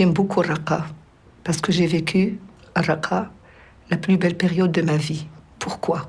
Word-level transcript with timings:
J'aime 0.00 0.14
beaucoup 0.14 0.40
Raqqa 0.40 0.86
parce 1.44 1.60
que 1.60 1.72
j'ai 1.72 1.86
vécu 1.86 2.38
à 2.74 2.80
Raqqa 2.80 3.30
la 3.90 3.98
plus 3.98 4.16
belle 4.16 4.34
période 4.34 4.72
de 4.72 4.80
ma 4.80 4.96
vie. 4.96 5.26
Pourquoi? 5.58 6.08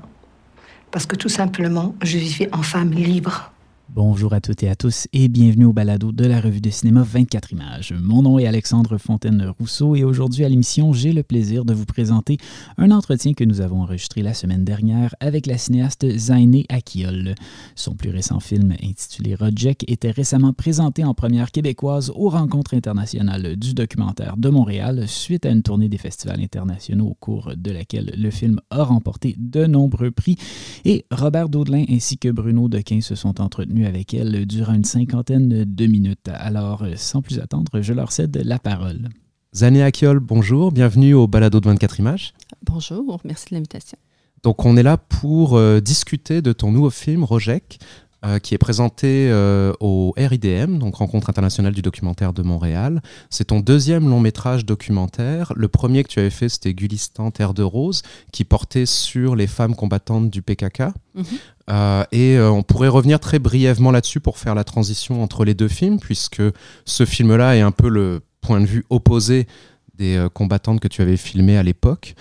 Parce 0.90 1.04
que 1.04 1.14
tout 1.14 1.28
simplement, 1.28 1.94
je 2.02 2.16
vivais 2.16 2.48
en 2.54 2.62
femme 2.62 2.92
libre. 2.92 3.51
Bonjour 3.94 4.32
à 4.32 4.40
toutes 4.40 4.62
et 4.62 4.70
à 4.70 4.74
tous 4.74 5.06
et 5.12 5.28
bienvenue 5.28 5.66
au 5.66 5.74
balado 5.74 6.12
de 6.12 6.24
la 6.24 6.40
revue 6.40 6.62
de 6.62 6.70
cinéma 6.70 7.02
24 7.02 7.52
images. 7.52 7.92
Mon 8.00 8.22
nom 8.22 8.38
est 8.38 8.46
Alexandre 8.46 8.96
Fontaine-Rousseau 8.96 9.96
et 9.96 10.02
aujourd'hui 10.02 10.46
à 10.46 10.48
l'émission, 10.48 10.94
j'ai 10.94 11.12
le 11.12 11.22
plaisir 11.22 11.66
de 11.66 11.74
vous 11.74 11.84
présenter 11.84 12.38
un 12.78 12.90
entretien 12.90 13.34
que 13.34 13.44
nous 13.44 13.60
avons 13.60 13.82
enregistré 13.82 14.22
la 14.22 14.32
semaine 14.32 14.64
dernière 14.64 15.14
avec 15.20 15.46
la 15.46 15.58
cinéaste 15.58 16.06
Zainé 16.16 16.64
Akiol. 16.70 17.34
Son 17.74 17.94
plus 17.94 18.08
récent 18.08 18.40
film 18.40 18.74
intitulé 18.82 19.34
Rojek 19.34 19.84
était 19.86 20.10
récemment 20.10 20.54
présenté 20.54 21.04
en 21.04 21.12
première 21.12 21.50
québécoise 21.50 22.10
aux 22.14 22.30
rencontres 22.30 22.72
internationales 22.72 23.56
du 23.56 23.74
documentaire 23.74 24.38
de 24.38 24.48
Montréal 24.48 25.06
suite 25.06 25.44
à 25.44 25.50
une 25.50 25.62
tournée 25.62 25.90
des 25.90 25.98
festivals 25.98 26.40
internationaux 26.40 27.08
au 27.08 27.14
cours 27.20 27.52
de 27.54 27.70
laquelle 27.70 28.14
le 28.16 28.30
film 28.30 28.58
a 28.70 28.84
remporté 28.84 29.36
de 29.38 29.66
nombreux 29.66 30.12
prix 30.12 30.38
et 30.86 31.04
Robert 31.10 31.50
Daudelin 31.50 31.84
ainsi 31.90 32.16
que 32.16 32.30
Bruno 32.30 32.70
Dequin 32.70 33.02
se 33.02 33.14
sont 33.16 33.38
entretenus 33.38 33.81
avec 33.86 34.14
elle 34.14 34.46
durant 34.46 34.74
une 34.74 34.84
cinquantaine 34.84 35.64
de 35.64 35.86
minutes. 35.86 36.28
Alors, 36.32 36.84
sans 36.96 37.22
plus 37.22 37.38
attendre, 37.38 37.80
je 37.80 37.92
leur 37.92 38.12
cède 38.12 38.40
la 38.44 38.58
parole. 38.58 39.08
Zané 39.54 39.82
Akiol, 39.82 40.18
bonjour, 40.18 40.72
bienvenue 40.72 41.12
au 41.12 41.26
Balado 41.26 41.60
de 41.60 41.68
24 41.68 42.00
images. 42.00 42.32
Bonjour, 42.64 43.20
merci 43.24 43.50
de 43.50 43.56
l'invitation. 43.56 43.98
Donc 44.42 44.64
on 44.64 44.76
est 44.76 44.82
là 44.82 44.96
pour 44.96 45.56
euh, 45.56 45.80
discuter 45.80 46.42
de 46.42 46.52
ton 46.52 46.72
nouveau 46.72 46.90
film 46.90 47.22
Rojek, 47.22 47.78
euh, 48.24 48.38
qui 48.38 48.54
est 48.54 48.58
présenté 48.58 49.28
euh, 49.32 49.72
au 49.80 50.14
RIDM, 50.16 50.78
donc 50.78 50.94
Rencontre 50.94 51.28
internationale 51.28 51.72
du 51.72 51.82
documentaire 51.82 52.32
de 52.32 52.42
Montréal. 52.42 53.02
C'est 53.30 53.46
ton 53.46 53.58
deuxième 53.58 54.08
long 54.08 54.20
métrage 54.20 54.64
documentaire. 54.64 55.52
Le 55.56 55.66
premier 55.66 56.04
que 56.04 56.08
tu 56.08 56.20
avais 56.20 56.30
fait, 56.30 56.48
c'était 56.48 56.72
Gulistan, 56.72 57.32
Terre 57.32 57.52
de 57.52 57.64
Rose, 57.64 58.02
qui 58.30 58.44
portait 58.44 58.86
sur 58.86 59.34
les 59.34 59.48
femmes 59.48 59.74
combattantes 59.74 60.30
du 60.30 60.40
PKK. 60.40 60.82
Mhm. 61.16 61.24
Euh, 61.70 62.04
et 62.12 62.38
on 62.38 62.62
pourrait 62.62 62.86
revenir 62.86 63.18
très 63.18 63.40
brièvement 63.40 63.90
là-dessus 63.90 64.20
pour 64.20 64.38
faire 64.38 64.54
la 64.54 64.62
transition 64.62 65.20
entre 65.20 65.44
les 65.44 65.54
deux 65.54 65.66
films, 65.66 65.98
puisque 65.98 66.42
ce 66.84 67.04
film-là 67.04 67.56
est 67.56 67.60
un 67.60 67.72
peu 67.72 67.88
le 67.88 68.20
point 68.40 68.60
de 68.60 68.66
vue 68.66 68.84
opposé 68.88 69.48
des 69.96 70.28
combattantes 70.32 70.78
que 70.78 70.88
tu 70.88 71.02
avais 71.02 71.16
filmées 71.16 71.58
à 71.58 71.64
l'époque. 71.64 72.14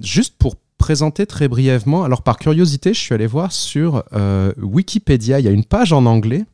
juste 0.00 0.36
pour 0.38 0.54
présenter 0.78 1.26
très 1.26 1.48
brièvement. 1.48 2.04
Alors, 2.04 2.22
par 2.22 2.38
curiosité, 2.38 2.94
je 2.94 3.00
suis 3.00 3.14
allé 3.14 3.26
voir 3.26 3.52
sur 3.52 4.04
euh, 4.12 4.52
Wikipédia, 4.60 5.40
il 5.40 5.44
y 5.44 5.48
a 5.48 5.52
une 5.52 5.64
page 5.64 5.92
en 5.92 6.06
anglais. 6.06 6.44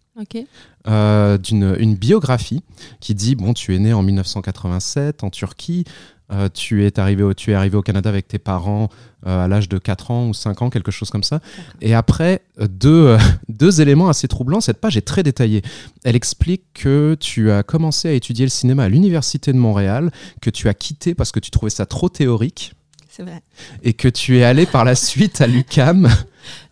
Euh, 0.88 1.38
d'une 1.38 1.74
une 1.78 1.94
biographie 1.94 2.62
qui 3.00 3.14
dit 3.14 3.34
bon 3.34 3.54
tu 3.54 3.74
es 3.74 3.78
né 3.78 3.92
en 3.92 4.02
1987 4.02 5.24
en 5.24 5.30
Turquie. 5.30 5.84
Euh, 6.30 6.48
tu 6.52 6.84
es 6.84 6.98
arrivé 6.98 7.22
au, 7.22 7.34
tu 7.34 7.52
es 7.52 7.54
arrivé 7.54 7.76
au 7.76 7.82
Canada 7.82 8.08
avec 8.08 8.28
tes 8.28 8.38
parents 8.38 8.88
à 9.24 9.48
l'âge 9.48 9.68
de 9.68 9.78
4 9.78 10.10
ans 10.10 10.28
ou 10.28 10.34
5 10.34 10.62
ans 10.62 10.70
quelque 10.70 10.90
chose 10.90 11.10
comme 11.10 11.22
ça. 11.22 11.40
Et 11.80 11.94
après 11.94 12.42
deux, 12.58 13.16
deux 13.48 13.80
éléments 13.80 14.08
assez 14.08 14.28
troublants. 14.28 14.60
Cette 14.60 14.80
page 14.80 14.96
est 14.96 15.06
très 15.06 15.22
détaillée. 15.22 15.62
Elle 16.04 16.16
explique 16.16 16.64
que 16.74 17.16
tu 17.18 17.50
as 17.50 17.62
commencé 17.62 18.08
à 18.08 18.12
étudier 18.12 18.44
le 18.44 18.50
cinéma 18.50 18.84
à 18.84 18.88
l'université 18.88 19.52
de 19.52 19.58
Montréal 19.58 20.10
que 20.40 20.50
tu 20.50 20.68
as 20.68 20.74
quitté 20.74 21.14
parce 21.14 21.32
que 21.32 21.40
tu 21.40 21.50
trouvais 21.50 21.70
ça 21.70 21.86
trop 21.86 22.08
théorique 22.08 22.74
c'est 23.14 23.24
vrai. 23.24 23.42
Et 23.82 23.92
que 23.92 24.08
tu 24.08 24.38
es 24.38 24.44
allé 24.44 24.64
par 24.64 24.86
la 24.86 24.94
suite 24.94 25.42
à 25.42 25.46
l'UCAM. 25.46 26.08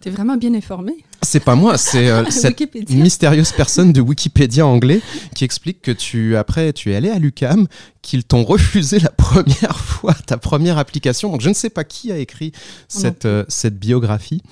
Tu 0.00 0.08
es 0.08 0.10
vraiment 0.10 0.38
bien 0.38 0.54
informé. 0.54 1.04
C'est 1.20 1.44
pas 1.44 1.54
moi, 1.54 1.76
c'est 1.76 2.08
euh, 2.08 2.24
cette 2.30 2.58
mystérieuse 2.88 3.52
personne 3.52 3.92
de 3.92 4.00
Wikipédia 4.00 4.66
anglais 4.66 5.02
qui 5.34 5.44
explique 5.44 5.82
que 5.82 5.90
tu, 5.90 6.38
après, 6.38 6.72
tu 6.72 6.92
es 6.92 6.96
allé 6.96 7.10
à 7.10 7.18
l'UCAM, 7.18 7.66
qu'ils 8.00 8.24
t'ont 8.24 8.42
refusé 8.42 8.98
la 9.00 9.10
première 9.10 9.78
fois 9.80 10.14
ta 10.14 10.38
première 10.38 10.78
application. 10.78 11.30
Donc 11.30 11.42
je 11.42 11.50
ne 11.50 11.54
sais 11.54 11.68
pas 11.68 11.84
qui 11.84 12.10
a 12.10 12.16
écrit 12.16 12.52
cette, 12.88 13.26
euh, 13.26 13.44
cette 13.48 13.78
biographie. 13.78 14.42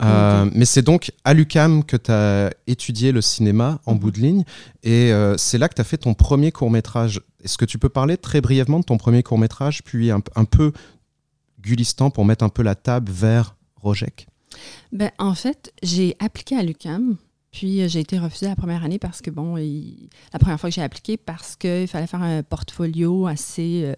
Euh, 0.00 0.48
mais 0.52 0.64
c'est 0.64 0.82
donc 0.82 1.12
à 1.24 1.34
l'UCAM 1.34 1.84
que 1.84 1.96
tu 1.96 2.10
as 2.10 2.50
étudié 2.68 3.10
le 3.10 3.20
cinéma 3.20 3.80
en 3.84 3.94
mhm. 3.94 3.98
bout 3.98 4.10
de 4.10 4.20
ligne 4.20 4.44
et 4.84 5.12
c'est 5.36 5.58
là 5.58 5.68
que 5.68 5.74
tu 5.74 5.80
as 5.80 5.84
fait 5.84 5.98
ton 5.98 6.14
premier 6.14 6.52
court 6.52 6.70
métrage. 6.70 7.20
Est-ce 7.44 7.58
que 7.58 7.64
tu 7.64 7.78
peux 7.78 7.88
parler 7.88 8.16
très 8.16 8.40
brièvement 8.40 8.78
de 8.78 8.84
ton 8.84 8.96
premier 8.96 9.24
court 9.24 9.38
métrage, 9.38 9.82
puis 9.84 10.12
un, 10.12 10.20
un 10.36 10.44
peu 10.44 10.72
Gulistan 11.68 12.10
pour 12.10 12.24
mettre 12.24 12.44
un 12.44 12.48
peu 12.48 12.62
la 12.62 12.74
table 12.74 13.12
vers 13.12 13.56
Rojek 13.76 14.26
ben, 14.92 15.10
En 15.18 15.34
fait, 15.34 15.72
j'ai 15.82 16.16
appliqué 16.18 16.56
à 16.56 16.62
l'UCAM. 16.62 17.16
Puis 17.50 17.80
euh, 17.80 17.88
j'ai 17.88 18.00
été 18.00 18.18
refusée 18.18 18.46
la 18.46 18.56
première 18.56 18.84
année 18.84 18.98
parce 18.98 19.22
que, 19.22 19.30
bon, 19.30 19.56
la 19.56 20.38
première 20.38 20.60
fois 20.60 20.70
que 20.70 20.74
j'ai 20.74 20.82
appliqué, 20.82 21.16
parce 21.16 21.56
qu'il 21.56 21.88
fallait 21.88 22.06
faire 22.06 22.22
un 22.22 22.42
portfolio 22.42 23.26
assez 23.26 23.82
euh, 23.84 23.94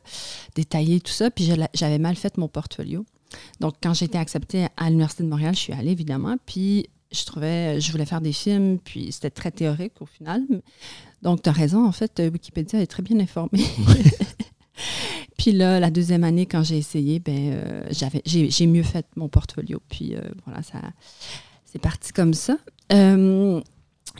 détaillé, 0.54 1.00
tout 1.00 1.12
ça. 1.12 1.30
Puis 1.30 1.50
j'avais 1.74 1.98
mal 1.98 2.16
fait 2.16 2.36
mon 2.38 2.48
portfolio. 2.48 3.04
Donc, 3.60 3.74
quand 3.82 3.94
j'ai 3.94 4.06
été 4.06 4.18
acceptée 4.18 4.66
à 4.76 4.88
l'Université 4.88 5.24
de 5.24 5.28
Montréal, 5.28 5.54
je 5.54 5.60
suis 5.60 5.72
allée, 5.72 5.92
évidemment. 5.92 6.36
Puis 6.46 6.88
je 7.12 7.24
trouvais, 7.24 7.80
je 7.80 7.90
voulais 7.90 8.06
faire 8.06 8.20
des 8.20 8.32
films, 8.32 8.78
puis 8.78 9.10
c'était 9.10 9.30
très 9.30 9.50
théorique 9.50 10.00
au 10.00 10.06
final. 10.06 10.42
Donc, 11.22 11.42
tu 11.42 11.48
as 11.48 11.52
raison, 11.52 11.84
en 11.84 11.92
fait, 11.92 12.22
Wikipédia 12.32 12.80
est 12.80 12.86
très 12.86 13.02
bien 13.02 13.18
informé. 13.18 13.64
Puis 15.40 15.52
là, 15.52 15.80
la 15.80 15.90
deuxième 15.90 16.22
année, 16.22 16.44
quand 16.44 16.62
j'ai 16.62 16.76
essayé, 16.76 17.18
ben, 17.18 17.52
euh, 17.54 17.82
j'avais, 17.90 18.20
j'ai, 18.26 18.66
mieux 18.66 18.82
fait 18.82 19.06
mon 19.16 19.30
portfolio. 19.30 19.80
Puis 19.88 20.14
euh, 20.14 20.20
voilà, 20.44 20.62
ça, 20.62 20.82
c'est 21.64 21.78
parti 21.78 22.12
comme 22.12 22.34
ça. 22.34 22.58
Euh, 22.92 23.58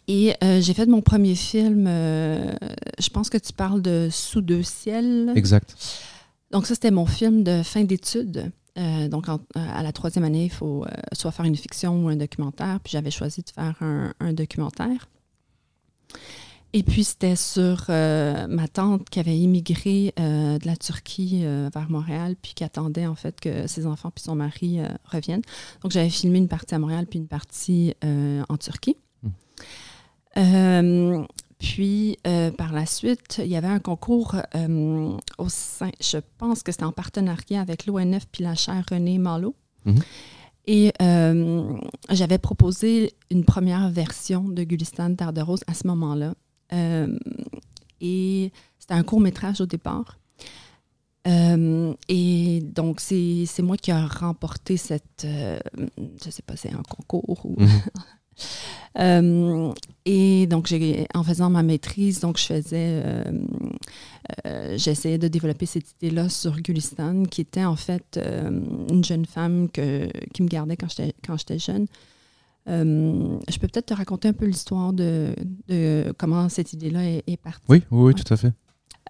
et 0.09 0.35
j'ai 0.41 0.73
fait 0.73 0.87
mon 0.87 1.03
premier 1.03 1.35
film, 1.35 1.85
je 1.87 3.09
pense 3.11 3.29
que 3.29 3.37
tu 3.37 3.53
parles 3.53 3.83
de 3.83 4.09
Sous 4.11 4.41
deux 4.41 4.63
ciels. 4.63 5.31
Exact. 5.37 5.77
Donc 6.53 6.67
ça, 6.67 6.73
c'était 6.73 6.91
mon 6.91 7.05
film 7.05 7.45
de 7.45 7.63
fin 7.63 7.85
d'études. 7.85 8.51
donc, 9.11 9.27
à 9.55 9.83
la 9.83 9.93
troisième 9.93 10.25
année, 10.25 10.45
il 10.45 10.51
faut 10.51 10.87
soit 11.13 11.33
faire 11.33 11.45
une 11.45 11.57
fiction 11.57 12.03
ou 12.03 12.09
un 12.09 12.17
documentaire. 12.17 12.81
Puis 12.83 12.93
j'avais 12.93 13.11
choisi 13.11 13.43
de 13.43 13.51
faire 13.51 13.75
un, 13.83 14.15
un 14.21 14.33
documentaire. 14.33 15.07
Et 16.73 16.85
puis, 16.85 17.03
c'était 17.03 17.35
sur 17.35 17.87
euh, 17.89 18.47
ma 18.47 18.69
tante 18.69 19.11
qui 19.11 19.19
avait 19.19 19.37
immigré 19.37 20.15
euh, 20.21 20.57
de 20.59 20.67
la 20.67 20.77
Turquie 20.77 21.41
euh, 21.43 21.69
vers 21.75 21.91
Montréal, 21.91 22.37
puis 22.41 22.55
qui 22.55 22.63
attendait 22.63 23.07
en 23.07 23.17
fait 23.17 23.41
que 23.41 23.67
ses 23.67 23.87
enfants 23.87 24.13
puis 24.15 24.23
son 24.23 24.37
mari 24.37 24.79
reviennent. 25.05 25.43
Donc, 25.83 25.91
j'avais 25.91 26.11
filmé 26.11 26.39
une 26.39 26.49
partie 26.49 26.75
à 26.75 26.79
Montréal, 26.79 27.07
puis 27.07 27.19
une 27.19 27.27
partie 27.27 27.95
en 28.03 28.57
Turquie. 28.57 28.97
Hmm. 30.37 31.25
puis, 31.59 32.19
par 32.57 32.73
la 32.73 32.87
suite, 32.87 33.41
il 33.45 33.51
y 33.51 33.57
avait 33.57 33.67
un 33.67 33.81
concours 33.81 34.37
au 35.39 35.49
sein, 35.49 35.91
je 36.01 36.19
pense 36.39 36.63
que 36.63 36.71
c'était 36.71 36.85
en 36.85 36.93
partenariat 36.93 37.61
avec 37.61 37.87
l'ONF 37.87 38.27
puis 38.31 38.45
la 38.45 38.55
chaire 38.55 38.85
René 38.91 39.19
Malo. 39.19 39.57
Hmm. 39.85 39.99
Et 40.67 40.93
j'avais 42.11 42.39
proposé 42.39 43.13
une 43.31 43.45
première 43.45 43.91
version 43.91 44.49
de 44.49 44.63
Gulistan 44.63 45.17
Terre 45.17 45.33
de 45.33 45.41
Rose 45.41 45.65
à 45.67 45.75
ce 45.75 45.89
moment-là. 45.89 46.35
Euh, 46.73 47.19
et 48.01 48.53
c'était 48.79 48.95
un 48.95 49.03
court 49.03 49.21
métrage 49.21 49.61
au 49.61 49.67
départ. 49.67 50.19
Euh, 51.29 51.93
et 52.09 52.61
donc, 52.63 53.01
c'est 53.01 53.47
moi 53.61 53.77
qui 53.77 53.91
ai 53.91 53.95
remporté 53.95 54.77
cette. 54.77 55.25
Euh, 55.25 55.59
je 55.99 56.27
ne 56.27 56.31
sais 56.31 56.43
pas, 56.43 56.57
c'est 56.57 56.73
un 56.73 56.83
concours 56.83 57.45
ou. 57.45 57.57
Mhm. 57.61 57.83
et 60.07 60.47
donc, 60.47 60.75
en 61.15 61.23
faisant 61.23 61.51
ma 61.51 61.63
maîtrise, 61.63 62.21
donc 62.21 62.39
je 62.39 62.47
faisais. 62.47 63.03
J'essayais 64.77 65.19
de 65.19 65.29
développer 65.29 65.67
cette 65.67 65.91
idée-là 66.01 66.29
sur 66.29 66.57
Gulistan, 66.61 67.25
qui 67.25 67.43
était 67.43 67.65
en 67.65 67.77
fait 67.77 68.19
une 68.19 69.05
jeune 69.05 69.27
femme 69.27 69.69
que, 69.69 70.09
qui 70.33 70.43
me 70.43 70.49
gardait 70.49 70.77
quand 70.79 71.37
j'étais 71.37 71.59
jeune. 71.59 71.87
Euh, 72.69 73.39
je 73.49 73.59
peux 73.59 73.67
peut-être 73.67 73.87
te 73.87 73.95
raconter 73.95 74.29
un 74.29 74.33
peu 74.33 74.47
l'histoire 74.47 74.93
de, 74.93 75.35
comment 76.19 76.49
cette 76.49 76.73
idée-là 76.73 77.05
est, 77.05 77.41
partie. 77.43 77.65
Oui, 77.69 77.83
oui, 77.91 78.15
tout 78.15 78.33
à 78.33 78.37
fait. 78.37 78.53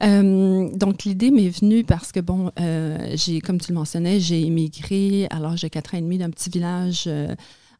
Euh, 0.02 0.70
donc, 0.74 1.04
l'idée 1.04 1.30
m'est 1.30 1.50
venue 1.50 1.84
parce 1.84 2.12
que, 2.12 2.20
bon, 2.20 2.50
euh, 2.58 3.12
j'ai, 3.16 3.40
comme 3.40 3.60
tu 3.60 3.72
le 3.72 3.78
mentionnais, 3.78 4.20
j'ai 4.20 4.40
immigré 4.40 5.26
à 5.30 5.40
l'âge 5.40 5.62
de 5.62 5.68
4 5.68 5.94
ans 5.94 5.98
et 5.98 6.02
demi 6.02 6.18
d'un 6.18 6.30
petit 6.30 6.48
village 6.50 7.08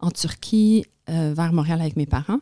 en 0.01 0.11
Turquie 0.11 0.85
vers 1.07 1.53
Montréal 1.53 1.81
avec 1.81 1.97
mes 1.97 2.07
parents. 2.07 2.41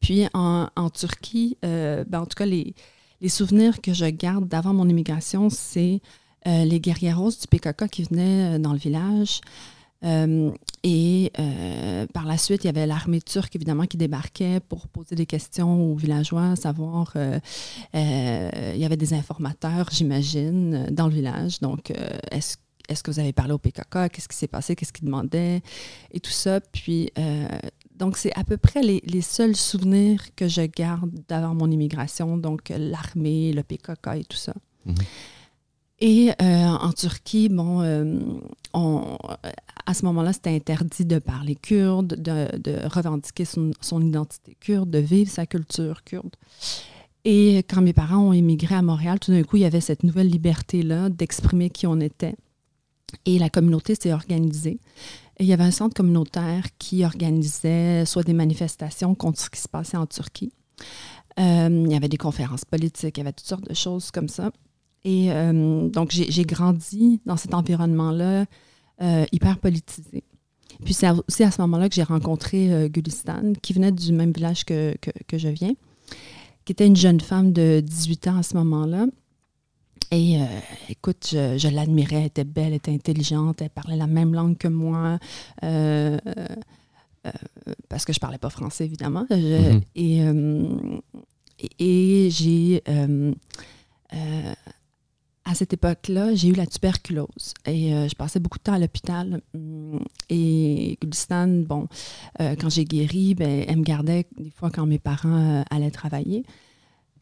Puis, 0.00 0.26
en, 0.34 0.90
Turquie, 0.90 1.58
ben, 1.62 2.06
en 2.14 2.26
tout 2.26 2.36
cas, 2.36 2.46
les, 2.46 2.74
les, 3.20 3.28
souvenirs 3.28 3.80
que 3.80 3.92
je 3.92 4.06
garde 4.06 4.48
d'avant 4.48 4.72
mon 4.72 4.88
immigration, 4.88 5.50
c'est 5.50 6.00
les 6.46 6.80
guerrières 6.80 7.18
roses 7.18 7.38
du 7.38 7.46
PKK 7.48 7.88
qui 7.88 8.04
venaient 8.04 8.58
dans 8.58 8.72
le 8.72 8.78
village. 8.78 9.40
Euh, 10.04 10.50
et 10.82 11.32
euh, 11.38 12.06
par 12.12 12.26
la 12.26 12.36
suite, 12.36 12.64
il 12.64 12.66
y 12.66 12.70
avait 12.70 12.86
l'armée 12.86 13.20
turque, 13.20 13.56
évidemment, 13.56 13.86
qui 13.86 13.96
débarquait 13.96 14.60
pour 14.60 14.88
poser 14.88 15.14
des 15.14 15.26
questions 15.26 15.92
aux 15.92 15.94
villageois, 15.94 16.56
savoir, 16.56 17.12
euh, 17.16 17.38
il 17.94 18.78
y 18.78 18.84
avait 18.84 18.96
des 18.96 19.14
informateurs, 19.14 19.88
j'imagine, 19.90 20.86
dans 20.90 21.06
le 21.06 21.14
village. 21.14 21.60
Donc, 21.60 21.92
est-ce 22.30 23.02
que 23.02 23.10
vous 23.10 23.20
avez 23.20 23.32
parlé 23.32 23.52
au 23.52 23.58
PKK? 23.58 24.10
Qu'est-ce 24.12 24.28
qui 24.28 24.36
s'est 24.36 24.48
passé? 24.48 24.76
Qu'est-ce 24.76 24.92
qu'ils 24.92 25.06
demandaient? 25.06 25.62
Et 26.10 26.20
tout 26.20 26.30
ça. 26.30 26.60
Puis, 26.60 27.10
donc, 27.96 28.18
c'est 28.18 28.32
à 28.34 28.44
peu 28.44 28.58
près 28.58 28.82
les, 28.82 29.00
les, 29.06 29.22
seuls 29.22 29.56
souvenirs 29.56 30.20
que 30.36 30.48
je 30.48 30.62
garde 30.62 31.10
d'avant 31.28 31.54
mon 31.54 31.70
immigration, 31.70 32.36
donc 32.36 32.72
l'armée, 32.76 33.52
le 33.52 33.62
PKK 33.62 34.08
et 34.16 34.24
tout 34.24 34.36
ça. 34.36 34.52
Mhm. 34.84 34.94
Et 36.06 36.32
euh, 36.42 36.66
en 36.66 36.92
Turquie, 36.92 37.48
bon, 37.48 37.80
euh, 37.80 38.20
on, 38.74 39.16
à 39.86 39.94
ce 39.94 40.04
moment-là, 40.04 40.34
c'était 40.34 40.54
interdit 40.54 41.06
de 41.06 41.18
parler 41.18 41.54
kurde, 41.54 42.20
de, 42.20 42.86
revendiquer 42.86 43.46
son, 43.46 44.02
identité 44.02 44.54
kurde, 44.60 44.90
de 44.90 44.98
vivre 44.98 45.30
sa 45.30 45.46
culture 45.46 46.04
kurde. 46.04 46.36
Et 47.24 47.64
quand 47.70 47.80
mes 47.80 47.94
parents 47.94 48.18
ont 48.18 48.32
immigré 48.34 48.74
à 48.74 48.82
Montréal, 48.82 49.18
tout 49.18 49.30
d'un 49.30 49.44
coup, 49.44 49.56
il 49.56 49.62
y 49.62 49.64
avait 49.64 49.80
cette 49.80 50.02
nouvelle 50.02 50.28
liberté-là 50.28 51.08
d'exprimer 51.08 51.70
qui 51.70 51.86
on 51.86 51.98
était. 52.00 52.36
Et 53.24 53.38
la 53.38 53.48
communauté 53.48 53.94
s'est 53.94 54.12
organisée. 54.12 54.80
Il 55.40 55.46
y 55.46 55.54
avait 55.54 55.64
un 55.64 55.70
centre 55.70 55.94
communautaire 55.94 56.64
qui 56.78 57.02
organisait 57.02 58.04
soit 58.04 58.24
des 58.24 58.34
manifestations 58.34 59.14
contre 59.14 59.40
ce 59.40 59.48
qui 59.48 59.58
se 59.58 59.68
passait 59.70 59.96
en 59.96 60.04
Turquie. 60.04 60.52
Euh, 61.40 61.84
il 61.86 61.90
y 61.90 61.96
avait 61.96 62.10
des 62.10 62.18
conférences 62.18 62.66
politiques, 62.66 63.16
il 63.16 63.20
y 63.20 63.22
avait 63.22 63.32
toutes 63.32 63.46
sortes 63.46 63.66
de 63.66 63.74
choses 63.74 64.10
comme 64.10 64.28
ça. 64.28 64.50
Et 65.04 65.30
euh, 65.30 65.88
donc, 65.88 66.10
j'ai 66.10 66.44
grandi 66.44 67.20
dans 67.26 67.36
cet 67.36 67.54
environnement-là 67.54 68.46
euh, 69.02 69.26
hyper 69.32 69.58
politisé. 69.58 70.24
Puis 70.84 70.94
c'est 70.94 71.08
aussi 71.28 71.44
à 71.44 71.50
ce 71.50 71.60
moment-là 71.60 71.88
que 71.88 71.94
j'ai 71.94 72.02
rencontré 72.02 72.72
euh, 72.72 72.88
Gulistan, 72.88 73.52
qui 73.62 73.74
venait 73.74 73.92
du 73.92 74.12
même 74.12 74.32
village 74.32 74.64
que, 74.64 74.96
que, 75.28 75.38
je 75.38 75.48
viens, 75.48 75.74
qui 76.64 76.72
était 76.72 76.86
une 76.86 76.96
jeune 76.96 77.20
femme 77.20 77.52
de 77.52 77.80
18 77.80 78.28
ans 78.28 78.38
à 78.38 78.42
ce 78.42 78.56
moment-là. 78.56 79.06
Et 80.10 80.38
écoute, 80.88 81.28
je, 81.32 81.58
je 81.58 81.68
l'admirais, 81.68 82.16
elle 82.16 82.26
était 82.26 82.44
belle, 82.44 82.66
elle 82.66 82.74
était 82.74 82.92
intelligente, 82.92 83.60
elle 83.62 83.70
parlait 83.70 83.96
la 83.96 84.06
même 84.06 84.32
langue 84.32 84.56
que 84.56 84.68
moi, 84.68 85.18
parce 87.88 88.04
que 88.04 88.12
je 88.12 88.20
parlais 88.20 88.38
pas 88.38 88.50
français, 88.50 88.84
évidemment. 88.84 89.26
Mm-hmm. 89.28 89.82
Et, 89.96 90.20
et 91.80 92.30
j'ai 92.30 92.80
à 95.44 95.54
cette 95.54 95.74
époque-là, 95.74 96.34
j'ai 96.34 96.48
eu 96.48 96.54
la 96.54 96.66
tuberculose 96.66 97.52
et 97.66 97.94
euh, 97.94 98.08
je 98.08 98.14
passais 98.14 98.40
beaucoup 98.40 98.58
de 98.58 98.62
temps 98.62 98.72
à 98.72 98.78
l'hôpital. 98.78 99.42
Mm, 99.52 99.98
et 100.30 100.98
Gulistan, 101.02 101.48
bon, 101.48 101.86
euh, 102.40 102.56
quand 102.58 102.70
j'ai 102.70 102.84
guéri, 102.84 103.34
ben, 103.34 103.64
elle 103.68 103.76
me 103.76 103.82
gardait 103.82 104.26
des 104.38 104.50
fois 104.50 104.70
quand 104.70 104.86
mes 104.86 104.98
parents 104.98 105.60
euh, 105.60 105.62
allaient 105.70 105.90
travailler. 105.90 106.44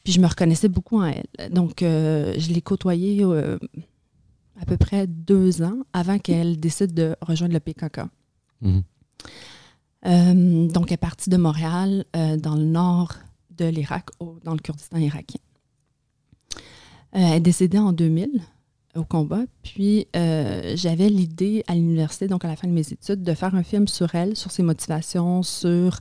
Puis 0.03 0.13
je 0.13 0.21
me 0.21 0.27
reconnaissais 0.27 0.69
beaucoup 0.69 0.99
en 0.99 1.05
elle. 1.05 1.51
Donc, 1.51 1.75
je 1.79 2.53
l'ai 2.53 2.61
côtoyée 2.61 3.23
à 3.23 4.65
peu 4.65 4.75
près 4.75 5.07
deux 5.07 5.61
ans 5.61 5.77
avant 5.93 6.19
qu'elle 6.19 6.59
décide 6.59 6.93
de 6.93 7.15
rejoindre 7.21 7.53
le 7.53 7.61
PKK. 7.61 8.01
Mhm. 8.59 8.83
donc, 10.67 10.87
elle 10.87 10.95
est 10.95 10.97
partie 10.97 11.29
de 11.29 11.37
Montréal 11.37 12.03
dans 12.13 12.55
le 12.55 12.65
nord 12.65 13.13
de 13.57 13.63
l'Irak, 13.63 14.09
dans 14.43 14.51
le 14.51 14.59
Kurdistan 14.59 14.97
irakien. 14.97 15.39
Euh, 17.15 17.19
elle 17.19 17.33
est 17.33 17.39
décédée 17.39 17.77
en 17.77 17.93
2000 17.93 18.41
au 18.95 19.03
combat. 19.03 19.43
Puis 19.63 20.07
euh, 20.15 20.73
j'avais 20.75 21.09
l'idée 21.09 21.63
à 21.67 21.75
l'université, 21.75 22.27
donc 22.27 22.45
à 22.45 22.47
la 22.47 22.55
fin 22.55 22.67
de 22.67 22.73
mes 22.73 22.91
études, 22.91 23.23
de 23.23 23.33
faire 23.33 23.55
un 23.55 23.63
film 23.63 23.87
sur 23.87 24.13
elle, 24.15 24.35
sur 24.35 24.51
ses 24.51 24.63
motivations, 24.63 25.43
sur, 25.43 25.99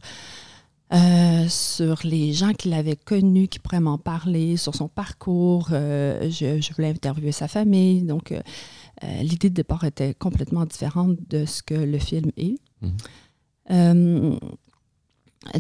euh, 0.93 1.47
sur 1.49 2.01
les 2.05 2.33
gens 2.33 2.53
qui 2.53 2.69
l'avaient 2.69 2.97
connue, 2.97 3.49
qui 3.49 3.59
pourraient 3.59 3.81
m'en 3.81 3.99
parler, 3.99 4.57
sur 4.57 4.75
son 4.75 4.89
parcours. 4.89 5.69
je, 5.71 6.73
voulais 6.75 6.91
interviewer 6.91 7.33
sa 7.33 7.49
famille. 7.49 8.03
Donc 8.03 8.35
l'idée 9.21 9.51
de 9.51 9.55
départ 9.55 9.85
était 9.85 10.15
complètement 10.15 10.65
différente 10.65 11.17
de 11.29 11.45
ce 11.45 11.63
que 11.63 11.75
le 11.75 11.99
film 11.99 12.31
est. 12.37 12.57
Mhm. 13.71 14.39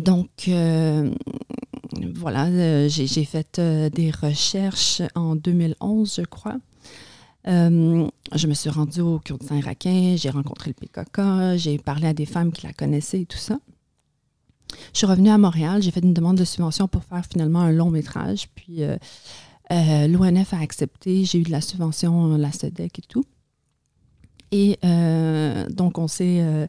donc 0.00 0.50
voilà, 2.14 2.46
euh, 2.46 2.88
j'ai 2.88 3.24
fait 3.24 3.58
euh, 3.58 3.88
des 3.90 4.10
recherches 4.10 5.02
en 5.14 5.36
2011, 5.36 6.16
je 6.20 6.26
crois. 6.26 6.58
Euh, 7.48 8.08
je 8.34 8.46
me 8.46 8.54
suis 8.54 8.70
rendue 8.70 9.00
au 9.00 9.18
Kurdistan 9.18 9.56
irakien, 9.56 10.16
j'ai 10.16 10.30
rencontré 10.30 10.70
le 10.70 10.74
PKK, 10.74 11.58
j'ai 11.58 11.78
parlé 11.78 12.06
à 12.06 12.14
des 12.14 12.26
femmes 12.26 12.52
qui 12.52 12.66
la 12.66 12.72
connaissaient 12.72 13.22
et 13.22 13.26
tout 13.26 13.38
ça. 13.38 13.58
Je 14.92 14.98
suis 14.98 15.06
revenue 15.06 15.30
à 15.30 15.38
Montréal, 15.38 15.82
j'ai 15.82 15.90
fait 15.90 16.00
une 16.00 16.14
demande 16.14 16.36
de 16.36 16.44
subvention 16.44 16.88
pour 16.88 17.02
faire 17.04 17.24
finalement 17.26 17.60
un 17.60 17.72
long 17.72 17.90
métrage, 17.90 18.48
puis 18.54 18.80
l'ONF 19.70 20.54
a 20.54 20.60
accepté, 20.60 21.24
j'ai 21.24 21.40
eu 21.40 21.42
de 21.42 21.50
la 21.50 21.60
subvention, 21.60 22.36
la 22.36 22.52
SEDEC 22.52 23.00
et 23.00 23.02
tout. 23.02 23.24
Et 24.52 24.78
donc, 25.70 25.98
on 25.98 26.08
s'est 26.08 26.68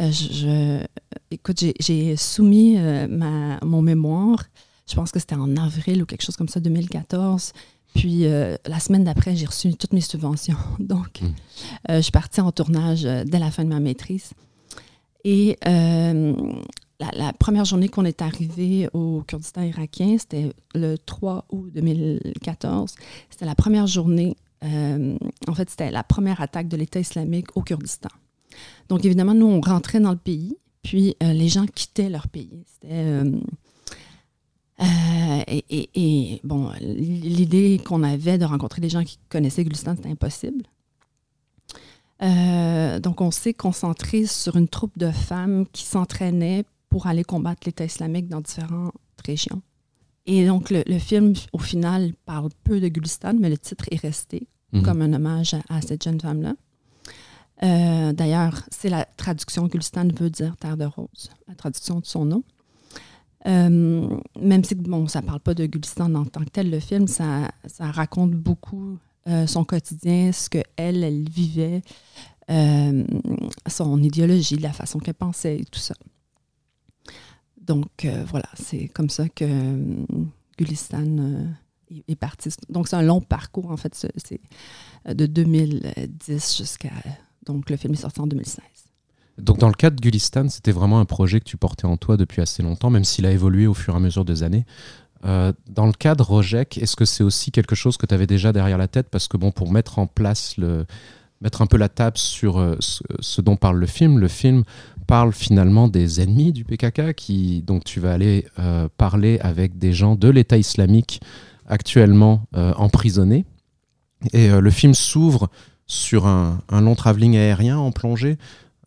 euh, 0.00 0.10
je, 0.10 0.84
écoute, 1.30 1.62
j'ai 1.78 2.16
soumis 2.16 2.76
euh, 2.78 3.06
ma, 3.08 3.58
mon 3.64 3.82
mémoire, 3.82 4.42
je 4.88 4.94
pense 4.94 5.12
que 5.12 5.20
c'était 5.20 5.36
en 5.36 5.56
avril 5.56 6.02
ou 6.02 6.06
quelque 6.06 6.22
chose 6.22 6.36
comme 6.36 6.48
ça, 6.48 6.60
2014. 6.60 7.52
Puis 7.94 8.26
euh, 8.26 8.56
la 8.66 8.80
semaine 8.80 9.04
d'après, 9.04 9.36
j'ai 9.36 9.46
reçu 9.46 9.74
toutes 9.74 9.92
mes 9.92 10.00
subventions. 10.00 10.56
Donc, 10.80 11.20
hmm. 11.20 11.32
je 11.88 12.00
suis 12.00 12.12
partie 12.12 12.40
en 12.40 12.50
tournage 12.50 13.02
dès 13.02 13.38
la 13.38 13.50
fin 13.50 13.64
de 13.64 13.68
ma 13.68 13.80
maîtrise. 13.80 14.32
Et 15.22 15.56
la, 15.64 17.32
première 17.38 17.64
journée 17.64 17.88
qu'on 17.88 18.04
est 18.04 18.20
arrivé 18.20 18.88
au 18.92 19.22
Kurdistan 19.26 19.62
irakien, 19.62 20.16
c'était 20.18 20.52
le 20.74 20.96
3 20.96 21.46
août 21.50 21.70
2014. 21.72 22.94
C'était 23.30 23.46
la 23.46 23.54
première 23.54 23.86
journée, 23.86 24.36
en 24.62 25.54
fait, 25.54 25.70
c'était 25.70 25.90
la 25.90 26.02
première 26.02 26.42
attaque 26.42 26.68
de 26.68 26.76
l'État 26.76 27.00
islamique 27.00 27.56
au 27.56 27.62
Kurdistan. 27.62 28.10
Donc, 28.88 29.04
évidemment, 29.04 29.34
nous, 29.34 29.46
on 29.46 29.60
rentrait 29.60 30.00
dans 30.00 30.10
le 30.10 30.16
pays, 30.16 30.56
puis 30.82 31.16
euh, 31.22 31.32
les 31.32 31.48
gens 31.48 31.66
quittaient 31.66 32.10
leur 32.10 32.28
pays. 32.28 32.64
C'était. 32.66 32.92
Euh, 32.92 33.40
euh, 34.80 35.42
et, 35.48 36.40
bon, 36.42 36.70
l'idée 36.80 37.80
qu'on 37.84 38.02
avait 38.02 38.38
de 38.38 38.44
rencontrer 38.44 38.80
des 38.80 38.88
gens 38.88 39.04
qui 39.04 39.18
connaissaient 39.28 39.64
Gulistan, 39.64 39.94
c'était 39.96 40.10
impossible. 40.10 40.64
donc, 42.20 43.20
on 43.20 43.30
s'est 43.30 43.54
concentré 43.54 44.26
sur 44.26 44.56
une 44.56 44.68
troupe 44.68 44.98
de 44.98 45.10
femmes 45.10 45.66
qui 45.72 45.84
s'entraînaient 45.84 46.64
pour 46.88 47.06
aller 47.06 47.24
combattre 47.24 47.62
l'État 47.66 47.84
islamique 47.84 48.28
dans 48.28 48.40
différentes 48.40 48.94
régions. 49.24 49.62
Et 50.26 50.46
donc, 50.46 50.70
le, 50.70 50.98
film, 50.98 51.34
au 51.52 51.58
final, 51.58 52.12
parle 52.24 52.48
peu 52.64 52.80
de 52.80 52.88
Gulistan, 52.88 53.34
mais 53.38 53.50
le 53.50 53.58
titre 53.58 53.84
est 53.90 54.00
resté 54.00 54.48
mhm. 54.72 54.82
comme 54.82 55.02
un 55.02 55.12
hommage 55.12 55.54
à 55.68 55.82
cette 55.82 56.02
jeune 56.02 56.20
femme-là. 56.20 56.54
Euh, 57.64 58.12
d'ailleurs, 58.12 58.62
c'est 58.70 58.90
la 58.90 59.04
traduction 59.04 59.66
Gulistan 59.66 60.08
veut 60.14 60.30
dire 60.30 60.56
terre 60.56 60.76
de 60.76 60.84
rose, 60.84 61.30
la 61.48 61.54
traduction 61.54 62.00
de 62.00 62.04
son 62.04 62.24
nom. 62.26 62.44
Euh, 63.46 64.18
même 64.40 64.64
si 64.64 64.74
bon, 64.74 65.06
ça 65.06 65.22
ne 65.22 65.26
parle 65.26 65.40
pas 65.40 65.54
de 65.54 65.66
Gulistan 65.66 66.14
en 66.14 66.24
tant 66.24 66.44
que 66.44 66.50
tel, 66.50 66.70
le 66.70 66.80
film, 66.80 67.06
ça, 67.06 67.50
raconte 67.78 68.32
beaucoup 68.32 68.98
euh, 69.28 69.46
son 69.46 69.64
quotidien, 69.64 70.32
ce 70.32 70.50
qu'elle, 70.50 70.64
elle, 70.76 71.04
elle 71.04 71.28
vivait, 71.28 71.82
son 73.66 74.02
idéologie, 74.02 74.56
la 74.56 74.72
façon 74.72 74.98
qu'elle 74.98 75.14
pensait 75.14 75.58
et 75.58 75.64
tout 75.64 75.80
ça. 75.80 75.94
Donc 77.58 78.06
voilà, 78.26 78.48
c'est 78.54 78.88
comme 78.88 79.08
ça 79.08 79.30
que 79.30 80.04
Gulistan 80.58 81.46
est 82.06 82.16
parti. 82.16 82.50
Donc 82.68 82.88
c'est 82.88 82.96
un 82.96 83.02
long 83.02 83.22
parcours, 83.22 83.70
en 83.70 83.78
fait, 83.78 83.94
c'est 83.94 84.40
de 85.06 85.24
2010 85.24 86.58
jusqu'à 86.58 86.90
donc 87.46 87.70
le 87.70 87.76
film 87.76 87.94
est 87.94 87.98
sorti 87.98 88.20
en 88.20 88.26
2016. 88.26 88.62
Donc 89.38 89.58
dans 89.58 89.68
le 89.68 89.74
cas 89.74 89.90
de 89.90 90.00
Gulistan, 90.00 90.48
c'était 90.48 90.72
vraiment 90.72 91.00
un 91.00 91.04
projet 91.04 91.40
que 91.40 91.44
tu 91.44 91.56
portais 91.56 91.86
en 91.86 91.96
toi 91.96 92.16
depuis 92.16 92.40
assez 92.40 92.62
longtemps, 92.62 92.90
même 92.90 93.04
s'il 93.04 93.26
a 93.26 93.32
évolué 93.32 93.66
au 93.66 93.74
fur 93.74 93.94
et 93.94 93.96
à 93.96 94.00
mesure 94.00 94.24
des 94.24 94.42
années. 94.42 94.64
Euh, 95.24 95.52
dans 95.68 95.86
le 95.86 95.92
cas 95.92 96.14
de 96.14 96.22
Rojek, 96.22 96.78
est-ce 96.78 96.96
que 96.96 97.04
c'est 97.04 97.24
aussi 97.24 97.50
quelque 97.50 97.74
chose 97.74 97.96
que 97.96 98.06
tu 98.06 98.14
avais 98.14 98.26
déjà 98.26 98.52
derrière 98.52 98.78
la 98.78 98.88
tête? 98.88 99.08
Parce 99.10 99.26
que 99.26 99.36
bon, 99.36 99.50
pour 99.50 99.72
mettre 99.72 99.98
en 99.98 100.06
place 100.06 100.56
le, 100.58 100.84
mettre 101.40 101.62
un 101.62 101.66
peu 101.66 101.78
la 101.78 101.88
table 101.88 102.18
sur 102.18 102.58
euh, 102.58 102.76
ce, 102.80 103.40
dont 103.40 103.56
parle 103.56 103.78
le 103.78 103.86
film, 103.86 104.18
le 104.18 104.28
film 104.28 104.64
parle 105.06 105.32
finalement 105.32 105.88
des 105.88 106.20
ennemis 106.20 106.52
du 106.52 106.64
PKK, 106.64 107.14
qui, 107.14 107.62
donc 107.62 107.84
tu 107.84 108.00
vas 108.00 108.12
aller 108.12 108.46
euh, 108.58 108.88
parler 108.96 109.38
avec 109.40 109.78
des 109.78 109.92
gens 109.92 110.14
de 110.14 110.28
l'État 110.28 110.58
islamique 110.58 111.20
actuellement 111.66 112.44
emprisonnés. 112.52 113.46
Et 114.34 114.50
le 114.50 114.70
film 114.70 114.92
s'ouvre 114.92 115.48
sur 115.86 116.26
un, 116.26 116.60
long 116.70 116.94
travelling 116.94 117.36
aérien 117.36 117.78
en 117.78 117.92
plongée, 117.92 118.38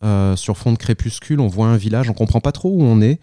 euh, 0.04 0.36
sur 0.36 0.56
fond 0.56 0.72
de 0.72 0.78
crépuscule. 0.78 1.40
On 1.40 1.48
voit 1.48 1.66
un 1.66 1.76
village, 1.76 2.10
on 2.10 2.14
comprend 2.14 2.40
pas 2.40 2.52
trop 2.52 2.70
où 2.70 2.82
on 2.82 3.00
est. 3.00 3.20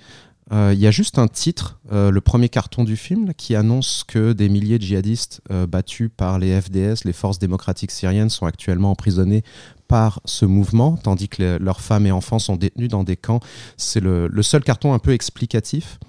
Euh, 0.51 0.74
il 0.75 0.79
y 0.79 0.86
a 0.86 0.91
juste 0.91 1.17
un 1.17 1.27
titre, 1.27 1.79
euh, 1.91 2.12
le 2.12 2.22
premier 2.22 2.50
carton 2.50 2.84
du 2.84 2.98
film, 2.98 3.34
qui 3.34 3.55
annonce 3.55 4.03
que 4.08 4.32
des 4.32 4.48
milliers 4.48 4.77
de 4.77 4.84
djihadistes 4.84 5.41
battus 5.67 6.12
par 6.15 6.38
les 6.38 6.62
FDS, 6.62 7.03
les 7.03 7.13
forces 7.13 7.39
démocratiques 7.39 7.91
syriennes, 7.91 8.29
sont 8.29 8.46
actuellement 8.46 8.91
emprisonnés 8.91 9.44
par 9.88 10.22
ce 10.25 10.46
mouvement, 10.46 10.98
tandis 10.98 11.29
que 11.29 11.58
leurs 11.60 11.82
femmes 11.82 12.05
et 12.05 12.12
enfants 12.12 12.39
sont 12.39 12.55
détenus 12.55 12.89
dans 12.89 13.03
des 13.03 13.17
camps. 13.17 13.39
C'est 13.77 14.00
le, 14.00 14.27
le, 14.27 14.44
seul 14.44 14.63
carton 14.63 14.94
un 14.94 15.00
peu 15.00 15.13
explicatif. 15.13 16.00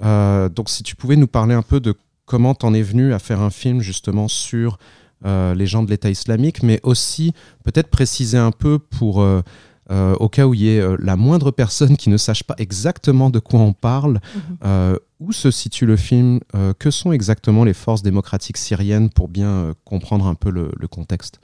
donc 0.00 0.68
si 0.68 0.82
tu 0.82 0.96
pouvais 0.96 1.16
nous 1.16 1.26
parler 1.26 1.54
un 1.54 1.62
peu 1.62 1.80
de 1.80 1.94
comment 2.28 2.54
t'en 2.54 2.74
es 2.74 2.82
venu 2.82 3.14
à 3.14 3.18
faire 3.18 3.40
un 3.40 3.50
film 3.50 3.80
justement 3.80 4.28
sur 4.28 4.78
les 5.24 5.66
gens 5.66 5.82
de 5.82 5.90
l'État 5.90 6.10
islamique, 6.10 6.62
mais 6.62 6.80
aussi 6.82 7.32
peut-être 7.64 7.88
préciser 7.88 8.38
un 8.38 8.50
peu 8.50 8.78
pour 8.78 9.20
euh, 9.20 9.42
euh, 9.90 10.14
au 10.16 10.28
cas 10.28 10.46
où 10.46 10.54
il 10.54 10.60
y 10.60 10.68
ait 10.68 10.82
la 10.98 11.16
moindre 11.16 11.50
personne 11.50 11.96
qui 11.96 12.10
ne 12.10 12.16
sache 12.16 12.44
pas 12.44 12.54
exactement 12.58 13.30
de 13.30 13.38
quoi 13.38 13.60
on 13.60 13.72
parle. 13.72 14.20
Mhm. 14.34 14.98
où 15.20 15.32
se 15.32 15.50
situe 15.50 15.86
le 15.86 15.96
film 15.96 16.40
Que 16.78 16.90
sont 16.90 17.10
exactement 17.10 17.64
les 17.64 17.74
forces 17.74 18.02
démocratiques 18.02 18.58
syriennes 18.58 19.10
pour 19.10 19.28
bien 19.28 19.74
comprendre 19.84 20.26
un 20.26 20.34
peu 20.34 20.50
le, 20.50 20.88
contexte? 20.88 21.40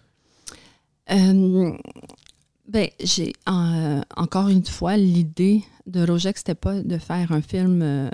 Ben, 2.67 2.89
j'ai 3.03 3.33
encore 3.47 4.49
une 4.49 4.65
fois 4.65 4.97
l'idée 4.97 5.63
de 5.87 6.07
Rojek, 6.07 6.39
c'était 6.39 6.55
pas 6.55 6.81
de 6.81 6.99
faire 6.99 7.33
un 7.33 7.43
film 7.43 8.11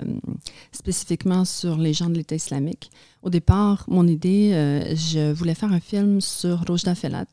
spécifiquement 0.71 1.45
sur 1.45 1.77
les 1.77 1.93
gens 1.93 2.09
de 2.09 2.15
l'État 2.15 2.35
islamique. 2.35 2.89
Au 3.21 3.29
départ, 3.29 3.85
mon 3.87 4.07
idée, 4.07 4.51
euh, 4.53 4.95
je 4.95 5.31
voulais 5.31 5.53
faire 5.53 5.71
un 5.71 5.79
film 5.79 6.21
sur 6.21 6.65
Rojda 6.65 6.95
Felat, 6.95 7.27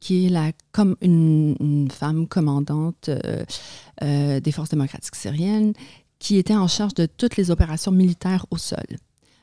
qui 0.00 0.26
est 0.26 0.28
la, 0.30 0.52
comme 0.72 0.96
une, 1.02 1.88
femme 1.90 2.26
commandante 2.26 3.10
euh, 3.10 3.44
euh, 4.02 4.40
des 4.40 4.52
forces 4.52 4.70
démocratiques 4.70 5.16
syriennes, 5.16 5.74
qui 6.18 6.38
était 6.38 6.56
en 6.56 6.66
charge 6.66 6.94
de 6.94 7.04
toutes 7.04 7.36
les 7.36 7.50
opérations 7.50 7.92
militaires 7.92 8.46
au 8.50 8.56
sol. 8.56 8.86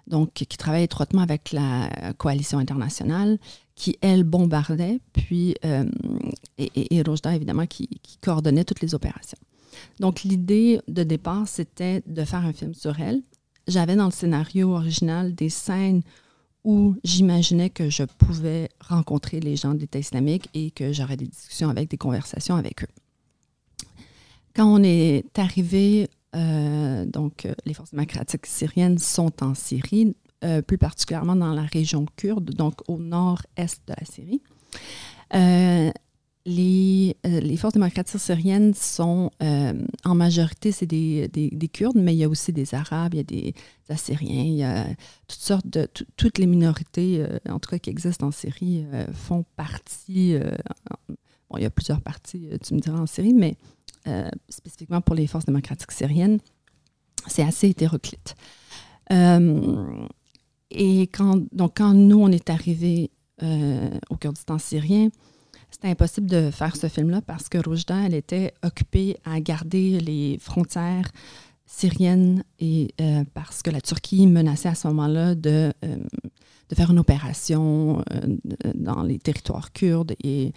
Donc, 0.07 0.33
qui 0.33 0.57
travaille 0.57 0.83
étroitement 0.83 1.21
avec 1.21 1.51
la 1.51 2.13
coalition 2.17 2.57
internationale, 2.57 3.37
qui, 3.75 3.97
elle, 4.01 4.23
bombardait, 4.23 4.99
puis, 5.13 5.55
et, 6.57 7.03
Rojda, 7.03 7.35
évidemment, 7.35 7.67
qui 7.67 7.87
coordonnait 8.21 8.63
toutes 8.63 8.81
les 8.81 8.95
opérations. 8.95 9.37
Donc, 9.99 10.23
l'idée 10.23 10.81
de 10.87 11.03
départ, 11.03 11.47
c'était 11.47 12.01
de 12.07 12.25
faire 12.25 12.43
un 12.43 12.53
film 12.53 12.73
sur 12.73 12.99
elle 12.99 13.21
j'avais 13.67 13.95
dans 13.95 14.05
le 14.05 14.11
scénario 14.11 14.73
original 14.73 15.33
des 15.33 15.49
scènes 15.49 16.01
où 16.63 16.95
j'imaginais 17.03 17.69
que 17.69 17.89
je 17.89 18.03
pouvais 18.03 18.69
rencontrer 18.79 19.39
les 19.39 19.55
gens 19.55 19.73
de 19.73 19.79
l'État 19.79 19.99
islamique 19.99 20.49
et 20.53 20.71
que 20.71 20.93
j'aurais 20.93 21.17
des 21.17 21.27
discussions 21.27 21.69
avec, 21.69 21.89
des 21.89 21.97
conversations 21.97 22.55
avec 22.55 22.83
eux. 22.83 22.87
Quand 24.55 24.67
on 24.67 24.83
est 24.83 25.25
arrivé, 25.39 26.09
euh, 26.35 27.05
donc 27.05 27.45
euh, 27.45 27.53
les 27.65 27.73
forces 27.73 27.91
démocratiques 27.91 28.45
syriennes 28.45 28.99
sont 28.99 29.43
en 29.43 29.55
Syrie, 29.55 30.15
euh, 30.43 30.61
plus 30.61 30.77
particulièrement 30.77 31.35
dans 31.35 31.53
la 31.53 31.63
région 31.63 32.05
kurde, 32.15 32.51
donc 32.51 32.81
au 32.87 32.97
nord-est 32.97 33.81
de 33.87 33.93
la 33.97 34.05
Syrie. 34.05 34.41
Les, 36.45 37.15
euh, 37.27 37.39
les, 37.39 37.55
forces 37.55 37.75
démocratiques 37.75 38.19
syriennes 38.19 38.73
sont 38.73 39.29
euh, 39.43 39.73
en 40.03 40.15
majorité, 40.15 40.71
c'est 40.71 40.87
des, 40.87 41.27
des, 41.27 41.67
Kurdes, 41.67 41.97
mais 41.97 42.15
il 42.15 42.17
y 42.17 42.23
a 42.23 42.29
aussi 42.29 42.51
des 42.51 42.73
Arabes, 42.73 43.13
il 43.13 43.17
y 43.17 43.19
a 43.19 43.23
des 43.23 43.53
Assyriens, 43.89 44.43
il 44.43 44.55
y 44.55 44.63
a 44.63 44.87
toutes 45.27 45.39
sortes 45.39 45.67
de. 45.67 45.87
toutes 46.17 46.39
les 46.39 46.47
minorités, 46.47 47.19
euh, 47.19 47.37
en 47.47 47.59
tout 47.59 47.69
cas 47.69 47.77
qui 47.77 47.91
existent 47.91 48.25
en 48.25 48.31
Syrie, 48.31 48.83
font 49.13 49.45
partie. 49.55 50.35
bon, 51.49 51.57
il 51.57 51.61
y 51.61 51.65
a 51.65 51.69
plusieurs 51.69 52.01
parties, 52.01 52.49
tu 52.65 52.73
me 52.73 52.79
diras, 52.79 52.99
en 52.99 53.05
Syrie, 53.05 53.33
mais 53.33 53.55
spécifiquement 54.49 55.01
pour 55.01 55.13
les 55.13 55.27
forces 55.27 55.45
démocratiques 55.45 55.91
syriennes, 55.91 56.39
c'est 57.27 57.43
assez 57.43 57.69
hétéroclite. 57.69 58.35
et 59.11 61.01
quand, 61.03 61.43
donc, 61.51 61.77
quand 61.77 61.93
nous, 61.93 62.19
on 62.19 62.29
est 62.29 62.49
arrivés 62.49 63.11
au 64.09 64.15
Kurdistan 64.17 64.57
syrien, 64.57 65.09
c'était 65.71 65.87
impossible 65.87 66.27
de 66.27 66.51
faire 66.51 66.75
ce 66.75 66.87
film-là 66.87 67.21
parce 67.21 67.49
que 67.49 67.57
Roujda, 67.57 68.05
elle 68.05 68.13
était 68.13 68.53
occupée 68.61 69.17
à 69.23 69.39
garder 69.39 69.99
les 69.99 70.37
frontières 70.39 71.09
syriennes 71.65 72.43
et 72.59 72.93
euh, 72.99 73.23
parce 73.33 73.61
que 73.63 73.69
la 73.69 73.79
Turquie 73.79 74.27
menaçait 74.27 74.69
à 74.69 74.75
ce 74.75 74.87
moment-là 74.89 75.35
de, 75.35 75.73
euh, 75.85 75.97
de 76.69 76.75
faire 76.75 76.91
une 76.91 76.99
opération 76.99 78.03
euh, 78.11 78.37
dans 78.75 79.01
les 79.03 79.17
territoires 79.17 79.71
kurdes 79.71 80.13
et 80.23 80.53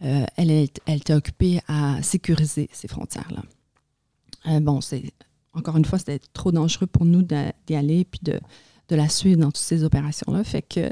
elle, 0.00 0.50
elle, 0.50 0.96
était 0.96 1.14
occupée 1.14 1.60
à 1.68 2.02
sécuriser 2.02 2.68
ces 2.72 2.88
frontières-là. 2.88 4.58
bon, 4.58 4.80
c'est 4.80 5.12
encore 5.52 5.76
une 5.76 5.84
fois, 5.84 6.00
c'était 6.00 6.18
trop 6.32 6.50
dangereux 6.50 6.88
pour 6.88 7.04
nous 7.04 7.22
d'y 7.22 7.76
aller 7.76 8.04
puis 8.04 8.18
de, 8.24 8.40
de 8.88 8.96
la 8.96 9.08
suivre 9.08 9.40
dans 9.40 9.52
toutes 9.52 9.58
ces 9.58 9.84
opérations-là. 9.84 10.42
Fait 10.42 10.62
que 10.62 10.90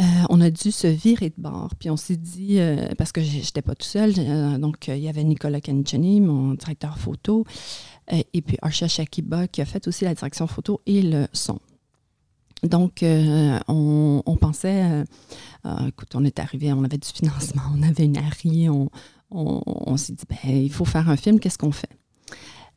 euh, 0.00 0.04
on 0.30 0.40
a 0.40 0.50
dû 0.50 0.72
se 0.72 0.86
virer 0.86 1.28
de 1.28 1.34
bord. 1.36 1.70
Puis 1.78 1.90
on 1.90 1.96
s'est 1.96 2.16
dit, 2.16 2.58
euh, 2.58 2.88
parce 2.96 3.12
que 3.12 3.20
j'étais 3.20 3.62
pas 3.62 3.74
tout 3.74 3.86
seul, 3.86 4.14
euh, 4.18 4.58
donc 4.58 4.88
il 4.88 4.98
y 4.98 5.08
avait 5.08 5.24
Nicolas 5.24 5.60
Canichani, 5.60 6.20
mon 6.20 6.54
directeur 6.54 6.98
photo, 6.98 7.44
et 8.10 8.42
puis 8.42 8.58
Archa 8.62 8.88
Shakiba 8.88 9.48
qui 9.48 9.62
a 9.62 9.64
fait 9.64 9.86
aussi 9.86 10.04
la 10.04 10.14
direction 10.14 10.46
photo 10.46 10.80
et 10.86 11.02
le 11.02 11.26
son. 11.32 11.60
Donc, 12.62 13.02
on, 13.02 14.36
pensait, 14.40 15.04
écoute, 15.88 16.10
on 16.14 16.24
est 16.24 16.38
arrivé, 16.38 16.72
on 16.72 16.84
avait 16.84 16.98
du 16.98 17.08
financement, 17.08 17.62
on 17.76 17.82
avait 17.82 18.04
une 18.04 18.18
ARI, 18.18 18.68
on, 18.68 18.90
on 19.30 19.96
s'est 19.96 20.12
dit, 20.12 20.24
ben, 20.28 20.56
il 20.56 20.72
faut 20.72 20.84
faire 20.84 21.08
un 21.08 21.16
film, 21.16 21.40
qu'est-ce 21.40 21.58
qu'on 21.58 21.72
fait? 21.72 21.88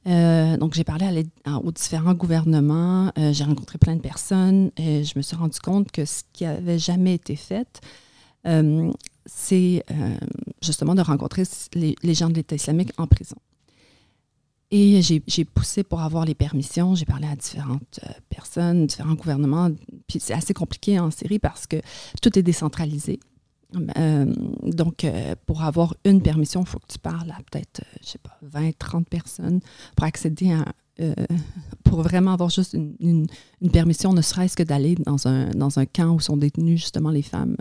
Euh, 0.07 0.57
donc, 0.57 0.75
j'ai 0.75 0.83
parlé 0.83 1.25
aux 1.63 1.71
différents 1.71 2.13
gouvernements, 2.13 3.11
euh, 3.17 3.33
j'ai 3.33 3.43
rencontré 3.43 3.77
plein 3.77 3.95
de 3.95 4.01
personnes 4.01 4.71
et 4.77 5.03
je 5.03 5.13
me 5.17 5.21
suis 5.21 5.35
rendu 5.35 5.59
compte 5.59 5.91
que 5.91 6.05
ce 6.05 6.21
qui 6.31 6.43
n'avait 6.43 6.77
jamais 6.77 7.15
été 7.15 7.35
fait, 7.35 7.81
euh, 8.45 8.91
c'est 9.25 9.83
justement 10.61 10.93
de 10.93 11.01
rencontrer 11.01 11.43
les, 11.73 12.13
gens 12.13 12.29
de 12.29 12.35
l'État 12.35 12.55
islamique 12.55 12.91
en 12.97 13.07
prison. 13.07 13.37
Et 14.69 15.01
j'ai 15.01 15.45
poussé 15.45 15.83
pour 15.83 16.01
avoir 16.01 16.25
les 16.25 16.35
permissions, 16.35 16.95
j'ai 16.95 17.05
parlé 17.05 17.27
à 17.27 17.35
différentes 17.35 17.99
personnes, 18.29 18.87
différents 18.87 19.13
gouvernements. 19.13 19.69
Puis 20.07 20.19
c'est 20.19 20.33
assez 20.33 20.53
compliqué 20.53 20.99
en 20.99 21.09
Syrie 21.09 21.39
parce 21.39 21.65
que 21.65 21.77
tout 22.21 22.37
est 22.37 22.43
décentralisé. 22.43 23.19
Euh, 23.97 24.33
donc, 24.63 25.03
euh, 25.03 25.35
pour 25.45 25.63
avoir 25.63 25.95
une 26.05 26.21
permission, 26.21 26.61
il 26.61 26.67
faut 26.67 26.79
que 26.79 26.87
tu 26.87 26.99
parles 26.99 27.31
à 27.31 27.37
peut-être, 27.51 27.81
euh, 27.81 27.97
je 28.01 28.09
sais 28.09 28.19
pas, 28.19 28.37
20, 28.41 28.77
30 28.77 29.09
personnes 29.09 29.59
pour 29.95 30.05
accéder 30.05 30.51
à. 30.51 30.65
pour 31.83 32.01
vraiment 32.03 32.31
avoir 32.31 32.49
juste 32.49 32.73
une, 32.73 33.27
permission, 33.73 34.13
ne 34.13 34.21
serait-ce 34.21 34.55
que 34.55 34.63
d'aller 34.63 34.95
dans 34.95 35.27
un, 35.27 35.49
dans 35.49 35.77
un 35.77 35.85
camp 35.85 36.13
où 36.13 36.21
sont 36.21 36.37
détenues 36.37 36.77
justement 36.77 37.09
les 37.09 37.21
femmes 37.21 37.57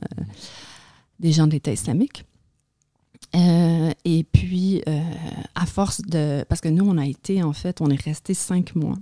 des 1.18 1.32
gens 1.32 1.48
de 1.48 1.52
l'État 1.52 1.72
islamique. 1.72 2.24
et 3.34 4.24
puis, 4.32 4.82
à 5.56 5.66
force 5.66 6.00
de. 6.02 6.44
Parce 6.48 6.60
que 6.60 6.68
nous, 6.68 6.88
on 6.88 6.96
a 6.96 7.06
été, 7.06 7.42
en 7.42 7.52
fait, 7.52 7.80
on 7.80 7.88
est 7.90 8.00
resté 8.00 8.34
cinq 8.34 8.76
mois. 8.76 8.98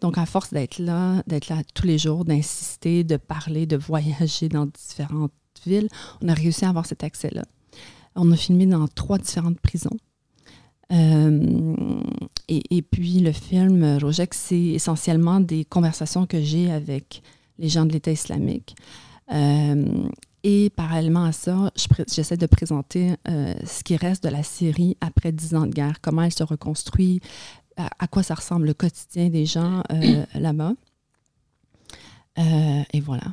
Donc, 0.00 0.18
à 0.18 0.26
force 0.26 0.52
d'être 0.52 0.80
là, 0.80 1.22
d'être 1.28 1.48
là 1.48 1.62
tous 1.72 1.86
les 1.86 1.98
jours, 1.98 2.24
d'insister, 2.24 3.04
de 3.04 3.16
parler, 3.16 3.66
de 3.66 3.76
voyager 3.76 4.48
dans 4.48 4.66
différentes 4.66 5.32
ville, 5.66 5.88
on 6.22 6.28
a 6.28 6.34
réussi 6.34 6.64
à 6.64 6.68
avoir 6.68 6.86
cet 6.86 7.04
accès-là. 7.04 7.44
On 8.14 8.30
a 8.32 8.36
filmé 8.36 8.66
dans 8.66 8.86
trois 8.88 9.18
différentes 9.18 9.60
prisons. 9.60 9.96
Euh, 10.90 12.00
et, 12.48 12.82
puis 12.82 13.20
le 13.20 13.32
film 13.32 13.98
Rojek, 14.00 14.32
c'est 14.32 14.58
essentiellement 14.58 15.40
des 15.40 15.64
conversations 15.64 16.26
que 16.26 16.40
j'ai 16.40 16.70
avec 16.70 17.22
les 17.58 17.68
gens 17.68 17.84
de 17.84 17.92
l'État 17.92 18.10
islamique. 18.10 18.74
Euh, 19.32 20.08
et 20.44 20.70
parallèlement 20.70 21.24
à 21.24 21.32
ça, 21.32 21.70
j'essaie 22.06 22.36
de 22.36 22.46
présenter 22.46 23.14
euh, 23.28 23.54
ce 23.66 23.84
qui 23.84 23.96
reste 23.96 24.24
de 24.24 24.30
la 24.30 24.42
Syrie 24.42 24.96
après 25.00 25.32
dix 25.32 25.54
ans 25.54 25.66
de 25.66 25.72
guerre, 25.72 26.00
comment 26.00 26.22
elle 26.22 26.32
se 26.32 26.44
reconstruit, 26.44 27.20
à, 27.76 28.08
quoi 28.08 28.22
ça 28.22 28.34
ressemble 28.34 28.66
le 28.66 28.74
quotidien 28.74 29.28
des 29.28 29.46
gens 29.46 29.82
là-bas. 30.34 30.72
et 32.36 33.00
voilà. 33.00 33.24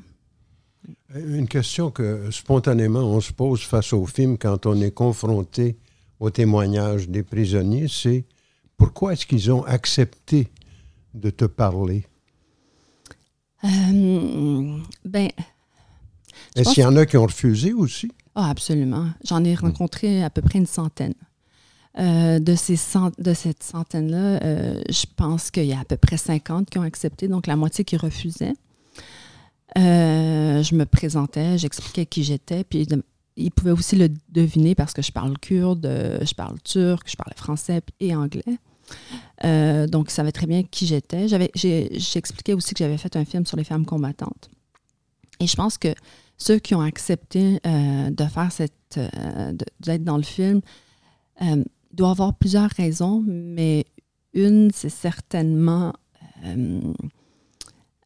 Une 1.15 1.48
question 1.48 1.92
que 1.92 2.30
spontanément 2.32 3.00
on 3.00 3.22
se 3.22 3.32
pose 3.32 3.62
face 3.62 3.94
au 3.94 4.06
film 4.06 4.38
quand 4.38 4.65
on 4.65 4.80
est 4.82 4.92
confronté 4.92 5.77
au 6.20 6.30
témoignage 6.30 7.10
des 7.10 7.24
prisonniers, 7.24 7.88
c'est 7.89 8.25
pourquoi 8.77 9.13
est-ce 9.13 9.25
qu'ils 9.25 9.51
ont 9.51 9.63
accepté 9.63 10.50
de 11.13 11.30
te 11.30 11.46
parler? 11.46 12.06
Euh, 13.63 14.77
ben, 15.04 15.30
Est-ce 16.56 16.74
qu'il 16.74 16.84
y 16.84 16.86
en 16.86 16.96
a 16.96 17.06
qui 17.06 17.18
ont 17.18 17.25
refusé 17.25 17.74
aussi? 17.74 18.12
Ah, 18.36 18.50
absolument. 18.50 19.08
J'en 19.24 19.44
ai 19.44 19.56
rencontré 19.56 20.24
à 20.24 20.30
peu 20.30 20.42
près 20.42 20.60
une 20.60 20.65
centaine. 20.65 21.13
Euh, 21.98 22.39
de, 22.39 22.56
ces 22.56 22.77
de 23.18 23.34
cette 23.34 23.63
centaine-là, 23.63 24.44
euh, 24.44 24.82
je 24.89 25.06
pense 25.15 25.50
qu'il 25.50 25.65
y 25.65 25.74
a 25.74 25.80
à 25.80 25.86
peu 25.86 25.96
près 25.96 26.18
50 26.18 26.70
qui 26.70 26.77
ont 26.77 26.82
accepté, 26.82 27.30
donc 27.30 27.48
la 27.48 27.56
moitié 27.56 27.86
qui 27.86 27.96
refusaient. 27.96 28.54
Euh, 29.77 30.63
je 30.63 30.75
me 30.75 30.86
présentais, 30.86 31.58
j'expliquais 31.58 32.05
qui 32.05 32.24
j'étais, 32.24 32.63
puis 32.63 32.88
ils 33.36 33.51
pouvaient 33.51 33.72
aussi 33.72 33.96
le 33.98 34.10
deviner 34.29 34.74
parce 34.74 34.94
que 34.94 35.01
je 35.01 35.12
parle 35.12 35.38
kurde, 35.38 35.86
euh, 35.86 36.20
je 36.25 36.34
parle 36.34 36.62
turc, 36.62 37.10
je 37.10 37.15
parlais 37.17 37.36
français 37.36 37.82
et 38.00 38.15
anglais. 38.15 38.44
Euh, 39.44 39.88
donc, 39.88 40.10
ils 40.10 40.13
savaient 40.13 40.32
très 40.32 40.48
bien 40.48 40.63
qui 40.63 40.86
j'étais. 40.86 41.27
J'expliquais 41.27 42.53
aussi 42.53 42.74
que 42.74 42.79
j'avais 42.79 42.98
fait 42.98 43.15
un 43.17 43.25
film 43.25 43.46
sur 43.46 43.58
les 43.58 43.65
femmes 43.65 43.86
combattantes. 43.86 44.50
Et 45.41 45.48
je 45.48 45.55
pense 45.55 45.77
que 45.77 45.94
ceux 46.38 46.60
qui 46.60 46.75
ont 46.75 46.82
accepté 46.82 47.60
de 47.63 48.25
faire 48.25 48.51
cette, 48.51 49.00
d'être 49.79 50.03
dans 50.03 50.17
le 50.17 50.24
film, 50.24 50.62
doivent 51.91 52.12
avoir 52.12 52.36
plusieurs 52.36 52.70
raisons, 52.70 53.24
mais 53.25 53.86
une, 54.34 54.72
c'est 54.72 54.89
certainement 54.89 55.94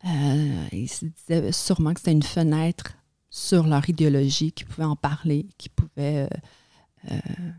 euh, 0.06 0.66
ils 0.72 0.90
se 0.90 1.06
disaient 1.06 1.52
sûrement 1.52 1.94
que 1.94 2.00
c'était 2.00 2.12
une 2.12 2.24
fenêtre 2.24 3.00
sur 3.30 3.68
leur 3.68 3.88
idéologie, 3.90 4.52
qu'ils 4.52 4.68
pouvaient 4.68 4.84
en 4.86 4.96
parler, 4.96 5.46
qu'ils 5.58 5.72
pouvaient 5.72 6.28
euh, 6.28 6.28
euh, 7.12 7.52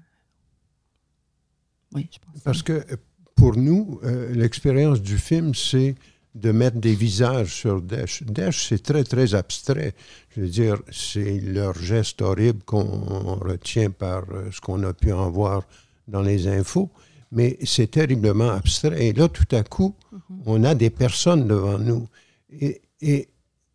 Oui, 1.94 2.08
je 2.12 2.18
pense. 2.18 2.42
Parce 2.42 2.62
que 2.62 2.72
euh, 2.72 2.96
pour 3.36 3.56
nous, 3.56 4.00
l'expérience 4.32 5.00
du 5.00 5.16
film, 5.16 5.54
c'est 5.54 5.94
de 6.34 6.52
mettre 6.52 6.76
des 6.76 6.94
visages 6.94 7.54
sur 7.54 7.80
Daesh. 7.80 8.22
Daesh, 8.24 8.68
c'est 8.68 8.82
très, 8.82 9.02
très 9.02 9.34
abstrait. 9.34 9.94
Je 10.28 10.42
veux 10.42 10.48
dire, 10.48 10.76
c'est 10.92 11.40
leur 11.40 11.74
geste 11.74 12.20
horrible 12.20 12.62
qu'on 12.64 13.36
retient 13.36 13.90
par 13.90 14.24
ce 14.52 14.60
qu'on 14.60 14.82
a 14.82 14.92
pu 14.92 15.10
en 15.12 15.30
voir 15.30 15.62
dans 16.06 16.20
les 16.20 16.48
infos, 16.48 16.90
mais 17.32 17.56
c'est 17.64 17.92
terriblement 17.92 18.50
abstrait. 18.50 19.06
Et 19.06 19.12
là, 19.14 19.28
tout 19.28 19.56
à 19.56 19.62
coup, 19.62 19.94
on 20.44 20.62
a 20.64 20.74
des 20.74 20.90
personnes 20.90 21.48
devant 21.48 21.78
nous. 21.78 22.06
Et, 22.52 22.82
et 23.00 23.28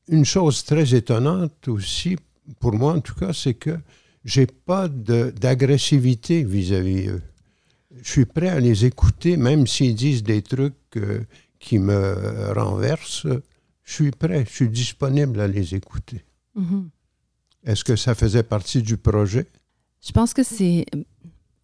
une 0.07 0.25
chose 0.25 0.63
très 0.63 0.93
étonnante 0.95 1.67
aussi, 1.67 2.17
pour 2.59 2.73
moi 2.73 2.93
en 2.93 2.99
tout 2.99 3.15
cas, 3.15 3.33
c'est 3.33 3.53
que 3.55 3.77
j'ai 4.23 4.47
pas 4.47 4.87
d'agressivité 4.87 6.43
vis-à-vis 6.43 7.07
eux. 7.07 7.21
Je 8.01 8.09
suis 8.09 8.25
prêt 8.25 8.49
à 8.49 8.59
les 8.59 8.85
écouter, 8.85 9.37
même 9.37 9.67
s'ils 9.67 9.95
disent 9.95 10.23
des 10.23 10.41
trucs 10.41 10.73
euh, 10.97 11.21
qui 11.59 11.79
me 11.79 12.51
renversent. 12.53 13.27
Je 13.83 13.93
suis 13.93 14.11
prêt, 14.11 14.45
je 14.49 14.53
suis 14.53 14.69
disponible 14.69 15.39
à 15.39 15.47
les 15.47 15.75
écouter. 15.75 16.23
Mhm. 16.55 16.89
Est-ce 17.63 17.83
que 17.83 17.95
ça 17.95 18.15
faisait 18.15 18.43
partie 18.43 18.81
du 18.81 18.97
projet? 18.97 19.47
Je 20.05 20.11
pense 20.11 20.33
que 20.33 20.43
c'est. 20.43 20.85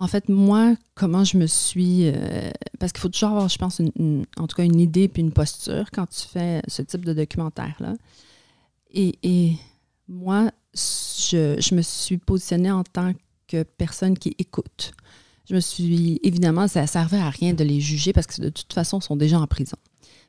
En 0.02 0.08
fait, 0.08 0.30
moi, 0.30 0.76
comment 0.96 1.24
je 1.24 1.38
me 1.38 1.46
suis. 1.46 2.08
euh, 2.08 2.50
parce 2.80 2.92
qu'il 2.92 3.02
faut 3.02 3.10
toujours 3.10 3.30
avoir, 3.30 3.48
je 3.50 3.58
pense, 3.60 3.80
une- 3.80 4.26
en 4.38 4.48
tout 4.48 4.56
cas, 4.56 4.64
une 4.66 4.80
idée 4.80 5.08
puis 5.08 5.22
une 5.22 5.32
posture 5.32 5.92
quand 5.92 6.08
tu 6.08 6.28
fais 6.28 6.62
ce 6.68 6.82
type 6.82 7.06
de 7.06 7.14
documentaire-là. 7.14 7.94
Et, 8.90 9.14
et 9.22 9.54
moi, 10.08 10.52
je, 10.74 11.76
me 11.76 11.82
suis 11.84 12.18
positionnée 12.18 12.72
en 12.72 12.84
tant 12.84 13.14
que 13.48 13.62
personne 13.62 14.18
qui 14.18 14.36
écoute. 14.40 14.92
Je 15.48 15.54
me 15.54 15.60
suis. 15.60 16.20
Évidemment, 16.24 16.68
ça 16.68 16.82
ne 16.82 16.88
servait 16.88 17.20
à 17.20 17.30
rien 17.30 17.54
de 17.54 17.64
les 17.64 17.80
juger 17.80 18.12
parce 18.12 18.26
que 18.28 18.42
de 18.42 18.50
toute 18.50 18.74
façon, 18.74 19.00
ils 19.00 19.04
sont 19.04 19.16
déjà 19.16 19.40
en 19.40 19.46
prison. 19.48 19.78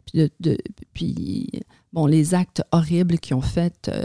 Puis, 0.04 0.30
de- 0.40 0.58
puis 0.92 1.50
bon, 1.92 2.06
les 2.06 2.34
actes 2.34 2.62
horribles 2.72 3.18
qu'ils 3.18 3.36
ont 3.36 3.42
faits, 3.42 3.88
euh, 3.88 4.02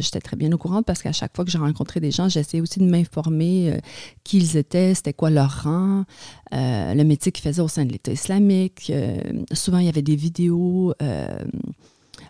j'étais 0.00 0.20
très 0.20 0.36
bien 0.36 0.52
au 0.52 0.58
courant 0.58 0.82
parce 0.82 1.02
qu'à 1.02 1.12
chaque 1.12 1.34
fois 1.34 1.44
que 1.44 1.50
j'ai 1.50 1.58
rencontré 1.58 2.00
des 2.00 2.10
gens, 2.10 2.28
j'essayais 2.28 2.60
aussi 2.60 2.78
de 2.78 2.84
m'informer 2.84 3.72
euh, 3.72 3.78
qui 4.24 4.38
ils 4.38 4.56
étaient, 4.56 4.94
c'était 4.94 5.12
quoi 5.12 5.30
leur 5.30 5.64
rang, 5.64 6.04
euh, 6.52 6.94
le 6.94 7.04
métier 7.04 7.32
qu'ils 7.32 7.44
faisaient 7.44 7.62
au 7.62 7.68
sein 7.68 7.84
de 7.84 7.92
l'État 7.92 8.12
islamique. 8.12 8.90
Euh, 8.90 9.18
souvent, 9.52 9.78
il 9.78 9.86
y 9.86 9.88
avait 9.88 10.02
des 10.02 10.16
vidéos 10.16 10.92
euh, 11.02 11.38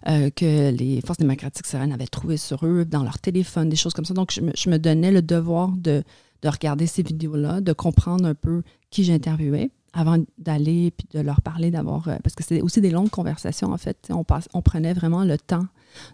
que 0.04 0.70
les 0.70 1.00
forces 1.00 1.18
démocratiques 1.18 1.66
syriennes 1.66 1.92
avaient 1.92 2.06
trouvées 2.06 2.36
sur 2.36 2.64
eux, 2.64 2.84
dans 2.84 3.02
leur 3.02 3.18
téléphone, 3.18 3.68
des 3.68 3.76
choses 3.76 3.92
comme 3.92 4.04
ça. 4.04 4.14
Donc, 4.14 4.32
je 4.32 4.40
me, 4.40 4.52
je 4.56 4.70
me 4.70 4.78
donnais 4.78 5.10
le 5.10 5.22
devoir 5.22 5.70
de, 5.70 6.04
de 6.42 6.48
regarder 6.48 6.86
ces 6.86 7.02
vidéos-là, 7.02 7.60
de 7.60 7.72
comprendre 7.72 8.24
un 8.26 8.34
peu 8.34 8.62
qui 8.90 9.02
j'interviewais 9.04 9.70
avant 9.92 10.18
d'aller 10.38 10.90
puis 10.90 11.08
de 11.12 11.20
leur 11.20 11.40
parler 11.40 11.70
d'avoir 11.70 12.08
euh, 12.08 12.16
parce 12.22 12.34
que 12.34 12.42
c'était 12.42 12.60
aussi 12.60 12.80
des 12.80 12.90
longues 12.90 13.10
conversations 13.10 13.72
en 13.72 13.78
fait. 13.78 14.08
On 14.10 14.24
passe 14.24 14.48
on 14.54 14.62
prenait 14.62 14.92
vraiment 14.92 15.24
le 15.24 15.38
temps 15.38 15.66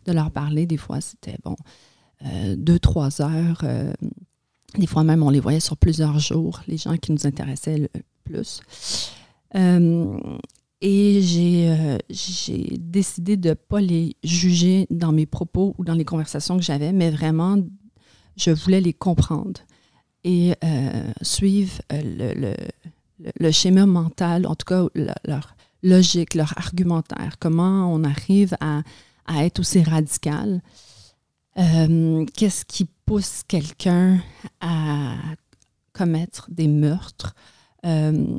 de 0.06 0.12
leur 0.12 0.30
parler. 0.30 0.66
Des 0.66 0.76
fois 0.76 1.00
c'était 1.00 1.36
bon 1.44 1.56
euh, 2.24 2.54
deux 2.56 2.78
trois 2.78 3.20
heures 3.20 3.60
euh, 3.64 3.92
des 4.76 4.86
fois 4.86 5.04
même 5.04 5.22
on 5.22 5.30
les 5.30 5.40
voyait 5.40 5.60
sur 5.60 5.76
plusieurs 5.76 6.18
jours 6.18 6.62
les 6.68 6.76
gens 6.76 6.96
qui 6.96 7.12
nous 7.12 7.26
intéressaient 7.26 7.78
le 7.78 7.88
plus. 8.24 8.60
Et 10.84 11.20
j'ai 11.22 12.78
décidé 12.78 13.36
de 13.36 13.50
ne 13.50 13.54
pas 13.54 13.80
les 13.80 14.16
juger 14.24 14.88
dans 14.90 15.12
mes 15.12 15.26
propos 15.26 15.76
ou 15.78 15.84
dans 15.84 15.94
les 15.94 16.04
conversations 16.04 16.56
que 16.56 16.62
j'avais 16.62 16.92
mais 16.92 17.10
vraiment 17.10 17.58
je 18.36 18.50
voulais 18.50 18.80
les 18.80 18.92
comprendre 18.94 19.60
et 20.24 20.54
suivre 21.20 21.82
le, 21.90 22.54
le, 23.38 23.50
schéma 23.50 23.86
mental, 23.86 24.46
en 24.46 24.54
tout 24.54 24.66
cas 24.66 24.86
le- 24.94 25.10
leur 25.24 25.54
logique, 25.82 26.34
leur 26.34 26.56
argumentaire, 26.56 27.36
comment 27.40 27.92
on 27.92 28.04
arrive 28.04 28.56
à, 28.60 28.82
à 29.26 29.44
être 29.44 29.60
aussi 29.60 29.82
radical? 29.82 30.62
Euh, 31.58 32.24
Qu'est-ce 32.34 32.64
qui 32.64 32.88
pousse 33.04 33.42
quelqu'un 33.46 34.20
à 34.60 35.16
commettre 35.92 36.48
des 36.50 36.68
meurtres? 36.68 37.34
Euh, 37.84 38.38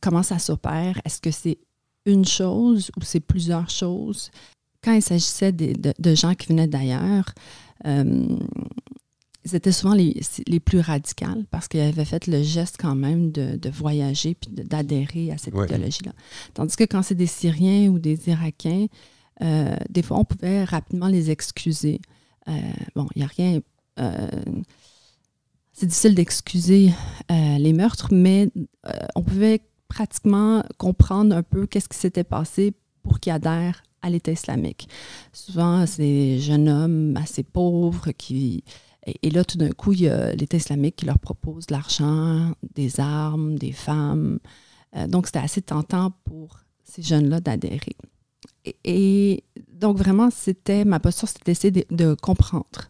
comment 0.00 0.22
ça 0.22 0.38
s'opère? 0.38 1.00
Est-ce 1.04 1.20
que 1.20 1.30
c'est 1.30 1.58
une 2.06 2.24
chose 2.24 2.90
ou 2.96 3.02
c'est 3.02 3.20
plusieurs 3.20 3.70
choses? 3.70 4.30
Quand 4.82 4.92
il 4.92 5.02
s'agissait 5.02 5.52
de, 5.52 5.92
de 5.98 6.14
gens 6.14 6.34
qui 6.34 6.48
venaient 6.48 6.66
d'ailleurs, 6.66 7.26
euh, 7.86 8.26
ils 9.44 9.54
étaient 9.54 9.72
souvent 9.72 9.94
les, 9.94 10.20
les 10.46 10.60
plus 10.60 10.80
radicales 10.80 11.44
parce 11.50 11.68
qu'ils 11.68 11.80
avaient 11.80 12.04
fait 12.04 12.26
le 12.26 12.42
geste 12.42 12.76
quand 12.78 12.94
même 12.94 13.30
de, 13.30 13.56
de 13.56 13.70
voyager 13.70 14.34
puis 14.34 14.50
d'adhérer 14.50 15.30
à 15.32 15.38
cette 15.38 15.54
Ouais. 15.54 15.66
idéologie-là. 15.66 16.12
Tandis 16.54 16.76
que 16.76 16.84
quand 16.84 17.02
c'est 17.02 17.14
des 17.14 17.26
Syriens 17.26 17.88
ou 17.90 17.98
des 17.98 18.28
Irakiens, 18.28 18.86
euh, 19.42 19.76
des 19.90 20.02
fois, 20.02 20.18
on 20.18 20.24
pouvait 20.24 20.64
rapidement 20.64 21.08
les 21.08 21.30
excuser. 21.30 22.00
Euh, 22.48 22.52
bon, 22.94 23.06
il 23.14 23.18
n'y 23.18 23.24
a 23.24 23.28
rien. 23.28 23.60
euh, 24.00 24.28
c'est 25.72 25.86
difficile 25.86 26.14
d'excuser 26.14 26.90
les 27.28 27.72
meurtres, 27.72 28.08
mais 28.12 28.48
on 29.16 29.22
pouvait 29.22 29.60
pratiquement 29.88 30.62
comprendre 30.78 31.34
un 31.34 31.42
peu 31.42 31.66
qu'est-ce 31.66 31.88
qui 31.88 31.98
s'était 31.98 32.22
passé 32.24 32.72
pour 33.02 33.18
qu'ils 33.18 33.32
adhèrent 33.32 33.82
à 34.00 34.08
l'État 34.08 34.30
islamique. 34.32 34.88
Souvent, 35.32 35.84
c'est 35.86 36.02
des 36.02 36.38
jeunes 36.38 36.68
hommes 36.68 37.16
assez 37.16 37.42
pauvres 37.42 38.12
qui. 38.12 38.62
Et, 39.06 39.30
là, 39.30 39.44
tout 39.44 39.58
d'un 39.58 39.70
coup, 39.70 39.92
il 39.92 40.02
y 40.02 40.08
a 40.08 40.34
l'État 40.34 40.56
islamique 40.56 40.96
qui 40.96 41.06
leur 41.06 41.18
propose 41.18 41.66
de 41.66 41.74
l'argent, 41.74 42.52
des 42.74 43.00
armes, 43.00 43.58
des 43.58 43.72
femmes. 43.72 44.38
Euh, 44.96 45.06
donc, 45.06 45.26
c'était 45.26 45.40
assez 45.40 45.62
tentant 45.62 46.12
pour 46.24 46.60
ces 46.84 47.02
jeunes-là 47.02 47.40
d'adhérer. 47.40 47.96
Et, 48.84 49.44
donc, 49.72 49.98
vraiment, 49.98 50.30
c'était 50.30 50.84
ma 50.84 51.00
posture, 51.00 51.28
c'était 51.28 51.44
d'essayer 51.44 51.86
de, 51.90 52.14
comprendre. 52.14 52.88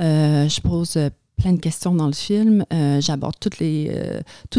Euh, 0.00 0.48
je 0.48 0.60
pose 0.62 0.96
euh, 0.96 1.10
plein 1.36 1.52
de 1.52 1.60
questions 1.60 1.94
dans 1.94 2.06
le 2.06 2.14
film. 2.14 2.64
J'aborde 3.00 3.36
tout 3.38 3.50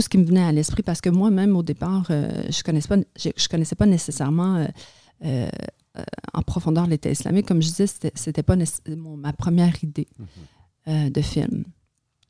ce 0.01 0.09
qui 0.09 0.17
me 0.17 0.25
venait 0.25 0.43
à 0.43 0.51
l'esprit 0.51 0.83
parce 0.83 1.01
que 1.01 1.09
moi-même, 1.09 1.55
au 1.55 1.63
départ, 1.63 2.05
je 2.09 2.13
ne 2.13 2.63
connaissais, 2.63 3.33
connaissais 3.49 3.75
pas 3.75 3.85
nécessairement 3.85 4.67
en 6.33 6.41
profondeur 6.41 6.87
l'État 6.87 7.11
islamique. 7.11 7.47
Comme 7.47 7.61
je 7.61 7.67
disais, 7.67 7.85
c'était- 7.87 8.43
pas 8.43 8.55
ma 8.95 9.31
première 9.31 9.83
idée 9.83 10.07
euh, 10.87 11.09
de 11.09 11.21
film. 11.21 11.63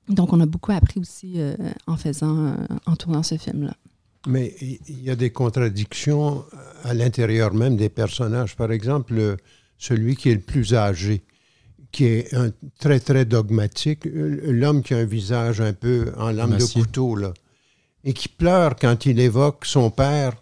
Donc, 0.09 0.33
on 0.33 0.39
a 0.41 0.45
beaucoup 0.45 0.71
appris 0.71 0.99
aussi 0.99 1.33
euh, 1.37 1.55
en 1.87 1.95
faisant, 1.97 2.47
euh, 2.47 2.55
en 2.85 2.95
tournant 2.95 3.23
ce 3.23 3.37
film-là. 3.37 3.75
Mais 4.27 4.53
il 4.59 5.01
y 5.01 5.09
a 5.09 5.15
des 5.15 5.31
contradictions 5.31 6.43
à 6.83 6.93
l'intérieur 6.93 7.53
même 7.53 7.75
des 7.75 7.89
personnages. 7.89 8.55
Par 8.55 8.71
exemple, 8.71 9.13
le- 9.15 9.37
celui 9.77 10.15
qui 10.15 10.29
est 10.29 10.35
le 10.35 10.41
plus 10.41 10.73
âgé, 10.75 11.23
qui 11.91 12.05
est 12.05 12.33
un, 12.35 12.51
très, 12.79 12.99
très 12.99 13.25
dogmatique, 13.25 14.01
l'homme 14.05 14.83
qui 14.83 14.93
a 14.93 14.97
un 14.97 15.05
visage 15.05 15.59
un 15.59 15.73
peu 15.73 16.11
en 16.17 16.31
lame 16.31 16.51
de 16.57 16.63
couteau, 16.73 17.15
là, 17.15 17.33
et 18.03 18.13
qui 18.13 18.27
pleure 18.27 18.75
quand 18.75 19.05
il 19.05 19.19
évoque 19.19 19.65
son 19.65 19.89
père, 19.89 20.33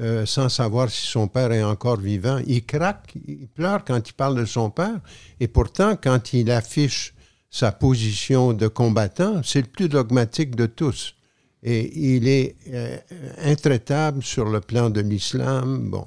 euh, 0.00 0.26
sans 0.26 0.48
savoir 0.48 0.90
si 0.90 1.06
son 1.06 1.28
père 1.28 1.52
est 1.52 1.62
encore 1.62 1.98
vivant. 2.00 2.40
Il 2.46 2.64
craque, 2.64 3.14
il 3.26 3.46
pleure 3.46 3.84
quand 3.84 4.08
il 4.08 4.12
parle 4.14 4.36
de 4.36 4.44
son 4.44 4.68
père, 4.70 4.98
et 5.38 5.48
pourtant, 5.48 5.96
quand 5.96 6.32
il 6.32 6.50
affiche 6.50 7.14
sa 7.56 7.72
position 7.72 8.52
de 8.52 8.68
combattant, 8.68 9.40
c'est 9.42 9.62
le 9.62 9.66
plus 9.66 9.88
dogmatique 9.88 10.54
de 10.56 10.66
tous. 10.66 11.14
Et 11.62 12.14
il 12.14 12.28
est 12.28 12.54
euh, 12.68 12.98
intraitable 13.38 14.22
sur 14.22 14.44
le 14.44 14.60
plan 14.60 14.90
de 14.90 15.00
l'islam. 15.00 15.88
Bon, 15.90 16.06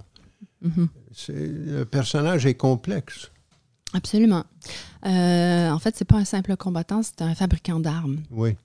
Mhm. 0.61 0.89
c'est- 1.11 1.33
le 1.33 1.85
personnage 1.85 2.45
est 2.45 2.53
complexe. 2.53 3.31
Absolument. 3.93 4.43
Euh, 5.07 5.71
en 5.71 5.79
fait, 5.79 5.95
c'est 5.97 6.05
pas 6.05 6.17
un 6.17 6.25
simple 6.25 6.55
combattant, 6.55 7.01
c'est 7.01 7.23
un 7.23 7.33
fabricant 7.33 7.79
d'armes. 7.79 8.19
Oui. 8.29 8.55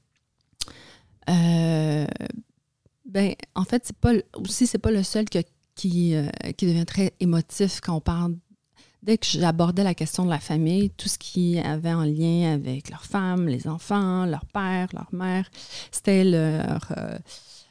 Euh, 1.31 2.07
ben, 3.09 3.35
en 3.55 3.65
fait, 3.65 3.83
c'est 3.87 3.97
pas 3.97 4.13
aussi 4.35 4.67
c'est 4.67 4.77
pas 4.79 4.91
le 4.91 5.03
seul 5.03 5.25
que- 5.25 5.39
qui, 5.75 6.15
euh, 6.15 6.27
qui 6.59 6.67
devient 6.67 6.85
très 6.85 7.15
émotif 7.19 7.81
quand 7.81 7.97
on 7.97 8.01
parle. 8.03 8.37
Dès 9.05 9.19
que 9.19 9.27
j'abordais 9.27 9.85
la 9.85 9.95
question 9.95 10.25
de 10.25 10.31
la 10.31 10.41
famille, 10.41 10.89
tout 10.91 11.09
ce 11.11 11.19
qui 11.19 11.59
avait 11.59 11.93
en 11.93 12.05
lien 12.05 12.55
avec 12.55 12.89
leurs 12.89 13.05
femmes, 13.05 13.47
les 13.49 13.69
enfants, 13.69 14.25
leur 14.25 14.47
père, 14.47 14.89
leur 14.95 15.09
mère, 15.13 15.51
c'était 15.93 16.25
leur, 16.25 16.91
euh, 16.97 17.19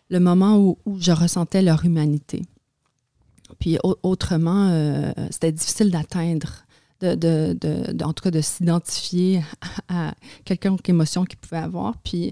le 0.09 0.19
moment 0.19 0.57
où, 0.59 0.77
je 0.99 1.11
ressentais 1.11 1.63
leur 1.63 1.83
humanité. 1.85 2.43
Puis 3.59 3.79
au- 3.83 3.97
autrement, 4.03 4.69
euh, 4.69 5.11
c'était 5.31 5.51
difficile 5.51 5.89
d'atteindre, 5.89 6.65
de, 7.01 7.15
de- 7.15 7.57
de- 7.59 8.03
en 8.03 8.13
tout 8.13 8.23
cas 8.23 8.31
de 8.31 8.41
s'identifier 8.41 9.41
à, 9.89 10.09
à 10.09 10.13
quelconque 10.45 10.87
émotion 10.87 11.25
qu'ils 11.25 11.39
pouvaient 11.39 11.57
avoir. 11.63 11.97
Puis 11.97 12.31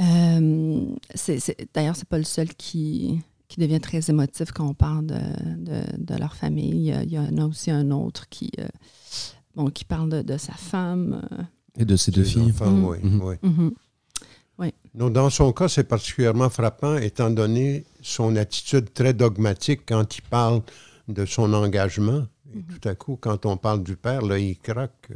euh, 0.00 0.86
d'ailleurs, 1.72 1.96
c'est 1.96 2.08
pas 2.08 2.18
le 2.18 2.24
seul 2.24 2.48
qui, 2.54 3.20
qui 3.48 3.60
devient 3.60 3.80
très 3.80 4.00
émotif 4.10 4.50
quand 4.52 4.66
on 4.68 4.74
parle 4.74 5.06
de, 5.06 5.14
de- 5.56 5.96
de 6.04 6.14
leur 6.18 6.34
famille. 6.34 6.92
Il 7.04 7.10
y, 7.12 7.18
en 7.18 7.36
a 7.38 7.44
aussi 7.46 7.70
un 7.70 7.90
autre 7.90 8.28
qui, 8.28 8.50
euh, 8.58 8.66
bon, 9.54 9.70
qui 9.70 9.84
parle 9.84 10.08
de, 10.10 10.22
de 10.22 10.36
sa 10.36 10.52
femme. 10.54 11.22
euh. 11.32 11.42
Et 11.78 11.84
de 11.84 11.96
ces 11.96 12.10
deux 12.10 12.24
Ses 12.24 12.32
filles. 12.40 12.50
enfants, 12.52 12.88
oui, 12.88 12.98
Mhm. 13.02 13.20
oui. 13.22 13.34
Mhm. 13.42 13.72
Oui. 14.58 14.72
Donc, 14.94 15.12
dans 15.12 15.28
son 15.30 15.52
cas, 15.52 15.68
c'est 15.68 15.84
particulièrement 15.84 16.48
frappant 16.48 16.96
étant 16.96 17.28
donné 17.30 17.84
son 18.00 18.34
attitude 18.36 18.92
très 18.94 19.12
dogmatique 19.12 19.82
quand 19.86 20.16
il 20.16 20.22
parle 20.22 20.62
de 21.08 21.26
son 21.26 21.52
engagement. 21.52 22.26
Et 22.54 22.56
Mhm. 22.58 22.64
tout 22.80 22.88
à 22.88 22.94
coup, 22.94 23.16
quand 23.20 23.44
on 23.46 23.56
parle 23.58 23.82
du 23.82 23.96
père, 23.96 24.22
là, 24.22 24.38
il 24.38 24.56
craque. 24.58 25.10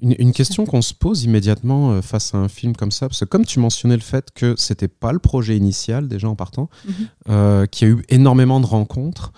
Une, 0.00 0.14
une 0.18 0.32
question 0.32 0.64
qu'on 0.66 0.82
se 0.82 0.94
pose 0.94 1.22
immédiatement 1.24 1.92
euh, 1.92 2.02
face 2.02 2.34
à 2.34 2.38
un 2.38 2.48
film 2.48 2.74
comme 2.74 2.90
ça, 2.90 3.08
parce 3.08 3.20
que 3.20 3.24
comme 3.24 3.44
tu 3.44 3.60
mentionnais 3.60 3.94
le 3.96 4.02
fait 4.02 4.30
que 4.34 4.54
c'était 4.56 4.88
pas 4.88 5.12
le 5.12 5.18
projet 5.18 5.56
initial 5.56 6.08
déjà 6.08 6.28
en 6.28 6.34
partant, 6.34 6.68
Mhm. 6.86 6.94
euh, 7.28 7.66
qu'il 7.66 7.88
y 7.88 7.90
a 7.90 7.94
eu 7.94 8.02
énormément 8.08 8.58
de 8.60 8.66
rencontres, 8.66 9.32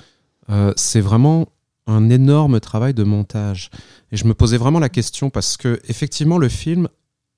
euh, 0.50 0.72
c'est 0.76 1.00
vraiment 1.00 1.48
un 1.86 2.08
énorme 2.08 2.60
travail 2.60 2.94
de 2.94 3.04
montage. 3.04 3.68
Et 4.10 4.16
je 4.16 4.26
me 4.26 4.32
posais 4.34 4.56
vraiment 4.56 4.78
la 4.78 4.88
question 4.88 5.28
parce 5.28 5.56
que 5.58 5.80
effectivement 5.88 6.38
le 6.38 6.48
film, 6.48 6.88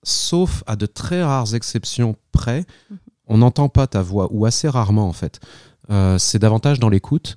sauf 0.04 0.62
à 0.68 0.76
de 0.76 0.86
très 0.86 1.22
rares 1.24 1.54
exceptions 1.54 2.14
près, 2.32 2.64
Mhm. 2.90 2.98
on 3.26 3.38
n'entend 3.38 3.68
pas 3.68 3.86
ta 3.88 4.02
voix 4.02 4.28
ou 4.30 4.46
assez 4.46 4.68
rarement 4.68 5.08
en 5.08 5.12
fait. 5.12 5.40
Euh, 5.90 6.16
c'est 6.18 6.38
davantage 6.38 6.78
dans 6.78 6.88
l'écoute. 6.88 7.34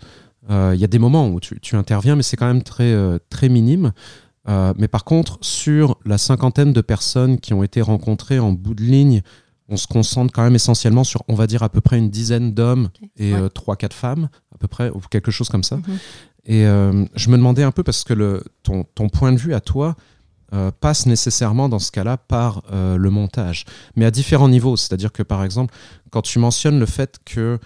Euh, 0.52 0.74
Il 0.76 0.82
y 0.82 0.84
a 0.84 0.88
des 0.88 1.00
moments 1.00 1.28
où 1.30 1.40
tu, 1.40 1.60
tu 1.60 1.76
interviens, 1.76 2.16
mais 2.16 2.24
c'est 2.24 2.38
quand 2.38 2.48
même 2.48 2.64
très, 2.64 2.92
euh, 2.92 3.18
très 3.30 3.50
minime. 3.50 3.92
Euh, 4.50 4.74
mais 4.78 4.88
par 4.88 5.04
contre, 5.04 5.38
sur 5.42 5.98
la 6.06 6.18
cinquantaine 6.18 6.74
de 6.74 6.82
personnes 6.82 7.40
qui 7.40 7.54
ont 7.54 7.64
été 7.64 7.82
rencontrées 7.82 8.40
en 8.40 8.52
bout 8.52 8.74
de 8.74 8.84
ligne, 8.84 9.22
on 9.70 9.78
se 9.78 9.88
concentre 9.88 10.34
quand 10.34 10.42
même 10.42 10.56
essentiellement 10.56 11.04
sur, 11.04 11.24
on 11.28 11.36
va 11.36 11.46
dire, 11.46 11.62
à 11.62 11.70
peu 11.70 11.82
près 11.82 11.98
une 11.98 12.10
dizaine 12.10 12.54
d'hommes 12.54 12.90
et 13.18 13.36
euh, 13.36 13.50
trois, 13.50 13.76
quatre 13.76 13.94
femmes, 13.94 14.30
à 14.54 14.58
peu 14.58 14.68
près, 14.68 14.90
ou 14.90 15.00
quelque 15.12 15.32
chose 15.32 15.50
comme 15.50 15.64
ça. 15.64 15.78
Mhm. 15.78 15.84
Et 16.46 16.66
euh, 16.66 17.06
je 17.16 17.30
me 17.30 17.38
demandais 17.38 17.64
un 17.64 17.72
peu, 17.72 17.84
parce 17.84 18.04
que 18.04 18.14
le, 18.14 18.44
ton, 18.64 18.84
ton 18.96 19.10
point 19.10 19.32
de 19.32 19.38
vue 19.38 19.54
à 19.54 19.60
toi 19.60 19.96
euh, 20.54 20.72
passe 20.72 21.06
nécessairement 21.06 21.70
dans 21.70 21.78
ce 21.78 21.92
cas-là 21.92 22.18
par 22.18 22.64
euh, 22.72 22.98
le 22.98 23.10
montage, 23.12 23.66
mais 23.96 24.06
à 24.06 24.12
différents 24.12 24.50
niveaux. 24.50 24.76
C'est-à-dire 24.76 25.12
que, 25.12 25.22
par 25.22 25.44
exemple, 25.44 25.76
quand 26.10 26.24
tu 26.24 26.40
mentionnes 26.40 26.80
le 26.80 26.88
fait 26.88 27.20
que 27.24 27.60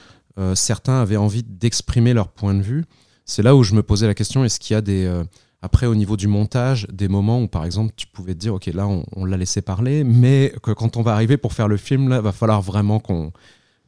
certains 0.56 1.00
avaient 1.00 1.16
envie 1.16 1.44
d'exprimer 1.44 2.12
leur 2.12 2.28
point 2.28 2.56
de 2.56 2.64
vue, 2.64 2.86
c'est 3.24 3.44
là 3.44 3.56
où 3.56 3.62
je 3.62 3.76
me 3.76 3.84
posais 3.84 4.08
la 4.08 4.16
question, 4.16 4.44
est-ce 4.44 4.60
qu'il 4.60 4.74
y 4.74 4.78
a 4.78 4.82
des... 4.82 5.24
après, 5.64 5.86
au 5.86 5.96
niveau 5.96 6.18
du 6.18 6.28
montage, 6.28 6.86
des 6.92 7.08
moments 7.08 7.42
où, 7.42 7.48
par 7.48 7.64
exemple, 7.64 7.94
tu 7.96 8.06
pouvais 8.06 8.34
te 8.34 8.40
dire, 8.40 8.54
OK, 8.54 8.66
là, 8.66 8.86
on, 8.86 9.24
l'a 9.24 9.38
laissé 9.38 9.62
parler, 9.62 10.04
mais 10.04 10.54
que 10.62 10.72
quand 10.72 10.98
on 10.98 11.02
va 11.02 11.14
arriver 11.14 11.38
pour 11.38 11.54
faire 11.54 11.70
le 11.70 11.78
film, 11.78 12.10
là, 12.10 12.20
va 12.20 12.34
falloir 12.34 12.62
vraiment 12.62 13.00
qu'on 13.00 13.32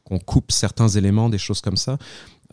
qu'on 0.04 0.18
coupe 0.18 0.52
certains 0.52 0.88
éléments, 0.88 1.28
des 1.28 1.36
choses 1.36 1.60
comme 1.60 1.76
ça. 1.76 1.98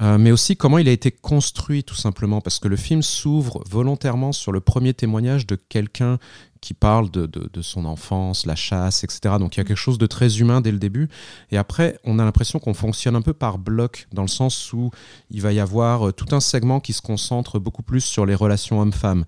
Euh, 0.02 0.18
mais 0.18 0.32
aussi 0.32 0.58
comment 0.58 0.80
il 0.80 0.90
a 0.90 0.92
été 0.92 1.10
construit, 1.12 1.84
tout 1.86 1.96
simplement, 1.96 2.42
parce 2.42 2.60
que 2.60 2.68
le 2.68 2.76
film 2.76 3.02
s'ouvre 3.02 3.64
volontairement 3.70 4.34
sur 4.34 4.52
le 4.52 4.60
premier 4.60 4.94
témoignage 4.94 5.48
de 5.48 5.56
quelqu'un 5.56 6.18
qui 6.64 6.74
parle 6.74 7.12
de, 7.12 7.26
de- 7.28 7.50
de 7.52 7.62
son 7.62 7.84
enfance, 7.86 8.46
la 8.46 8.56
chasse, 8.56 9.04
etc. 9.04 9.36
Donc 9.38 9.56
il 9.56 9.60
y 9.60 9.62
a 9.62 9.66
quelque 9.66 9.76
chose 9.88 9.98
de 9.98 10.08
très 10.08 10.38
humain 10.40 10.62
dès 10.62 10.72
le 10.72 10.80
début. 10.80 11.10
Et 11.52 11.58
après, 11.58 12.00
on 12.06 12.20
a 12.20 12.24
l'impression 12.24 12.58
qu'on 12.60 12.74
fonctionne 12.74 13.16
un 13.16 13.22
peu 13.22 13.34
par 13.34 13.58
bloc, 13.58 14.08
dans 14.14 14.22
le 14.22 14.28
sens 14.30 14.72
où 14.74 14.90
il 15.30 15.42
va 15.42 15.52
y 15.52 15.60
avoir 15.60 16.08
euh, 16.08 16.12
tout 16.14 16.34
un 16.36 16.40
segment 16.40 16.80
qui 16.80 16.94
se 16.94 17.02
concentre 17.02 17.60
beaucoup 17.60 17.84
plus 17.84 18.02
sur 18.02 18.26
les 18.26 18.36
relations 18.36 18.80
hommes-femmes. 18.82 19.26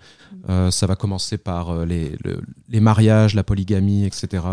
Euh, 0.49 0.71
ça 0.71 0.85
va 0.87 0.95
commencer 0.95 1.37
par 1.37 1.69
euh, 1.71 1.85
les, 1.85 2.15
le- 2.23 2.41
les 2.69 2.79
mariages, 2.79 3.33
la 3.35 3.43
polygamie, 3.43 4.05
etc. 4.05 4.43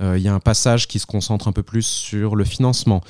Euh, 0.00 0.18
Il 0.18 0.22
y 0.22 0.28
a 0.28 0.34
un 0.34 0.40
passage 0.40 0.88
qui 0.88 0.98
se 0.98 1.06
concentre 1.06 1.46
un 1.48 1.52
peu 1.52 1.62
plus 1.62 1.86
sur 1.86 2.34
le 2.36 2.44
financement 2.44 3.02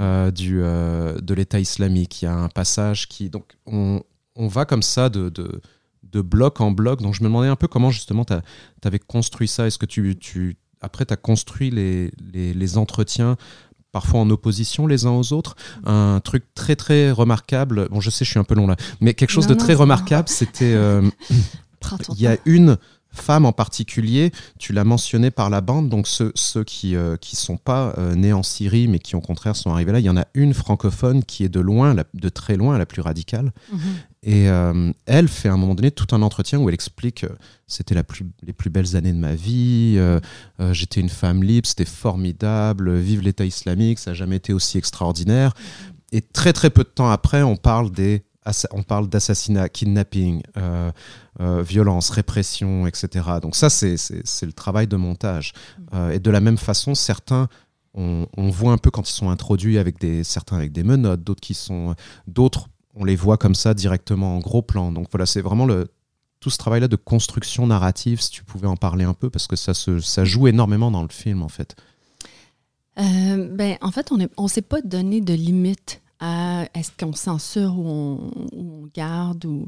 euh, 0.00 0.30
du, 0.30 0.58
de 0.60 1.34
l'État 1.34 1.58
islamique. 1.58 2.22
Il 2.22 2.26
y 2.26 2.28
a 2.28 2.34
un 2.36 2.48
passage 2.48 3.08
qui... 3.08 3.30
Donc 3.30 3.46
on, 3.66 4.02
on 4.36 4.46
va 4.48 4.64
comme 4.64 4.82
ça 4.82 5.08
de, 5.08 5.28
de, 5.28 5.60
de 6.02 6.20
bloc 6.20 6.60
en 6.60 6.70
bloc. 6.70 7.02
Donc 7.02 7.14
je 7.14 7.22
me 7.22 7.28
demandais 7.28 7.48
un 7.48 7.56
peu 7.56 7.68
comment 7.68 7.90
justement 7.90 8.24
tu 8.24 8.34
avais 8.84 8.98
construit 8.98 9.48
ça. 9.48 9.66
Est-ce 9.66 9.78
que 9.78 9.86
tu, 9.86 10.16
tu 10.16 10.56
après 10.80 11.06
tu 11.06 11.12
as 11.12 11.16
construit 11.16 11.70
les, 11.70 12.10
les, 12.32 12.54
les 12.54 12.78
entretiens 12.78 13.36
parfois 13.92 14.20
en 14.20 14.30
opposition 14.30 14.86
les 14.86 15.06
uns 15.06 15.10
aux 15.10 15.32
autres? 15.32 15.56
Un 15.84 16.20
truc 16.22 16.44
très 16.54 16.76
très 16.76 17.10
remarquable, 17.10 17.88
bon 17.90 18.00
je 18.00 18.10
sais 18.10 18.24
je 18.24 18.30
suis 18.30 18.40
un 18.40 18.44
peu 18.44 18.54
long 18.54 18.66
là, 18.66 18.76
mais 19.00 19.14
quelque 19.14 19.30
chose 19.30 19.48
Non, 19.48 19.54
de 19.54 19.58
non, 19.58 19.64
très 19.64 19.74
remarquable, 19.74 20.28
c'était... 20.28 20.74
euh, 20.74 21.08
il 22.10 22.20
y 22.20 22.26
a 22.26 22.36
une 22.44 22.76
femme 23.12 23.44
en 23.44 23.52
particulier, 23.52 24.30
tu 24.58 24.72
l'as 24.72 24.84
mentionné 24.84 25.30
par 25.30 25.50
la 25.50 25.60
bande, 25.60 25.88
donc 25.88 26.06
ceux, 26.06 26.32
ceux 26.34 26.64
qui 26.64 26.92
ne 26.92 27.16
qui 27.16 27.36
sont 27.36 27.56
pas 27.56 27.92
euh, 27.98 28.14
nés 28.14 28.32
en 28.32 28.42
Syrie, 28.42 28.86
mais 28.88 28.98
qui 28.98 29.16
au 29.16 29.20
contraire 29.20 29.56
sont 29.56 29.70
arrivés 29.70 29.92
là, 29.92 29.98
il 29.98 30.04
y 30.04 30.10
en 30.10 30.16
a 30.16 30.26
une 30.34 30.54
francophone 30.54 31.24
qui 31.24 31.44
est 31.44 31.48
de 31.48 31.60
loin, 31.60 31.94
la- 31.94 32.04
de 32.14 32.28
très 32.28 32.56
loin, 32.56 32.78
la 32.78 32.86
plus 32.86 33.02
radicale. 33.02 33.52
Mhm. 33.72 33.78
Et 34.22 34.48
euh, 34.50 34.92
elle 35.06 35.28
fait 35.28 35.48
à 35.48 35.54
un 35.54 35.56
moment 35.56 35.74
donné 35.74 35.90
tout 35.90 36.14
un 36.14 36.20
entretien 36.22 36.58
où 36.58 36.68
elle 36.68 36.74
explique 36.74 37.24
euh, 37.24 37.28
c'était 37.66 37.94
la 37.94 38.02
plus, 38.04 38.26
les 38.46 38.52
plus 38.52 38.68
belles 38.68 38.96
années 38.96 39.12
de 39.12 39.18
ma 39.18 39.34
vie, 39.34 39.94
euh, 39.96 40.20
euh, 40.60 40.72
j'étais 40.74 41.00
une 41.00 41.08
femme 41.08 41.42
libre, 41.42 41.66
c'était 41.68 41.84
formidable, 41.84 42.96
vive 42.98 43.22
l'État 43.22 43.44
islamique, 43.44 43.98
ça 43.98 44.10
n'a 44.10 44.14
jamais 44.14 44.36
été 44.36 44.52
aussi 44.52 44.76
extraordinaire. 44.78 45.54
Et 46.12 46.20
très 46.20 46.52
très 46.52 46.70
peu 46.70 46.82
de 46.82 46.88
temps 46.88 47.10
après, 47.10 47.42
on 47.42 47.56
parle 47.56 47.90
des 47.92 48.24
on 48.72 48.82
parle 48.82 49.08
d'assassinat, 49.08 49.68
kidnapping, 49.68 50.42
euh, 50.56 50.90
euh, 51.40 51.62
violence, 51.62 52.10
répression, 52.10 52.86
etc. 52.86 53.26
Donc 53.42 53.56
ça, 53.56 53.70
c'est 53.70 53.96
le 54.42 54.52
travail 54.52 54.86
de 54.86 54.96
montage. 54.96 55.52
Euh, 55.94 56.10
et 56.10 56.18
de 56.18 56.30
la 56.30 56.40
même 56.40 56.58
façon, 56.58 56.94
certains, 56.94 57.48
on, 57.94 58.26
voit 58.36 58.72
un 58.72 58.78
peu 58.78 58.90
quand 58.90 59.08
ils 59.08 59.12
sont 59.12 59.30
introduits 59.30 59.78
avec 59.78 59.98
des 59.98 60.22
certains 60.22 60.56
avec 60.56 60.72
des 60.72 60.84
menottes, 60.84 61.22
d'autres 61.22 61.40
qui 61.40 61.54
sont, 61.54 61.94
d'autres, 62.26 62.68
on 62.94 63.04
les 63.04 63.16
voit 63.16 63.36
comme 63.36 63.54
ça 63.54 63.74
directement 63.74 64.36
en 64.36 64.38
gros 64.38 64.62
plan. 64.62 64.92
Donc 64.92 65.08
voilà, 65.10 65.26
c'est 65.26 65.40
vraiment 65.40 65.66
le 65.66 65.88
tout 66.38 66.48
ce 66.48 66.56
travail-là 66.56 66.88
de 66.88 66.96
construction 66.96 67.66
narrative, 67.66 68.22
si 68.22 68.30
tu 68.30 68.44
pouvais 68.44 68.66
en 68.66 68.76
parler 68.76 69.04
un 69.04 69.12
peu, 69.12 69.28
parce 69.28 69.46
que 69.46 69.56
ça, 69.56 70.24
joue 70.24 70.48
énormément 70.48 70.90
dans 70.90 71.02
le 71.02 71.10
film, 71.10 71.42
en 71.42 71.48
fait. 71.48 71.76
Ben, 72.96 73.76
en 73.82 73.90
fait, 73.90 74.10
on 74.10 74.16
ne 74.16 74.48
s'est 74.48 74.62
pas 74.62 74.80
donné 74.80 75.20
de 75.20 75.34
limite 75.34 76.00
à 76.20 76.66
est-ce 76.74 76.92
qu'on 76.98 77.12
censure 77.12 77.78
ou 77.78 78.30
on, 78.52 78.88
garde. 78.94 79.44
Ou, 79.44 79.66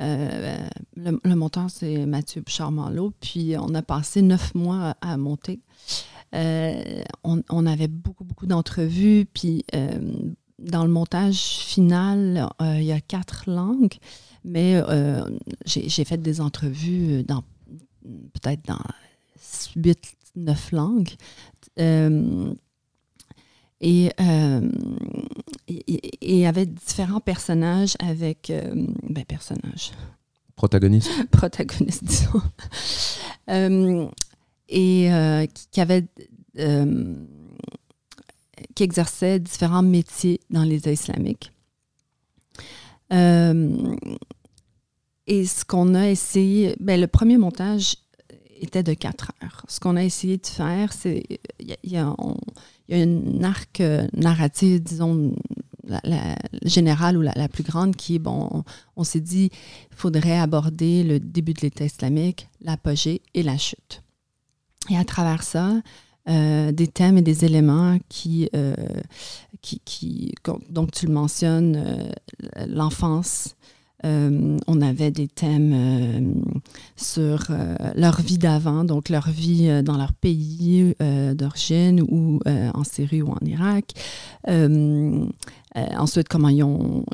euh, 0.00 0.68
le, 0.96 1.34
monteur, 1.34 1.70
c'est 1.70 2.06
Mathieu 2.06 2.42
Bouchard-Malo, 2.42 3.12
puis 3.20 3.54
on 3.58 3.74
a 3.74 3.82
passé 3.82 4.22
neuf 4.22 4.54
mois 4.54 4.96
à, 5.00 5.16
monter. 5.16 5.60
Euh, 6.34 7.02
on, 7.24 7.66
avait 7.66 7.88
beaucoup, 7.88 8.24
beaucoup 8.24 8.46
d'entrevues, 8.46 9.26
puis 9.32 9.64
euh, 9.74 9.98
dans 10.58 10.84
le 10.84 10.90
montage 10.90 11.36
final, 11.36 12.48
il 12.60 12.84
y 12.84 12.92
a 12.92 13.00
quatre 13.00 13.50
langues, 13.50 13.94
mais 14.44 14.82
j'ai 15.66 16.04
fait 16.04 16.18
des 16.18 16.40
entrevues 16.40 17.22
dans 17.22 17.44
peut-être 18.32 18.66
dans 18.66 18.80
huit, 19.76 20.16
neuf 20.34 20.72
langues. 20.72 21.10
Et, 23.82 24.10
et, 25.86 26.46
avec 26.46 26.72
différents 26.74 27.20
personnages, 27.20 27.94
avec 27.98 28.50
euh, 28.50 28.86
ben, 29.08 29.24
personnages, 29.24 29.92
Protagoniste. 30.56 31.10
protagonistes, 31.30 32.04
disons, 32.04 32.42
Euh, 33.50 34.06
et 34.68 35.12
euh, 35.12 35.46
qui, 35.46 35.66
qui 35.72 35.80
avaient 35.80 36.06
euh, 36.58 37.14
qui 38.74 38.82
exerçaient 38.84 39.40
différents 39.40 39.82
métiers 39.82 40.40
dans 40.50 40.62
l'État 40.62 40.92
islamique. 40.92 41.50
Et 45.26 45.44
ce 45.46 45.64
qu'on 45.64 45.94
a 45.94 46.08
essayé, 46.08 46.76
ben, 46.80 47.00
le 47.00 47.06
premier 47.06 47.36
montage 47.38 47.96
était 48.60 48.82
de 48.82 48.94
quatre 48.94 49.32
heures. 49.42 49.64
Ce 49.68 49.80
qu'on 49.80 49.96
a 49.96 50.04
essayé 50.04 50.36
de 50.38 50.46
faire, 50.46 50.92
c'est 50.92 51.22
il 51.60 51.76
y 51.84 51.90
y 51.94 51.96
a- 51.96 52.14
y 52.88 53.02
une 53.02 53.44
arc 53.44 53.82
narrative, 54.14 54.82
disons, 54.82 55.34
la, 55.84 56.36
générale 56.64 57.16
ou 57.16 57.22
la, 57.22 57.48
plus 57.48 57.62
grande, 57.62 57.96
qui 57.96 58.16
est, 58.16 58.18
bon, 58.18 58.64
on, 58.96 59.04
s'est 59.04 59.20
dit, 59.20 59.50
il 59.90 59.96
faudrait 59.96 60.38
aborder 60.38 61.02
le 61.02 61.18
début 61.20 61.54
de 61.54 61.60
l'État 61.60 61.84
islamique, 61.84 62.48
l'apogée 62.60 63.22
et 63.34 63.42
la 63.42 63.58
chute. 63.58 64.02
Et 64.90 64.96
à 64.96 65.04
travers 65.04 65.42
ça, 65.42 65.72
euh, 66.28 66.70
des 66.70 66.86
thèmes 66.86 67.18
et 67.18 67.22
des 67.22 67.44
éléments 67.44 67.98
qui, 68.08 68.48
euh, 68.54 68.76
qui, 69.60 69.80
qui 69.84 70.32
donc 70.70 70.92
tu 70.92 71.06
le 71.06 71.12
mentionnes, 71.12 71.76
euh, 71.76 72.66
l'enfance. 72.68 73.56
Euh, 74.04 74.58
on 74.66 74.80
avait 74.80 75.10
des 75.10 75.28
thèmes 75.28 75.72
euh, 75.74 76.20
sur 76.96 77.46
euh, 77.50 77.76
leur 77.94 78.20
vie 78.20 78.38
d'avant, 78.38 78.84
donc 78.84 79.08
leur 79.08 79.28
vie 79.30 79.82
dans 79.82 79.96
leur 79.96 80.12
pays 80.12 80.94
d'origine 81.34 82.02
ou 82.02 82.40
en 82.46 82.84
Syrie 82.84 83.22
ou 83.22 83.30
en 83.30 83.44
Irak. 83.44 83.92
Ensuite, 85.74 86.28
comment 86.28 86.48
ils 86.48 86.62
ont, 86.64 87.04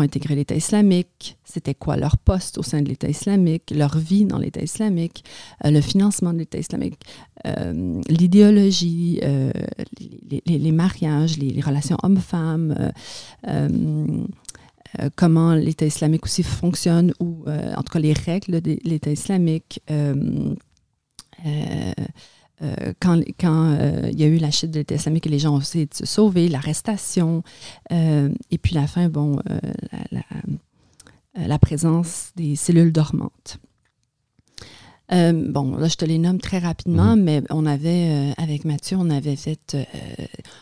intégré 0.00 0.34
l'État 0.34 0.54
islamique, 0.54 1.36
c'était 1.44 1.74
quoi 1.74 1.96
leur 1.96 2.16
poste 2.16 2.58
au 2.58 2.62
sein 2.62 2.82
de 2.82 2.88
l'État 2.88 3.08
islamique, 3.08 3.72
leur 3.74 3.98
vie 3.98 4.24
dans 4.24 4.38
l'État 4.38 4.62
islamique, 4.62 5.24
le 5.64 5.80
financement 5.80 6.32
de 6.32 6.38
l'État 6.38 6.58
islamique, 6.58 7.00
l'idéologie, 8.08 9.20
les 10.46 10.72
mariages, 10.72 11.38
les, 11.38 11.50
les 11.50 11.60
relations 11.60 11.96
hommes-femmes, 12.02 12.92
euh, 15.00 15.10
comment 15.16 15.54
l'État 15.54 15.86
islamique 15.86 16.24
aussi 16.24 16.42
fonctionne, 16.42 17.12
ou 17.20 17.44
euh, 17.46 17.74
en 17.74 17.82
tout 17.82 17.92
cas 17.92 17.98
les 17.98 18.12
règles 18.12 18.60
de 18.60 18.78
l'État 18.84 19.10
islamique. 19.10 19.80
euh, 19.90 20.44
euh, 21.44 22.92
quand, 23.00 23.20
quand 23.40 23.76
il 24.12 24.20
y 24.20 24.22
a 24.22 24.28
eu 24.28 24.36
la 24.36 24.52
chute 24.52 24.70
de 24.70 24.78
l'État 24.78 24.94
islamique 24.94 25.26
et 25.26 25.30
les 25.30 25.40
gens 25.40 25.56
ont 25.56 25.60
essayé 25.60 25.86
de 25.86 25.94
se 25.94 26.06
sauver, 26.06 26.48
l'arrestation, 26.48 27.42
et 27.90 28.58
puis 28.62 28.74
la 28.74 28.86
fin, 28.86 29.08
bon, 29.08 29.40
la, 31.34 31.58
présence 31.58 32.30
des 32.36 32.54
cellules 32.54 32.92
dormantes. 32.92 33.58
Euh, 35.10 35.32
bon, 35.32 35.76
là, 35.76 35.88
je 35.88 35.96
te 35.96 36.04
les 36.04 36.18
nomme 36.18 36.38
très 36.38 36.58
rapidement, 36.58 37.16
mhm. 37.16 37.22
mais 37.22 37.42
on 37.50 37.66
avait, 37.66 38.10
euh, 38.10 38.42
avec 38.42 38.64
Mathieu, 38.64 38.96
on 38.98 39.10
avait 39.10 39.36
fait 39.36 39.74
euh, 39.74 39.84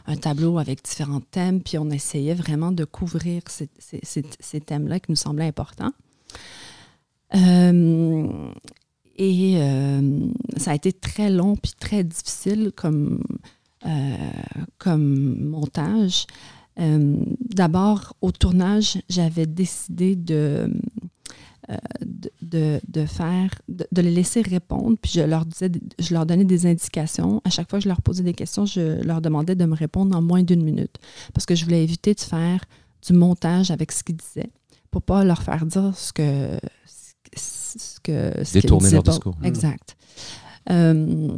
un 0.07 0.17
tableau 0.17 0.59
avec 0.59 0.83
différents 0.83 1.21
thèmes, 1.21 1.63
puis 1.63 1.79
on 1.79 1.91
essayait 1.91 2.35
vraiment 2.35 2.73
de 2.73 2.85
couvrir 2.85 3.43
ces, 3.49 3.69
ces, 3.79 4.61
thèmes-là 4.61 5.01
qui 5.01 5.13
nous 5.13 5.17
semblaient 5.17 5.47
importants. 5.47 5.93
et 7.33 9.55
ça 10.57 10.71
a 10.71 10.75
été 10.75 10.93
très 10.93 11.31
long 11.31 11.57
puis 11.57 11.73
très 11.79 12.03
difficile 12.03 12.73
comme, 12.75 13.23
comme 14.79 15.39
montage. 15.39 16.27
D'abord, 16.77 18.17
au 18.21 18.33
tournage, 18.33 18.99
j'avais 19.09 19.47
décidé 19.47 20.17
de 20.17 20.73
de, 22.43 22.81
de, 22.89 23.07
faire, 23.07 23.51
de, 23.69 24.03
les 24.03 24.11
laisser 24.11 24.43
répondre, 24.43 24.97
puis 25.01 25.13
je 25.15 25.21
leur 25.21 25.45
disais, 25.47 25.71
je 25.99 26.15
leur 26.15 26.27
donnais 26.27 26.45
des 26.45 26.67
indications. 26.67 27.41
À 27.45 27.51
chaque 27.51 27.71
fois 27.71 27.79
que 27.79 27.85
je 27.85 27.89
leur 27.89 28.03
posais 28.03 28.23
des 28.23 28.35
questions, 28.35 28.67
je 28.67 29.03
leur 29.03 29.21
demandais 29.21 29.55
de 29.55 29.65
me 29.65 29.75
répondre 29.75 30.17
en 30.17 30.23
moins 30.23 30.43
d'une 30.43 30.63
minute, 30.63 30.97
parce 31.35 31.47
que 31.47 31.55
je 31.55 31.65
voulais 31.65 31.83
éviter 31.83 32.15
de 32.15 32.21
faire 32.21 32.65
du 33.07 33.13
montage 33.13 33.71
avec 33.71 33.93
ce 33.93 34.03
qu'ils 34.03 34.17
disaient, 34.17 34.51
pour 34.91 35.03
pas 35.03 35.25
leur 35.25 35.43
faire 35.43 35.65
dire 35.67 35.97
ce 35.97 36.13
que 36.13 36.59
ce 37.37 38.01
que 38.03 38.33
ce 38.45 38.55
détourner 38.55 38.91
leur 38.91 39.03
discours. 39.03 39.37
Exact. 39.45 39.97
Euh, 40.71 41.37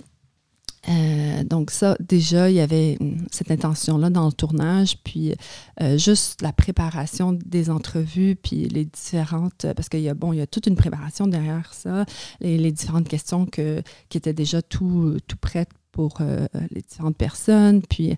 euh, 0.89 1.45
donc 1.45 1.71
ça, 1.71 1.97
déjà, 2.01 2.51
il 2.51 2.57
y 2.57 2.61
avait 2.61 2.99
cette 3.31 3.51
intention-là 3.51 4.11
dans 4.11 4.27
le 4.27 4.33
tournage, 4.33 4.99
puis 5.05 5.35
euh, 5.81 5.97
juste 5.97 6.43
la 6.43 6.53
préparation 6.53 7.33
des 7.33 7.71
entrevues, 7.71 8.37
puis 8.37 8.69
les 8.69 8.85
différentes, 8.85 9.67
parce 9.77 9.89
qu'il 9.89 10.01
y 10.01 10.09
a 10.09 10.15
bon, 10.15 10.33
il 10.33 10.39
y 10.39 10.43
a 10.43 10.47
toute 10.47 10.67
une 10.67 10.75
préparation 10.75 11.27
derrière 11.27 11.73
ça, 11.73 12.05
les 12.41 12.73
différentes 12.73 13.09
questions 13.09 13.47
que, 13.47 13.83
qui 14.09 14.19
étaient 14.19 14.33
déjà 14.33 14.61
tout, 14.61 15.19
tout 15.29 15.37
prêtes 15.37 15.71
pour 15.93 16.19
euh, 16.21 16.47
les 16.73 16.83
différentes 16.83 17.17
personnes, 17.17 17.83
puis 17.83 18.17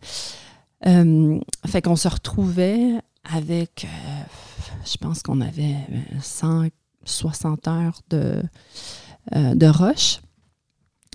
fait 0.83 1.81
qu'on 1.83 1.96
se 1.96 2.09
retrouvait 2.09 3.00
avec, 3.24 3.87
je 4.85 4.98
pense 4.98 5.22
qu'on 5.22 5.40
avait 5.40 5.77
160 6.20 7.68
heures 7.68 8.00
de, 8.11 8.42
de 9.33 9.66
rush 9.66 10.20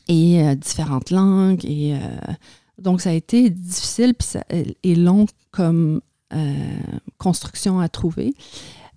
et 0.10 0.44
euh, 0.44 0.56
différentes 0.56 1.12
langues. 1.12 1.64
Et, 1.64 1.96
euh, 1.96 2.00
donc, 2.78 3.00
ça 3.00 3.12
a 3.12 3.14
été 3.14 3.50
difficile 3.50 4.14
et 4.84 4.96
long 4.96 5.26
comme 5.52 6.02
euh, 6.34 6.80
construction 7.18 7.80
à 7.80 7.88
trouver. 7.88 8.34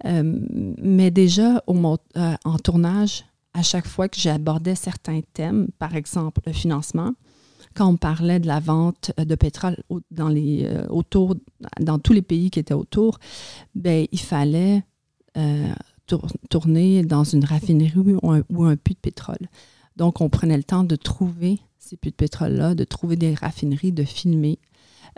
mais 0.05 1.11
déjà, 1.11 1.63
au, 1.67 1.77
en 1.77 2.59
tournage, 2.59 3.25
à 3.55 3.63
chaque 3.63 3.87
fois 3.87 4.09
que 4.09 4.19
j'abordais 4.19 4.75
certains 4.75 5.21
thèmes, 5.35 5.69
par 5.79 5.95
exemple 5.95 6.41
le 6.47 6.53
financement, 6.53 7.13
quand 7.75 7.89
on 7.89 7.97
parlait 7.97 8.41
de 8.41 8.47
la 8.47 8.61
vente 8.61 9.13
de 9.17 9.35
pétrole 9.35 9.77
dans, 10.11 10.29
les, 10.29 10.69
autour, 10.91 11.37
dans 11.81 11.99
tous 11.99 12.13
les 12.13 12.23
pays 12.23 12.51
qui 12.51 12.59
étaient 12.59 12.75
autour, 12.75 13.19
ben, 13.75 14.07
il 14.11 14.21
fallait 14.21 14.85
tourner 16.51 17.03
dans 17.03 17.25
une 17.25 17.45
raffinerie 17.45 17.93
ou 17.97 18.31
un, 18.31 18.43
ou 18.51 18.65
un 18.65 18.77
puits 18.77 18.95
de 18.95 19.01
pétrole. 19.01 19.49
Donc, 19.97 20.21
on 20.21 20.29
prenait 20.29 20.57
le 20.57 20.65
temps 20.65 20.85
de 20.85 20.97
trouver 20.97 21.61
ces 21.79 21.97
puits 21.97 22.11
de 22.11 22.17
pétrole-là, 22.17 22.75
de 22.75 22.85
trouver 22.85 23.17
des 23.17 23.35
raffineries, 23.35 23.93
de 23.93 24.05
filmer 24.05 24.59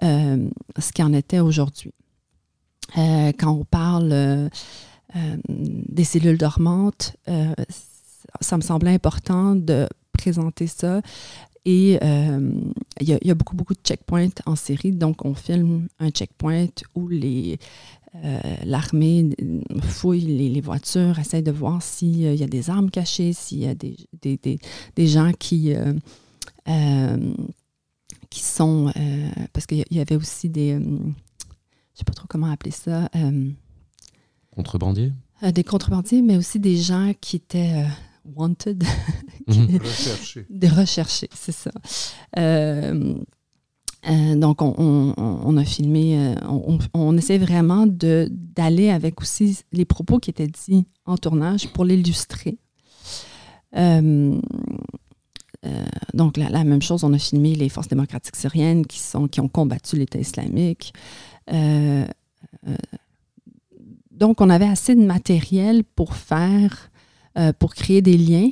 euh, 0.03 0.49
ce 0.79 0.93
qui 0.93 1.03
en 1.03 1.13
était 1.13 1.41
aujourd'hui. 1.41 1.93
Euh, 2.99 3.33
quand 3.39 3.53
on 3.53 3.65
parle 3.65 4.13
euh, 4.13 4.49
des 5.49 6.05
cellules 6.05 6.39
dormantes, 6.39 7.17
ça 8.41 8.57
me 8.57 8.63
semblait 8.63 8.95
important 8.95 9.55
de 9.55 9.89
présenter 10.13 10.67
ça. 10.67 11.01
Et 11.67 11.99
il 12.03 13.09
y, 13.09 13.31
a 13.31 13.35
beaucoup, 13.35 13.57
beaucoup 13.57 13.75
de 13.75 13.81
checkpoints 13.83 14.29
en 14.45 14.57
série. 14.57 14.93
Donc, 14.93 15.25
on 15.25 15.35
filme 15.35 15.89
un 15.99 16.11
checkpoint 16.11 16.67
où 16.95 17.09
les, 17.09 17.59
euh, 18.22 18.38
l'armée 18.64 19.31
fouille 19.83 20.20
les, 20.20 20.61
voitures, 20.61 21.18
essaie 21.18 21.42
de 21.42 21.50
voir 21.50 21.83
s'il 21.83 22.20
y 22.20 22.42
a 22.44 22.46
des 22.46 22.70
armes 22.70 22.90
cachées, 22.90 23.33
s'il 23.33 23.59
y 23.59 23.66
a 23.66 23.74
des, 23.74 23.96
des, 24.22 25.07
gens 25.07 25.33
qui, 25.37 25.74
euh, 25.74 25.92
euh, 26.68 27.35
qui 28.31 28.40
sont... 28.40 28.92
parce 29.53 29.66
qu'il 29.66 29.85
y 29.90 30.00
avait 30.00 30.14
aussi 30.14 30.48
des... 30.48 30.74
je 30.74 30.79
ne 30.79 31.12
sais 31.94 32.05
pas 32.05 32.12
trop 32.12 32.27
comment 32.29 32.50
appeler 32.50 32.70
ça. 32.70 33.09
Contrebandiers? 34.53 35.12
Des 35.53 35.64
contrebandiers, 35.64 36.22
mais 36.22 36.37
aussi 36.37 36.61
des 36.61 36.77
gens 36.77 37.12
qui 37.20 37.37
étaient 37.37 37.85
wanted. 38.24 38.85
Mhm. 39.46 39.77
recherchés. 39.77 40.46
Des 40.48 40.68
recherchés, 40.68 41.29
c'est 41.35 41.53
ça. 41.53 41.70
Euh, 44.09 44.37
donc, 44.37 44.61
on, 44.61 45.57
a 45.57 45.64
filmé, 45.64 46.19
euh, 46.19 46.35
on, 46.93 47.17
essaie 47.17 47.38
vraiment 47.38 47.87
d'aller 47.87 48.90
avec 48.90 49.21
aussi 49.21 49.61
les 49.73 49.85
propos 49.85 50.19
qui 50.19 50.31
étaient 50.31 50.49
dits 50.49 50.87
en 51.07 51.17
tournage 51.17 51.69
pour 51.69 51.85
l'illustrer. 51.85 52.59
Euh, 53.77 54.38
donc, 56.12 56.37
la, 56.37 56.64
même 56.64 56.83
chose, 56.83 57.05
on 57.05 57.14
a 57.14 57.19
filmé 57.19 57.55
les 57.55 57.71
forces 57.71 57.88
démocratiques 57.88 58.37
syriennes 58.37 58.87
qui, 58.87 58.99
sont, 58.99 59.27
qui 59.27 59.40
ont 59.40 59.49
combattu 59.49 59.97
l'État 59.97 60.19
islamique. 60.19 60.93
donc, 64.11 64.40
on 64.40 64.51
avait 64.51 64.69
assez 64.69 64.95
de 64.95 65.03
matériel 65.03 65.83
pour 65.83 66.14
faire, 66.14 66.90
pour 67.59 67.75
créer 67.75 68.03
des 68.03 68.19
liens 68.19 68.51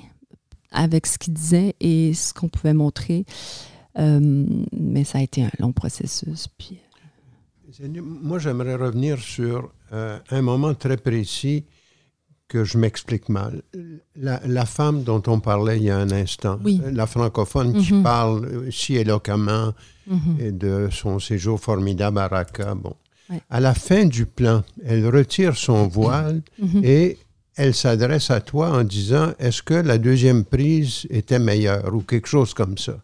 avec 0.70 1.06
ce 1.06 1.18
qu'ils 1.18 1.34
disaient 1.34 1.74
et 1.80 2.14
ce 2.14 2.32
qu'on 2.32 2.48
pouvait 2.48 2.72
montrer. 2.72 3.26
Euh, 3.98 4.46
mais 4.72 5.04
ça 5.04 5.18
a 5.18 5.22
été 5.22 5.42
un 5.42 5.50
long 5.58 5.72
processus. 5.72 6.48
Puis... 6.58 6.78
Euh, 7.80 7.88
moi, 8.00 8.38
j'aimerais 8.38 8.74
revenir 8.74 9.18
sur 9.18 9.72
euh, 9.92 10.18
un 10.30 10.42
moment 10.42 10.74
très 10.74 10.96
précis 10.96 11.64
que 12.48 12.64
je 12.64 12.76
m'explique 12.76 13.30
mal. 13.30 13.62
La, 14.14 14.66
femme 14.66 15.04
dont 15.04 15.22
on 15.26 15.40
parlait 15.40 15.78
il 15.78 15.84
y 15.84 15.90
a 15.90 15.96
un 15.96 16.10
instant, 16.10 16.58
la 16.92 17.06
francophone 17.06 17.82
qui 17.82 17.94
mhm. 17.94 18.02
parle 18.02 18.70
si 18.70 18.96
éloquemment 18.96 19.72
mhm. 20.06 20.58
de 20.58 20.88
son 20.90 21.18
séjour 21.18 21.58
formidable 21.58 22.18
à 22.18 22.28
Raqqa. 22.28 22.74
Bon. 22.74 22.94
À 23.48 23.60
la 23.60 23.72
fin 23.72 24.04
du 24.04 24.26
plan, 24.26 24.62
elle 24.84 25.08
retire 25.08 25.56
son 25.56 25.88
voile 25.88 26.42
mhm. 26.58 26.84
et 26.84 27.16
elle 27.56 27.74
s'adresse 27.74 28.30
à 28.30 28.42
toi 28.42 28.70
en 28.70 28.84
disant 28.84 29.32
Est-ce 29.38 29.62
que 29.62 29.74
la 29.74 29.96
deuxième 29.96 30.44
prise 30.44 31.06
était 31.08 31.38
meilleure 31.38 31.94
ou 31.94 32.02
quelque 32.02 32.28
chose 32.28 32.52
comme 32.52 32.76
ça? 32.76 32.98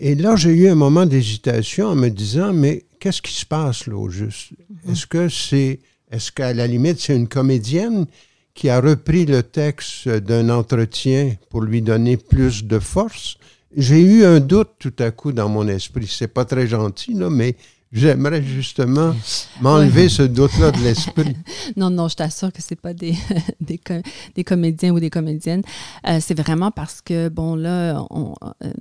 Et 0.00 0.14
là, 0.14 0.34
j'ai 0.34 0.50
eu 0.50 0.68
un 0.68 0.74
moment 0.74 1.04
d'hésitation 1.04 1.88
en 1.88 1.94
me 1.94 2.08
disant, 2.08 2.54
mais 2.54 2.86
qu'est-ce 2.98 3.20
qui 3.20 3.34
se 3.34 3.44
passe 3.44 3.86
là 3.86 3.96
au 3.96 4.08
juste? 4.08 4.52
Mhm. 4.52 4.92
Est-ce 4.92 5.06
que 5.06 5.28
c'est, 5.28 5.80
est-ce 6.10 6.32
qu'à 6.32 6.54
la 6.54 6.66
limite, 6.66 6.98
c'est 6.98 7.14
une 7.14 7.28
comédienne 7.28 8.06
qui 8.54 8.70
a 8.70 8.80
repris 8.80 9.26
le 9.26 9.42
texte 9.42 10.08
d'un 10.08 10.48
entretien 10.48 11.34
pour 11.50 11.60
lui 11.60 11.82
donner 11.82 12.16
plus 12.16 12.64
de 12.64 12.78
force? 12.78 13.36
J'ai 13.76 14.00
eu 14.00 14.24
un 14.24 14.40
doute 14.40 14.70
tout 14.78 14.94
à 14.98 15.10
coup 15.10 15.32
dans 15.32 15.50
mon 15.50 15.68
esprit. 15.68 16.08
C'est 16.10 16.28
pas 16.28 16.46
très 16.46 16.66
gentil, 16.66 17.12
là, 17.12 17.28
mais 17.28 17.54
j'aimerais 17.92 18.42
justement 18.42 19.14
m'enlever 19.60 20.08
ce 20.08 20.22
doute-là 20.22 20.70
de 20.70 20.78
l'esprit. 20.78 21.36
non, 21.76 21.90
non, 21.90 22.08
je 22.08 22.16
t'assure 22.16 22.50
que 22.54 22.62
c'est 22.62 22.80
pas 22.80 22.94
des, 22.94 23.14
des, 23.60 24.44
comédiens 24.44 24.92
ou 24.92 24.98
des 24.98 25.10
comédiennes. 25.10 25.62
Euh, 26.08 26.20
c'est 26.22 26.38
vraiment 26.40 26.70
parce 26.70 27.02
que, 27.02 27.28
bon, 27.28 27.54
là, 27.54 28.02
on, 28.08 28.34
euh, 28.64 28.72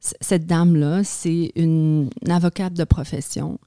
cette 0.00 0.46
dame-là, 0.46 1.04
c'est 1.04 1.52
une, 1.56 2.10
avocate 2.28 2.74
de 2.74 2.84
profession 2.84 3.58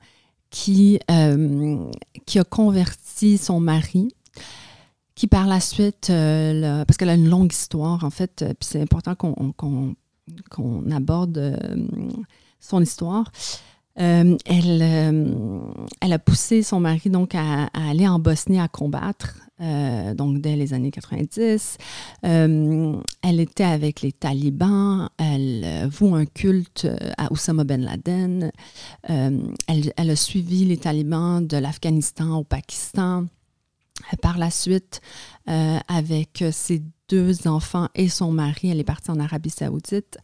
qui, 0.49 0.99
euh, 1.11 1.85
qui 2.25 2.39
a 2.39 2.43
converti 2.43 3.37
son 3.37 3.59
mari, 3.59 4.09
qui 5.15 5.27
par 5.27 5.47
la 5.47 5.59
suite, 5.59 6.09
euh, 6.09 6.85
parce 6.85 6.97
qu'elle 6.97 7.09
a 7.09 7.15
une 7.15 7.29
longue 7.29 7.51
histoire, 7.51 8.03
en 8.03 8.09
fait, 8.09 8.41
euh, 8.41 8.47
puis 8.47 8.69
c'est 8.69 8.81
important 8.81 9.15
qu'on 9.15 10.91
aborde 10.91 11.59
son 12.59 12.81
histoire. 12.81 13.31
elle, 13.95 14.37
elle 14.45 16.13
a 16.13 16.19
poussé 16.19 16.63
son 16.63 16.79
mari 16.79 17.09
donc 17.09 17.35
à, 17.35 17.65
aller 17.73 18.07
en 18.07 18.19
Bosnie 18.19 18.59
à 18.59 18.67
combattre 18.67 19.48
euh, 19.61 20.13
donc 20.13 20.39
dès 20.39 20.55
les 20.55 20.73
années 20.73 20.91
90. 20.91 21.77
Euh, 22.25 23.01
elle 23.21 23.39
était 23.39 23.65
avec 23.65 24.01
les 24.01 24.13
talibans, 24.13 25.09
elle 25.17 25.63
euh, 25.65 25.87
voue 25.91 26.15
un 26.15 26.25
culte 26.25 26.87
à 27.17 27.31
Oussama 27.31 27.65
Ben 27.65 27.81
Laden, 27.81 28.51
elle, 29.03 30.09
a 30.09 30.15
suivi 30.15 30.65
les 30.65 30.77
talibans 30.77 31.45
de 31.45 31.57
l'Afghanistan 31.57 32.37
au 32.37 32.43
Pakistan. 32.43 33.25
Par 34.21 34.37
la 34.37 34.49
suite, 34.49 35.01
avec 35.45 36.41
ses 36.51 36.81
deux 37.09 37.47
enfants 37.49 37.89
et 37.95 38.07
son 38.07 38.31
mari, 38.31 38.69
elle 38.69 38.79
est 38.79 38.85
partie 38.85 39.11
en 39.11 39.19
Arabie 39.19 39.49
saoudite. 39.49 40.17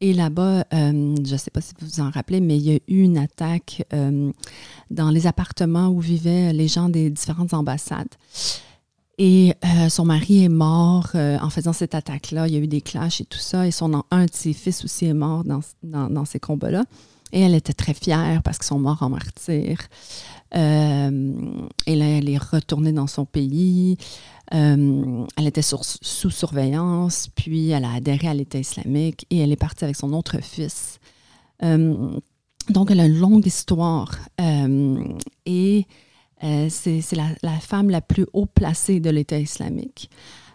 Et 0.00 0.12
là-bas, 0.12 0.64
je 0.72 1.32
ne 1.32 1.36
sais 1.36 1.52
pas 1.52 1.60
si 1.60 1.72
vous 1.78 1.86
vous 1.86 2.00
en 2.00 2.10
rappelez, 2.10 2.40
mais 2.40 2.56
il 2.56 2.62
y 2.62 2.72
a 2.72 2.78
eu 2.88 3.02
une 3.02 3.18
attaque 3.18 3.84
dans 4.90 5.10
les 5.10 5.28
appartements 5.28 5.88
où 5.90 6.00
vivaient 6.00 6.52
les 6.52 6.66
gens 6.66 6.88
des 6.88 7.08
différentes 7.08 7.54
ambassades. 7.54 8.08
Et 9.22 9.52
euh, 9.64 9.90
son 9.90 10.06
mari 10.06 10.44
est 10.44 10.48
mort 10.48 11.10
en 11.14 11.50
faisant 11.50 11.74
cette 11.74 11.94
attaque-là. 11.94 12.48
Il 12.48 12.54
y 12.54 12.56
a 12.56 12.60
eu 12.60 12.66
des 12.66 12.80
clashs 12.80 13.20
et 13.20 13.26
tout 13.26 13.38
ça. 13.38 13.66
Et 13.66 13.70
son, 13.70 14.02
un 14.10 14.24
de 14.24 14.30
ses 14.32 14.54
fils 14.54 14.82
aussi 14.82 15.04
est 15.04 15.14
mort 15.14 15.44
dans, 15.44 15.60
dans, 15.82 16.24
ces 16.24 16.40
combats-là. 16.40 16.84
Et 17.32 17.40
elle 17.42 17.54
était 17.54 17.74
très 17.74 17.92
fière 17.92 18.42
parce 18.42 18.56
qu'ils 18.56 18.66
sont 18.66 18.78
morts 18.78 19.02
en 19.02 19.10
martyr. 19.10 19.78
et 20.52 20.56
là, 20.56 21.10
elle 21.86 22.30
est 22.30 22.38
retournée 22.38 22.92
dans 22.92 23.06
son 23.06 23.26
pays. 23.26 23.98
Euh, 24.52 25.26
elle 25.36 25.46
était 25.46 25.62
sous 25.62 26.30
surveillance, 26.30 27.28
puis 27.34 27.70
elle 27.70 27.84
a 27.84 27.92
adhéré 27.92 28.26
à 28.26 28.34
l'État 28.34 28.58
islamique 28.58 29.24
et 29.30 29.38
elle 29.38 29.52
est 29.52 29.56
partie 29.56 29.84
avec 29.84 29.96
son 29.96 30.12
autre 30.12 30.42
fils. 30.42 30.98
Euh, 31.62 32.18
donc, 32.68 32.90
elle 32.90 33.00
a 33.00 33.06
une 33.06 33.18
longue 33.18 33.46
histoire 33.46 34.18
euh, 36.44 36.68
c'est 36.70 37.02
la, 37.12 37.60
femme 37.60 37.90
la 37.90 38.00
plus 38.00 38.26
haut 38.32 38.46
placée 38.46 39.00
de 39.00 39.10
l'État 39.10 39.38
islamique. 39.38 40.10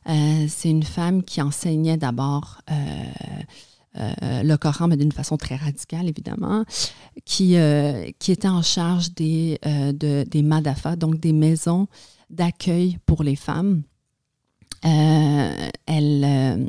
c'est 0.05 0.69
une 0.69 0.83
femme 0.83 1.23
qui 1.23 1.41
enseignait 1.41 1.97
d'abord 1.97 2.61
le 3.95 4.55
Coran, 4.57 4.87
mais 4.87 4.97
d'une 4.97 5.11
façon 5.11 5.37
très 5.37 5.55
radicale, 5.55 6.07
évidemment, 6.07 6.63
qui, 7.23 7.55
qui 8.19 8.31
était 8.31 8.47
en 8.47 8.61
charge 8.61 9.13
des, 9.13 9.59
des 9.93 10.41
madafas, 10.43 10.95
donc 10.95 11.19
des 11.19 11.33
maisons 11.33 11.87
d'accueil 12.29 12.97
pour 13.05 13.23
les 13.23 13.35
femmes. 13.35 13.83
Euh, 14.85 15.69
elle, 15.87 16.23
euh, 16.23 16.57
euh, 16.57 16.67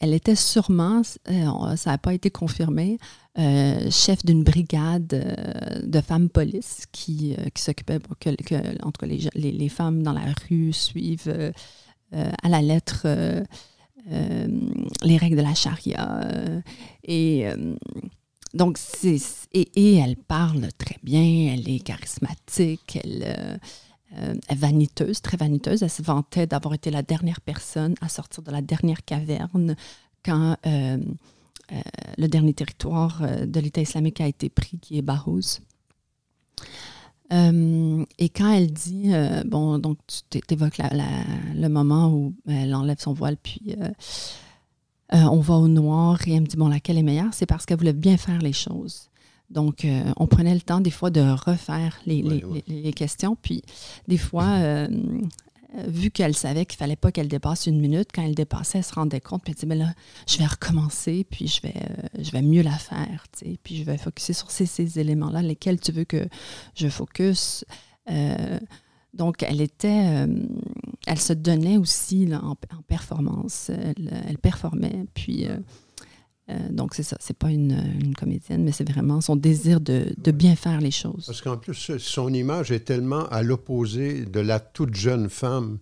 elle 0.00 0.12
était 0.12 0.34
sûrement, 0.34 1.02
ça 1.02 1.90
n'a 1.90 1.98
pas 1.98 2.14
été 2.14 2.30
confirmé, 2.30 2.98
chef 3.36 4.24
d'une 4.24 4.44
brigade 4.44 5.82
de 5.82 6.00
femmes 6.00 6.28
police 6.28 6.84
qui, 6.92 7.34
qui 7.54 7.62
s'occupait 7.62 7.98
pour 7.98 8.18
que, 8.18 8.30
en 8.82 8.92
tout 8.92 9.06
cas, 9.06 9.06
les, 9.06 9.68
femmes 9.68 10.02
dans 10.02 10.12
la 10.12 10.34
rue 10.48 10.72
suivent 10.72 11.52
à 12.12 12.48
la 12.48 12.62
lettre 12.62 13.06
les 15.02 15.16
règles 15.16 15.36
de 15.36 15.42
la 15.42 15.54
charia. 15.54 16.20
et 17.02 17.46
donc, 18.54 18.78
et, 19.52 19.96
elle 19.96 20.16
parle 20.16 20.68
très 20.78 20.96
bien, 21.02 21.52
elle 21.52 21.68
est 21.68 21.80
charismatique, 21.80 23.00
elle, 23.02 23.58
euh, 24.16 24.34
euh, 24.34 24.54
vaniteuse, 24.54 25.20
très 25.20 25.36
vaniteuse. 25.36 25.82
Elle 25.82 25.90
se 25.90 26.02
vantait 26.02 26.46
d'avoir 26.46 26.74
été 26.74 26.90
la 26.90 27.02
dernière 27.02 27.40
personne 27.40 27.94
à 28.00 28.08
sortir 28.08 28.42
de 28.42 28.50
la 28.50 28.62
dernière 28.62 29.04
caverne 29.04 29.76
quand 30.24 30.56
euh, 30.66 30.98
le 32.18 32.26
dernier 32.28 32.54
territoire 32.54 33.22
de 33.46 33.60
l'État 33.60 33.80
islamique 33.80 34.20
a 34.20 34.26
été 34.26 34.48
pris, 34.50 34.78
qui 34.78 34.98
est 34.98 35.02
Bahouz. 35.02 35.60
et 37.30 38.28
quand 38.28 38.52
elle 38.52 38.70
dit, 38.70 39.10
bon, 39.46 39.78
donc 39.78 39.98
tu 40.28 40.40
évoques 40.50 40.78
le 40.78 41.68
moment 41.68 42.12
où 42.12 42.34
elle 42.46 42.74
enlève 42.74 43.00
son 43.00 43.14
voile, 43.14 43.38
puis 43.42 43.76
euh, 45.12 45.18
on 45.18 45.40
va 45.40 45.54
au 45.54 45.68
noir 45.68 46.18
et 46.26 46.34
elle 46.34 46.42
me 46.42 46.46
dit, 46.46 46.56
bon, 46.56 46.68
laquelle 46.68 46.98
est 46.98 47.02
meilleure? 47.02 47.32
C'est 47.32 47.46
parce 47.46 47.66
qu'elle 47.66 47.78
voulait 47.78 47.92
bien 47.92 48.16
faire 48.16 48.38
les 48.38 48.52
choses. 48.52 49.10
Donc, 49.50 49.84
euh, 49.84 50.02
on 50.16 50.26
prenait 50.26 50.54
le 50.54 50.60
temps 50.60 50.80
des 50.80 50.90
fois 50.90 51.10
de 51.10 51.20
refaire 51.20 52.00
les, 52.06 52.92
questions. 52.94 53.36
Puis, 53.40 53.62
des 54.08 54.18
fois, 54.18 54.48
euh, 54.58 54.88
vu 55.86 56.10
qu'elle 56.10 56.34
savait 56.34 56.66
qu'il 56.66 56.78
fallait 56.78 56.96
pas 56.96 57.12
qu'elle 57.12 57.28
dépasse 57.28 57.66
une 57.66 57.80
minute, 57.80 58.08
quand 58.14 58.22
elle 58.22 58.34
dépassait, 58.34 58.78
elle 58.78 58.84
se 58.84 58.94
rendait 58.94 59.20
compte. 59.20 59.42
Puis 59.44 59.52
elle 59.52 59.60
dit, 59.60 59.66
mais 59.66 59.76
là, 59.76 59.92
je 60.26 60.38
vais 60.38 60.46
recommencer, 60.46 61.26
puis 61.30 61.46
je 61.46 61.62
vais, 61.62 61.74
je 62.18 62.30
vais 62.30 62.42
mieux 62.42 62.62
la 62.62 62.76
faire. 62.78 63.26
Puis, 63.62 63.76
je 63.76 63.84
vais 63.84 63.98
focuser 63.98 64.32
sur 64.32 64.50
ces, 64.50 64.66
ces 64.66 64.98
éléments-là, 64.98 65.42
lesquels 65.42 65.78
tu 65.78 65.92
veux 65.92 66.04
que 66.04 66.26
je 66.74 66.88
focus. 66.88 67.64
Donc, 69.14 69.44
elle 69.44 69.60
était, 69.60 70.26
euh, 70.26 70.26
elle 71.06 71.20
se 71.20 71.32
donnait 71.32 71.76
aussi 71.76 72.28
en, 72.34 72.56
performance. 72.88 73.70
Elle, 73.70 74.38
performait. 74.38 75.04
Puis, 75.14 75.46
euh, 76.50 76.52
euh, 76.54 76.68
donc, 76.70 76.94
c'est 76.94 77.02
ça. 77.02 77.16
C'est 77.20 77.36
pas 77.36 77.50
une, 77.50 78.14
comédienne, 78.18 78.64
mais 78.64 78.72
c'est 78.72 78.88
vraiment 78.88 79.20
son 79.20 79.36
désir 79.36 79.80
de, 79.80 80.14
bien 80.32 80.56
faire 80.56 80.80
les 80.80 80.90
choses. 80.90 81.24
Parce 81.26 81.40
qu'en 81.42 81.56
plus, 81.56 81.96
son 81.98 82.32
image 82.32 82.70
est 82.70 82.84
tellement 82.84 83.26
à 83.28 83.42
l'opposé 83.42 84.24
de 84.24 84.40
la 84.40 84.60
toute 84.60 84.94
jeune 84.94 85.28
femme 85.28 85.78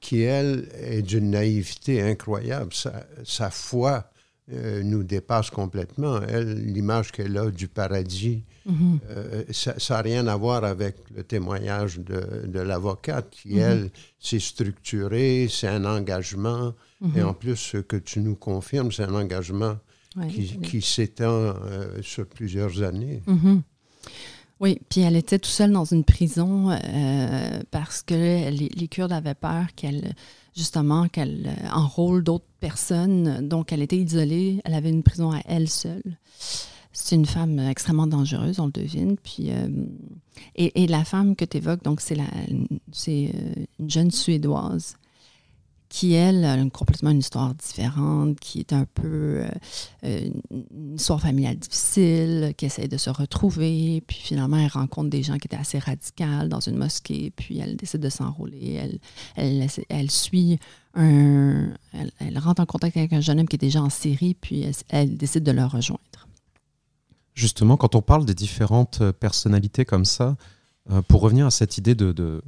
qui, 0.00 0.22
elle, 0.22 0.68
est 0.80 1.02
d'une 1.02 1.30
naïveté 1.30 2.02
incroyable. 2.02 2.72
Sa, 3.24 3.50
foi 3.50 4.10
nous 4.82 5.04
dépasse 5.04 5.50
complètement. 5.50 6.20
Elle, 6.22 6.54
l'image 6.72 7.12
qu'elle 7.12 7.36
a 7.36 7.50
du 7.50 7.68
paradis, 7.68 8.42
euh, 9.10 9.44
ça 9.52 9.74
n'a 9.90 10.02
rien 10.02 10.26
à 10.26 10.36
voir 10.36 10.64
avec 10.64 10.96
le 11.14 11.22
témoignage 11.22 11.98
de, 11.98 12.46
de 12.46 12.60
l'avocate 12.60 13.30
qui, 13.30 13.54
mhm. 13.54 13.58
elle, 13.60 13.90
s'est 14.18 14.40
structurée, 14.40 15.48
c'est 15.50 15.68
un 15.68 15.84
engagement. 15.84 16.74
Mhm. 17.00 17.16
Et 17.16 17.22
en 17.22 17.34
plus, 17.34 17.56
ce 17.56 17.78
que 17.78 17.96
tu 17.96 18.20
nous 18.20 18.36
confirmes, 18.36 18.92
c'est 18.92 19.04
un 19.04 19.14
engagement 19.14 19.76
qui, 20.30 20.58
qui 20.60 20.82
s'étend 20.82 21.24
euh, 21.26 22.02
sur 22.02 22.26
plusieurs 22.26 22.82
années. 22.82 23.22
Mhm. 23.26 23.62
Oui, 24.60 24.78
puis 24.90 25.00
elle 25.00 25.16
était 25.16 25.38
toute 25.38 25.50
seule 25.50 25.72
dans 25.72 25.86
une 25.86 26.04
prison 26.04 26.70
euh, 26.70 27.60
parce 27.70 28.02
que 28.02 28.14
les, 28.14 28.68
les, 28.68 28.88
Kurdes 28.88 29.12
avaient 29.12 29.34
peur 29.34 29.66
qu'elle, 29.74 30.14
justement, 30.54 31.08
qu'elle 31.08 31.50
enrôle 31.72 32.22
d'autres 32.22 32.44
personnes. 32.60 33.48
Donc, 33.48 33.72
elle 33.72 33.80
était 33.80 33.96
isolée. 33.96 34.60
Elle 34.66 34.74
avait 34.74 34.90
une 34.90 35.02
prison 35.02 35.32
à 35.32 35.40
elle 35.46 35.68
seule. 35.68 36.18
C'est 36.92 37.14
une 37.14 37.26
femme 37.26 37.58
extrêmement 37.58 38.06
dangereuse, 38.06 38.58
on 38.58 38.66
le 38.66 38.72
devine. 38.72 39.16
Puis, 39.16 39.50
euh, 39.50 39.68
et, 40.56 40.86
la 40.86 41.04
femme 41.04 41.36
que 41.36 41.44
tu 41.44 41.58
évoques, 41.58 41.82
donc 41.84 42.00
c'est, 42.00 42.18
c'est 42.92 43.30
euh, 43.34 43.64
une 43.78 43.90
jeune 43.90 44.10
Suédoise 44.10 44.96
qui, 45.90 46.14
elle, 46.14 46.44
a 46.44 46.56
complètement 46.70 47.10
une 47.10 47.18
histoire 47.18 47.52
différente, 47.52 48.38
qui 48.38 48.60
est 48.60 48.72
un 48.72 48.86
peu 48.94 49.44
euh, 50.04 50.30
une 50.70 50.94
histoire 50.94 51.20
familiale 51.20 51.56
difficile, 51.56 52.54
qui 52.56 52.66
essaie 52.66 52.86
de 52.86 52.96
se 52.96 53.10
retrouver, 53.10 54.02
puis 54.06 54.16
finalement, 54.16 54.56
elle 54.56 54.70
rencontre 54.70 55.10
des 55.10 55.24
gens 55.24 55.36
qui 55.36 55.48
étaient 55.48 55.56
assez 55.56 55.80
radicaux 55.80 56.46
dans 56.48 56.60
une 56.60 56.76
mosquée, 56.76 57.32
puis 57.34 57.58
elle 57.58 57.76
décide 57.76 58.00
de 58.00 58.08
s'enrôler. 58.08 59.00
Elle, 59.36 60.10
suit 60.10 60.60
un... 60.94 61.70
Elle, 61.92 62.38
rentre 62.38 62.62
en 62.62 62.66
contact 62.66 62.96
avec 62.96 63.12
un 63.12 63.20
jeune 63.20 63.40
homme 63.40 63.48
qui 63.48 63.56
est 63.56 63.58
déjà 63.58 63.82
en 63.82 63.90
Syrie, 63.90 64.34
puis 64.34 64.64
elle 64.88 65.16
décide 65.16 65.42
de 65.42 65.52
le 65.52 65.64
rejoindre. 65.64 66.28
Justement, 67.34 67.76
quand 67.76 67.96
on 67.96 68.02
parle 68.02 68.24
des 68.24 68.34
différentes 68.34 69.00
euh, 69.00 69.12
personnalités 69.12 69.84
comme 69.84 70.04
ça, 70.04 70.36
euh, 70.90 71.02
pour 71.02 71.20
revenir 71.20 71.46
à 71.46 71.50
cette 71.50 71.78
idée 71.78 71.94
de, 71.94 72.42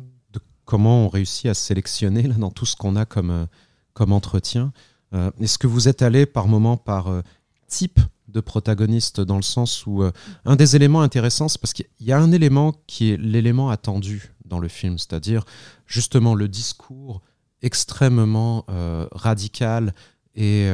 comment 0.73 1.05
on 1.05 1.09
réussit 1.11 1.51
à 1.51 1.55
sélectionner 1.55 2.23
là, 2.23 2.35
dans 2.39 2.51
tout 2.51 2.65
ce 2.65 2.77
qu'on 2.77 2.97
a 2.97 3.05
comme, 3.05 3.31
euh, 3.31 3.47
comme 3.93 4.11
entretien, 4.11 4.73
est-ce 5.43 5.59
que 5.59 5.67
vous 5.67 5.89
êtes 5.89 6.01
allé 6.01 6.25
par 6.25 6.49
moment 6.49 6.79
par 6.79 7.23
type 7.69 8.01
de 8.29 8.41
protagoniste 8.41 9.21
dans 9.21 9.37
le 9.37 9.43
sens 9.43 9.85
où 9.87 10.03
un 10.47 10.57
des 10.57 10.75
éléments 10.75 11.03
intéressants, 11.03 11.49
c'est 11.49 11.61
parce 11.61 11.75
qu'il 11.75 11.85
y 12.01 12.13
a 12.13 12.19
un 12.19 12.33
élément 12.33 12.73
qui 12.87 13.11
est 13.11 13.19
l'élément 13.19 13.69
attendu 13.69 14.33
dans 14.47 14.59
le 14.59 14.69
film, 14.69 14.97
c'est-à-dire 14.97 15.45
justement 15.87 16.35
le 16.35 16.49
discours 16.49 17.21
extrêmement 17.61 18.65
radical 19.13 19.93
et 20.35 20.71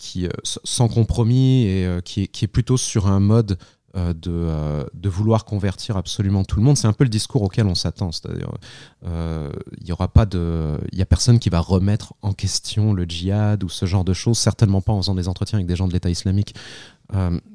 qui, 0.00 0.26
euh, 0.26 0.30
sans 0.44 0.88
compromis 0.88 1.66
et 1.66 1.84
euh, 1.84 2.00
qui, 2.00 2.22
est, 2.22 2.46
plutôt 2.46 2.78
sur 2.78 3.06
un 3.06 3.20
mode 3.20 3.58
euh, 3.96 4.12
de, 4.14 4.88
de, 4.94 5.08
vouloir 5.08 5.44
convertir 5.44 5.96
absolument 5.96 6.44
tout 6.44 6.56
le 6.56 6.62
monde. 6.62 6.76
C'est 6.76 6.86
un 6.86 6.92
peu 6.92 7.04
le 7.04 7.10
discours 7.10 7.42
auquel 7.42 7.66
on 7.66 7.74
s'attend. 7.74 8.12
C'est-à-dire, 8.12 8.50
il 9.04 9.88
y 9.88 11.02
a 11.02 11.06
personne 11.06 11.38
qui 11.38 11.48
va 11.48 11.60
remettre 11.60 12.14
en 12.22 12.32
question 12.32 12.92
le 12.92 13.04
djihad 13.04 13.64
ou 13.64 13.68
ce 13.68 13.86
genre 13.86 14.04
de 14.04 14.12
choses. 14.12 14.38
Certainement 14.38 14.80
pas 14.80 14.92
en 14.92 15.02
faisant 15.02 15.14
des 15.14 15.28
entretiens 15.28 15.58
avec 15.58 15.66
des 15.66 15.76
gens 15.76 15.88
de 15.88 15.92
l'État 15.92 16.10
islamique. 16.10 16.54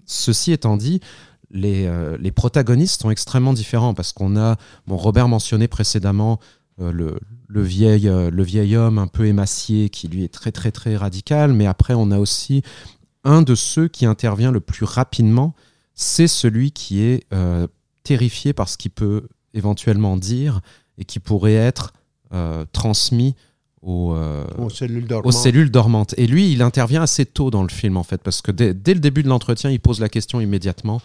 ceci 0.05 0.51
étant 0.51 0.77
dit, 0.77 0.99
les, 1.51 1.89
les, 2.19 2.31
protagonistes 2.31 3.01
sont 3.01 3.11
extrêmement 3.11 3.53
différents 3.53 3.93
parce 3.93 4.11
qu'on 4.11 4.35
a, 4.35 4.57
bon, 4.87 4.97
Robert 4.97 5.27
mentionné 5.27 5.67
précédemment 5.67 6.39
le, 6.79 7.17
le 7.47 7.61
vieil, 7.61 8.07
euh, 8.07 8.29
le 8.29 8.43
vieil 8.43 8.75
homme 8.75 8.97
un 8.97 9.07
peu 9.07 9.25
émacié 9.25 9.89
qui 9.89 10.07
lui 10.07 10.23
est 10.23 10.33
très 10.33 10.51
très 10.51 10.71
très 10.71 10.95
radical, 10.95 11.53
mais 11.53 11.67
après 11.67 11.93
on 11.93 12.11
a 12.11 12.19
aussi 12.19 12.61
un 13.23 13.41
de 13.41 13.55
ceux 13.55 13.87
qui 13.87 14.05
intervient 14.05 14.51
le 14.51 14.59
plus 14.59 14.85
rapidement, 14.85 15.55
c'est 15.95 16.27
celui 16.27 16.71
qui 16.71 17.01
est 17.01 17.23
euh, 17.33 17.67
terrifié 18.03 18.53
par 18.53 18.69
ce 18.69 18.77
qu'il 18.77 18.91
peut 18.91 19.27
éventuellement 19.53 20.17
dire 20.17 20.61
et 20.97 21.05
qui 21.05 21.19
pourrait 21.19 21.55
être 21.55 21.93
euh, 22.33 22.65
transmis 22.71 23.35
aux, 23.81 24.15
cellules 24.69 25.69
dormantes. 25.69 26.15
Et 26.17 26.25
lui, 26.25 26.51
il 26.51 26.61
intervient 26.61 27.03
assez 27.03 27.25
tôt 27.25 27.51
dans 27.51 27.61
le 27.61 27.69
film, 27.69 27.97
en 27.97 28.03
fait, 28.03 28.21
parce 28.21 28.41
que 28.41 28.51
dès, 28.51 28.73
dès 28.73 28.95
le 28.95 28.99
début 28.99 29.21
de 29.21 29.29
l'entretien, 29.29 29.69
il 29.69 29.79
pose 29.79 29.99
la 29.99 30.09
question 30.09 30.41
immédiatement. 30.41 31.01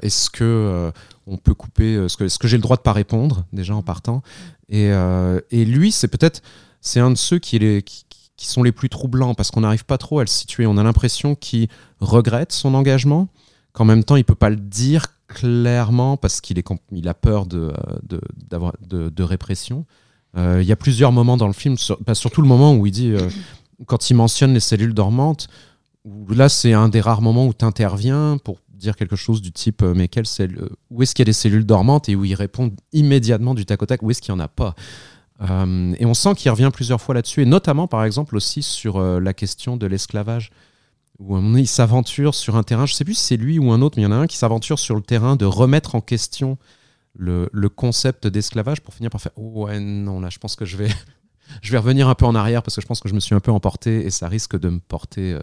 est-ce 0.00 0.30
que 0.30 0.90
on 1.26 1.36
peut 1.36 1.52
couper 1.52 1.94
Est-ce 1.94 2.16
que, 2.16 2.24
est 2.24 2.28
-ce 2.28 2.38
que 2.38 2.48
j'ai 2.48 2.56
le 2.56 2.62
droit 2.62 2.76
de 2.76 2.82
pas 2.82 2.94
répondre 2.94 3.44
déjà 3.52 3.74
en 3.74 3.82
partant? 3.82 4.22
Et, 4.68 4.90
euh, 4.90 5.40
et, 5.50 5.64
lui, 5.64 5.92
c'est 5.92 6.08
peut-être 6.08 6.42
c'est 6.80 7.00
un 7.00 7.10
de 7.10 7.16
ceux 7.16 7.38
qui 7.38 7.58
sont 8.36 8.62
les 8.62 8.72
plus 8.72 8.88
troublants 8.88 9.34
parce 9.34 9.50
qu'on 9.50 9.60
n'arrive 9.60 9.84
pas 9.84 9.98
trop 9.98 10.18
à 10.18 10.22
le 10.22 10.28
situer. 10.28 10.66
On 10.66 10.76
a 10.76 10.82
l'impression 10.82 11.34
qu'il 11.34 11.68
regrette 12.00 12.52
son 12.52 12.74
engagement, 12.74 13.28
qu'en 13.74 13.84
même 13.84 14.04
temps 14.04 14.16
il 14.16 14.24
peut 14.24 14.34
pas 14.34 14.48
le 14.48 14.56
dire 14.56 15.08
clairement 15.28 16.16
parce 16.16 16.40
qu'il 16.40 16.62
il 16.92 17.08
a 17.08 17.14
peur 17.14 17.44
de, 17.44 17.72
de, 18.02 18.20
de, 18.80 19.08
de 19.10 19.22
répression. 19.22 19.84
Euh, 20.36 20.60
il 20.62 20.66
y 20.66 20.72
a 20.72 20.76
plusieurs 20.76 21.12
moments 21.12 21.36
dans 21.36 21.46
le 21.46 21.52
film, 21.52 21.76
surtout 21.76 22.42
le 22.42 22.48
moment 22.48 22.74
où 22.74 22.86
il 22.86 22.92
dit, 22.92 23.10
euh, 23.10 23.28
quand 23.86 24.10
il 24.10 24.14
mentionne 24.14 24.54
les 24.54 24.60
cellules 24.60 24.94
dormantes, 24.94 25.48
où 26.04 26.32
là 26.32 26.48
c'est 26.48 26.72
un 26.72 26.88
des 26.88 27.00
rares 27.00 27.22
moments 27.22 27.46
où 27.46 27.54
tu 27.54 27.64
interviens 27.64 28.38
pour 28.42 28.58
dire 28.68 28.96
quelque 28.96 29.16
chose 29.16 29.40
du 29.40 29.52
type 29.52 29.82
euh, 29.82 29.94
mais 29.94 30.08
quelle 30.08 30.24
où 30.90 31.02
est-ce 31.02 31.14
qu'il 31.14 31.22
y 31.22 31.26
a 31.26 31.30
des 31.30 31.32
cellules 31.32 31.64
dormantes 31.64 32.08
et 32.08 32.16
où 32.16 32.24
il 32.24 32.34
répond 32.34 32.72
immédiatement 32.92 33.54
du 33.54 33.64
tac 33.64 33.82
au 33.82 33.86
tac 33.86 34.02
où 34.02 34.10
est-ce 34.10 34.20
qu'il 34.20 34.34
n'y 34.34 34.40
en 34.40 34.44
a 34.44 34.48
pas? 34.48 34.74
et 35.40 36.06
on 36.06 36.14
sent 36.14 36.36
qu'il 36.36 36.50
revient 36.50 36.70
plusieurs 36.72 37.00
fois 37.00 37.14
là-dessus, 37.14 37.42
et 37.42 37.44
notamment 37.44 37.86
par 37.86 38.04
exemple 38.04 38.36
aussi 38.36 38.62
sur 38.62 39.00
la 39.00 39.34
question 39.34 39.76
de 39.76 39.86
l'esclavage 39.86 40.50
où 41.18 41.38
il 41.56 41.68
s'aventure 41.68 42.34
sur 42.34 42.56
un 42.56 42.62
terrain, 42.62 42.86
je 42.86 42.94
sais 42.94 43.04
plus 43.04 43.14
si 43.14 43.24
c'est 43.24 43.36
lui 43.36 43.58
ou 43.58 43.70
un 43.70 43.82
autre, 43.82 43.96
mais 43.96 44.02
il 44.02 44.06
y 44.06 44.08
en 44.08 44.12
a 44.12 44.16
un 44.16 44.26
qui 44.26 44.36
s'aventure 44.36 44.78
sur 44.78 44.96
le 44.96 45.02
terrain 45.02 45.36
de 45.36 45.44
remettre 45.44 45.94
en 45.94 46.00
question 46.00 46.58
le, 47.16 47.48
concept 47.68 48.26
d'esclavage 48.26 48.80
pour 48.80 48.94
finir 48.94 49.10
par 49.10 49.20
faire 49.20 49.32
oh 49.36 49.66
ouais 49.66 49.78
non 49.80 50.20
là 50.20 50.30
je 50.30 50.38
pense 50.38 50.56
que 50.56 50.64
je 50.64 50.76
vais 50.76 50.88
je 51.62 51.72
vais 51.72 51.78
revenir 51.78 52.08
un 52.08 52.14
peu 52.14 52.26
en 52.26 52.34
arrière 52.34 52.62
parce 52.62 52.74
que 52.74 52.80
je 52.80 52.86
pense 52.86 53.00
que 53.00 53.08
je 53.08 53.14
me 53.14 53.20
suis 53.20 53.34
un 53.34 53.40
peu 53.40 53.52
emporté 53.52 54.04
et 54.04 54.10
ça 54.10 54.28
risque 54.28 54.58
de 54.58 54.68
me 54.68 54.80
porter 54.80 55.32
euh, 55.32 55.40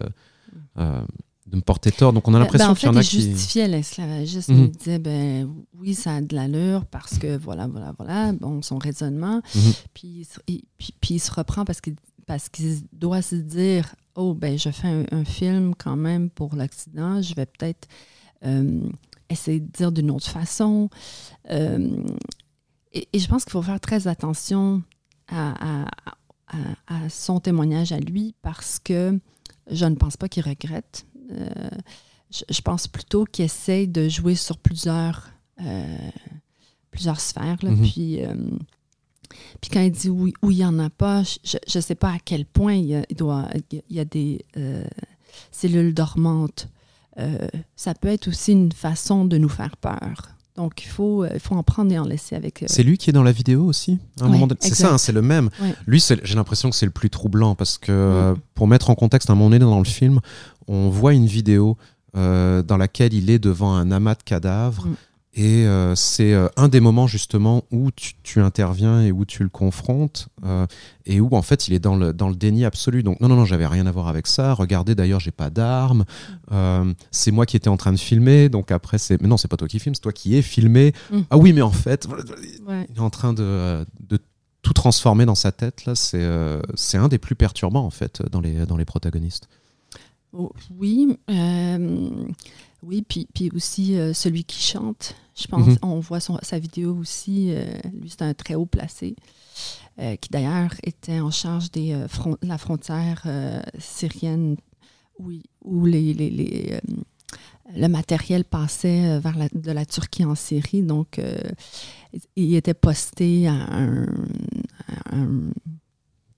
euh, 0.78 1.02
de 1.46 1.56
me 1.56 1.62
porter 1.62 1.92
tort. 1.92 2.12
Donc 2.12 2.28
on 2.28 2.34
a 2.34 2.38
bah, 2.38 2.44
l'impression 2.44 2.68
ben, 2.68 2.74
qu'il 2.74 2.88
y 2.88 2.90
en 2.90 2.96
a 2.96 3.02
qui 3.02 3.20
justifiait 3.20 3.68
l'esclavagisme 3.68 4.54
il 4.54 4.70
disait 4.70 4.98
ben 4.98 5.48
oui 5.74 5.94
ça 5.94 6.16
a 6.16 6.20
de 6.20 6.34
l'allure 6.34 6.86
parce 6.86 7.18
que 7.18 7.36
voilà 7.36 7.66
voilà 7.66 7.94
voilà 7.96 8.32
bon 8.32 8.62
son 8.62 8.78
raisonnement. 8.78 9.42
Mhm. 9.54 9.72
puis, 9.94 10.28
il, 10.48 10.62
puis, 10.78 11.14
il 11.14 11.20
se 11.20 11.30
reprend 11.30 11.64
parce 11.64 11.80
qu'il 11.80 11.96
parce 12.26 12.48
qu'il 12.48 12.80
doit 12.92 13.22
se 13.22 13.34
dire 13.34 13.94
oh 14.14 14.34
ben 14.34 14.58
je 14.58 14.70
fais 14.70 15.06
un, 15.10 15.24
film 15.24 15.74
quand 15.76 15.96
même 15.96 16.30
pour 16.30 16.54
l'Occident 16.54 17.22
je 17.22 17.34
vais 17.34 17.46
peut-être 17.46 17.88
euh, 18.44 18.80
essayer 19.28 19.60
de 19.60 19.70
dire 19.70 19.92
d'une 19.92 20.10
autre 20.10 20.28
façon. 20.28 20.90
Euh, 21.50 22.04
et, 22.92 23.06
je 23.18 23.26
pense 23.28 23.44
qu'il 23.44 23.52
faut 23.52 23.62
faire 23.62 23.80
très 23.80 24.06
attention 24.06 24.82
à, 25.28 25.86
son 27.08 27.40
témoignage 27.40 27.92
à 27.92 27.98
lui 27.98 28.34
parce 28.42 28.78
que 28.78 29.18
je 29.70 29.86
ne 29.86 29.94
pense 29.94 30.18
pas 30.18 30.28
qu'il 30.28 30.42
regrette. 30.42 31.06
Euh, 31.30 31.48
je, 32.30 32.60
pense 32.60 32.88
plutôt 32.88 33.24
qu'il 33.24 33.46
essaye 33.46 33.88
de 33.88 34.10
jouer 34.10 34.34
sur 34.34 34.58
plusieurs, 34.58 35.30
plusieurs 36.90 37.20
sphères. 37.20 37.56
Mm-hmm. 37.56 37.90
puis, 37.90 38.20
puis 39.60 39.70
quand 39.70 39.80
il 39.80 39.92
dit 39.92 40.10
oui, 40.10 40.32
où 40.42 40.50
il 40.50 40.58
n'y 40.58 40.64
en 40.64 40.78
a 40.78 40.90
pas, 40.90 41.22
je 41.22 41.58
ne 41.74 41.80
sais 41.80 41.94
pas 41.94 42.10
à 42.10 42.18
quel 42.24 42.44
point 42.44 42.74
il 42.74 43.04
doit, 43.16 43.48
il 43.70 43.82
y 43.96 44.00
a 44.00 44.04
des 44.04 44.44
cellules 45.50 45.94
dormantes 45.94 46.68
euh, 47.18 47.46
ça 47.76 47.94
peut 47.94 48.08
être 48.08 48.28
aussi 48.28 48.52
une 48.52 48.72
façon 48.72 49.24
de 49.24 49.38
nous 49.38 49.48
faire 49.48 49.76
peur. 49.76 50.30
Donc, 50.56 50.84
il 50.84 50.88
faut, 50.88 51.24
euh, 51.24 51.30
il 51.34 51.40
faut 51.40 51.54
en 51.54 51.62
prendre 51.62 51.92
et 51.92 51.98
en 51.98 52.04
laisser 52.04 52.36
avec. 52.36 52.62
Euh, 52.62 52.66
c'est 52.68 52.82
lui 52.82 52.98
qui 52.98 53.10
est 53.10 53.12
dans 53.12 53.22
la 53.22 53.32
vidéo 53.32 53.64
aussi 53.64 53.98
C'est 54.60 54.74
ça, 54.74 54.92
hein, 54.92 54.98
c'est 54.98 55.12
le 55.12 55.22
même. 55.22 55.50
Lui, 55.86 56.02
j'ai 56.22 56.34
l'impression 56.34 56.70
que 56.70 56.76
c'est 56.76 56.86
le 56.86 56.92
plus 56.92 57.10
troublant 57.10 57.54
parce 57.54 57.78
que, 57.78 58.34
pour 58.54 58.66
mettre 58.66 58.90
en 58.90 58.94
contexte, 58.94 59.30
à 59.30 59.32
un 59.32 59.36
moment 59.36 59.50
donné 59.50 59.64
dans 59.64 59.78
le 59.78 59.84
film, 59.84 60.20
on 60.68 60.88
voit 60.88 61.14
une 61.14 61.26
vidéo 61.26 61.76
dans 62.14 62.76
laquelle 62.78 63.14
il 63.14 63.30
est 63.30 63.38
devant 63.38 63.74
un 63.74 63.90
amas 63.90 64.14
de 64.14 64.22
cadavres. 64.22 64.86
Et 65.34 65.64
euh, 65.66 65.94
c'est 65.94 66.34
euh, 66.34 66.48
un 66.56 66.68
des 66.68 66.80
moments 66.80 67.06
justement 67.06 67.64
où 67.70 67.90
tu, 67.90 68.40
interviens 68.40 69.00
et 69.00 69.12
où 69.12 69.24
tu 69.24 69.42
le 69.42 69.48
confrontes 69.48 70.28
euh, 70.44 70.66
et 71.06 71.22
où 71.22 71.34
en 71.34 71.40
fait 71.40 71.68
il 71.68 71.74
est 71.74 71.78
dans 71.78 71.96
le, 71.96 72.12
dans 72.12 72.28
le 72.28 72.34
déni 72.34 72.66
absolu. 72.66 73.02
Donc 73.02 73.18
non, 73.20 73.28
non, 73.28 73.36
non, 73.36 73.46
j'avais 73.46 73.66
rien 73.66 73.86
à 73.86 73.90
voir 73.90 74.08
avec 74.08 74.26
ça. 74.26 74.52
Regardez 74.52 74.94
d'ailleurs, 74.94 75.20
j'ai 75.20 75.30
pas 75.30 75.48
d'armes. 75.48 76.04
c'est 77.10 77.30
moi 77.30 77.46
qui 77.46 77.56
étais 77.56 77.68
en 77.68 77.78
train 77.78 77.92
de 77.92 77.98
filmer. 77.98 78.50
Donc 78.50 78.70
après, 78.70 78.98
c'est. 78.98 79.20
Mais 79.22 79.28
non, 79.28 79.38
c'est 79.38 79.48
pas 79.48 79.56
toi 79.56 79.68
qui 79.68 79.78
filmes, 79.78 79.94
c'est 79.94 80.02
toi 80.02 80.12
qui 80.12 80.36
es 80.36 80.42
filmé. 80.42 80.92
Mm. 81.10 81.20
Ah 81.30 81.38
oui, 81.38 81.54
mais 81.54 81.62
en 81.62 81.72
fait, 81.72 82.06
il 82.90 82.96
est 82.96 83.00
en 83.00 83.10
train 83.10 83.32
de, 83.32 83.86
de 84.00 84.18
tout 84.60 84.74
transformer 84.74 85.24
dans 85.24 85.34
sa 85.34 85.50
tête. 85.50 85.86
Là, 85.86 85.94
c'est, 85.94 86.28
c'est 86.74 86.98
un 86.98 87.08
des 87.08 87.18
plus 87.18 87.36
perturbants 87.36 87.86
en 87.86 87.90
fait 87.90 88.22
dans 88.30 88.42
les, 88.42 88.66
dans 88.66 88.76
les 88.76 88.84
protagonistes. 88.84 89.48
Oh, 90.34 90.52
oui. 90.78 91.16
Oui, 92.82 93.02
puis, 93.06 93.28
puis 93.32 93.50
aussi 93.54 93.96
celui 94.12 94.44
qui 94.44 94.60
chante. 94.60 95.14
Je 95.34 95.46
pense, 95.46 95.66
mhm. 95.66 95.78
on 95.82 96.00
voit 96.00 96.20
sa 96.20 96.58
vidéo 96.58 96.94
aussi. 96.96 97.52
Euh, 97.52 97.64
lui, 97.92 98.10
c'est 98.10 98.22
un 98.22 98.34
très 98.34 98.54
haut 98.54 98.66
placé, 98.66 99.16
euh, 99.98 100.16
qui 100.16 100.28
d'ailleurs 100.28 100.74
était 100.82 101.20
en 101.20 101.30
charge 101.30 101.70
de 101.70 101.92
euh, 101.92 102.06
la 102.42 102.58
frontière 102.58 103.26
syrienne 103.78 104.56
où, 105.18 105.30
où 105.64 105.86
les, 105.86 106.12
les, 106.12 106.80
le 107.74 107.88
matériel 107.88 108.44
passait 108.44 109.18
vers 109.20 109.38
la, 109.38 109.48
de 109.48 109.72
la 109.72 109.86
Turquie 109.86 110.24
en 110.24 110.34
Syrie. 110.34 110.82
Donc, 110.82 111.18
il 112.36 112.54
était 112.54 112.74
posté 112.74 113.48
à 113.48 113.54
un. 113.54 114.06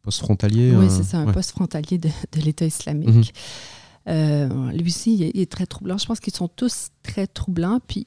poste 0.03 0.20
frontalier 0.20 0.76
Oui, 0.76 0.86
c'est 0.88 1.03
ça, 1.03 1.18
un 1.18 1.32
poste 1.32 1.51
frontalier 1.51 1.99
de, 1.99 2.11
de 2.32 2.40
l'État 2.42 2.66
islamique. 2.66 3.34
Mhm. 4.07 4.72
lui 4.72 4.86
aussi, 4.88 5.14
il 5.14 5.40
est, 5.40 5.50
très 5.50 5.66
troublant. 5.66 5.98
Je 5.98 6.07
pense 6.07 6.20
qu'ils 6.20 6.34
sont 6.34 6.48
tous 6.48 6.88
très 7.02 7.26
troublants. 7.26 7.80
Puis 7.86 8.07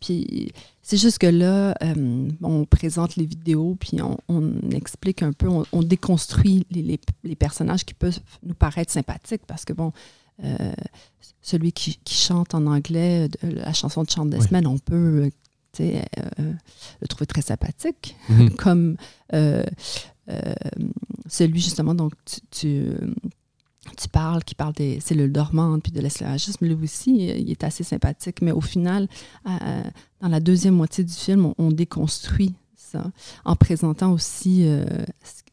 puis 0.00 0.52
c'est 0.82 0.96
juste 0.96 1.18
que 1.18 1.26
là, 1.26 1.74
euh, 1.82 2.28
on 2.42 2.64
présente 2.64 3.16
les 3.16 3.26
vidéos, 3.26 3.76
puis 3.78 3.98
on, 4.28 4.52
explique 4.70 5.22
un 5.22 5.32
peu, 5.32 5.48
on, 5.72 5.82
déconstruit 5.82 6.66
les, 6.70 7.36
personnages 7.36 7.84
qui 7.84 7.94
peuvent 7.94 8.20
nous 8.44 8.54
paraître 8.54 8.92
sympathiques, 8.92 9.42
parce 9.46 9.64
que 9.64 9.72
bon, 9.72 9.92
euh, 10.44 10.72
celui 11.42 11.72
qui, 11.72 11.98
chante 12.08 12.54
en 12.54 12.66
anglais 12.66 13.28
la 13.42 13.72
chanson 13.72 14.04
de 14.04 14.10
Chant 14.10 14.26
Desmond, 14.26 14.66
on 14.66 14.78
peut 14.78 15.30
euh, 15.80 16.00
le 17.00 17.08
trouver 17.08 17.26
très 17.26 17.42
sympathique, 17.42 18.16
mhm. 18.28 18.50
comme 18.56 18.96
celui 21.28 21.60
justement, 21.60 21.94
donc 21.94 22.12
tu 22.24 22.40
tu 22.50 22.92
parles, 24.06 24.44
qui 24.44 24.54
parle 24.54 24.74
des 24.74 25.00
cellules 25.00 25.32
dormantes 25.32 25.82
puis 25.82 25.92
de 25.92 26.00
l'esclavagisme, 26.00 26.66
lui 26.66 26.84
aussi, 26.84 27.16
il 27.16 27.50
est 27.50 27.64
assez 27.64 27.82
sympathique. 27.82 28.42
Mais 28.42 28.52
au 28.52 28.60
final, 28.60 29.08
euh, 29.48 29.82
dans 30.20 30.28
la 30.28 30.40
deuxième 30.40 30.74
moitié 30.74 31.02
du 31.02 31.12
film, 31.12 31.52
on, 31.58 31.70
déconstruit 31.72 32.54
ça 32.76 33.10
en 33.44 33.56
présentant 33.56 34.12
aussi 34.12 34.62
euh, 34.66 34.84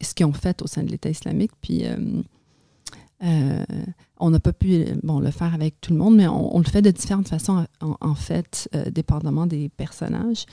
ce 0.00 0.14
qu'ils 0.14 0.26
ont 0.26 0.32
fait 0.32 0.62
au 0.62 0.66
sein 0.66 0.82
de 0.82 0.90
l'État 0.90 1.10
islamique. 1.10 1.52
Puis 1.60 1.84
euh, 1.86 3.64
on 4.18 4.30
n'a 4.30 4.40
pas 4.40 4.52
pu 4.52 4.84
bon, 5.02 5.20
le 5.20 5.30
faire 5.30 5.54
avec 5.54 5.80
tout 5.80 5.92
le 5.92 5.98
monde, 5.98 6.16
mais 6.16 6.28
on, 6.28 6.58
le 6.58 6.64
fait 6.64 6.82
de 6.82 6.90
différentes 6.90 7.28
façons, 7.28 7.66
en, 7.80 8.14
fait, 8.14 8.68
dépendamment 8.92 9.46
des 9.46 9.68
personnages. 9.70 10.46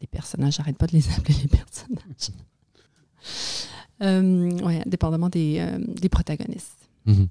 Des 0.00 0.06
personnages, 0.06 0.54
j'arrête 0.56 0.76
pas 0.78 0.86
de 0.86 0.92
les 0.92 1.08
appeler 1.16 1.36
les 1.42 1.48
personnages. 1.48 2.30
oui, 4.64 4.80
dépendamment 4.86 5.28
des, 5.28 5.66
des 6.00 6.08
protagonistes. 6.08 6.80
Mhm. 7.06 7.28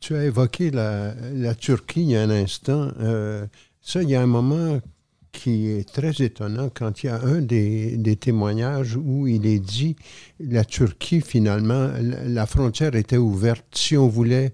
Tu 0.00 0.16
as 0.16 0.24
évoqué 0.24 0.70
la, 0.70 1.14
Turquie 1.54 2.02
il 2.02 2.10
y 2.10 2.16
a 2.16 2.22
un 2.22 2.30
instant. 2.30 2.90
Euh, 3.00 3.46
ça, 3.80 4.02
il 4.02 4.10
y 4.10 4.14
a 4.14 4.22
un 4.22 4.26
moment 4.26 4.80
qui 5.32 5.68
est 5.68 5.90
très 5.90 6.22
étonnant 6.22 6.70
quand 6.72 7.02
il 7.02 7.06
y 7.06 7.08
a 7.08 7.20
un 7.22 7.40
des, 7.40 8.16
témoignages 8.20 8.96
où 8.96 9.26
il 9.26 9.46
est 9.46 9.58
dit 9.58 9.96
la 10.38 10.64
Turquie, 10.64 11.20
finalement, 11.20 11.90
la 12.00 12.46
frontière 12.46 12.94
était 12.94 13.16
ouverte. 13.16 13.64
Si 13.74 13.96
on 13.96 14.08
voulait 14.08 14.52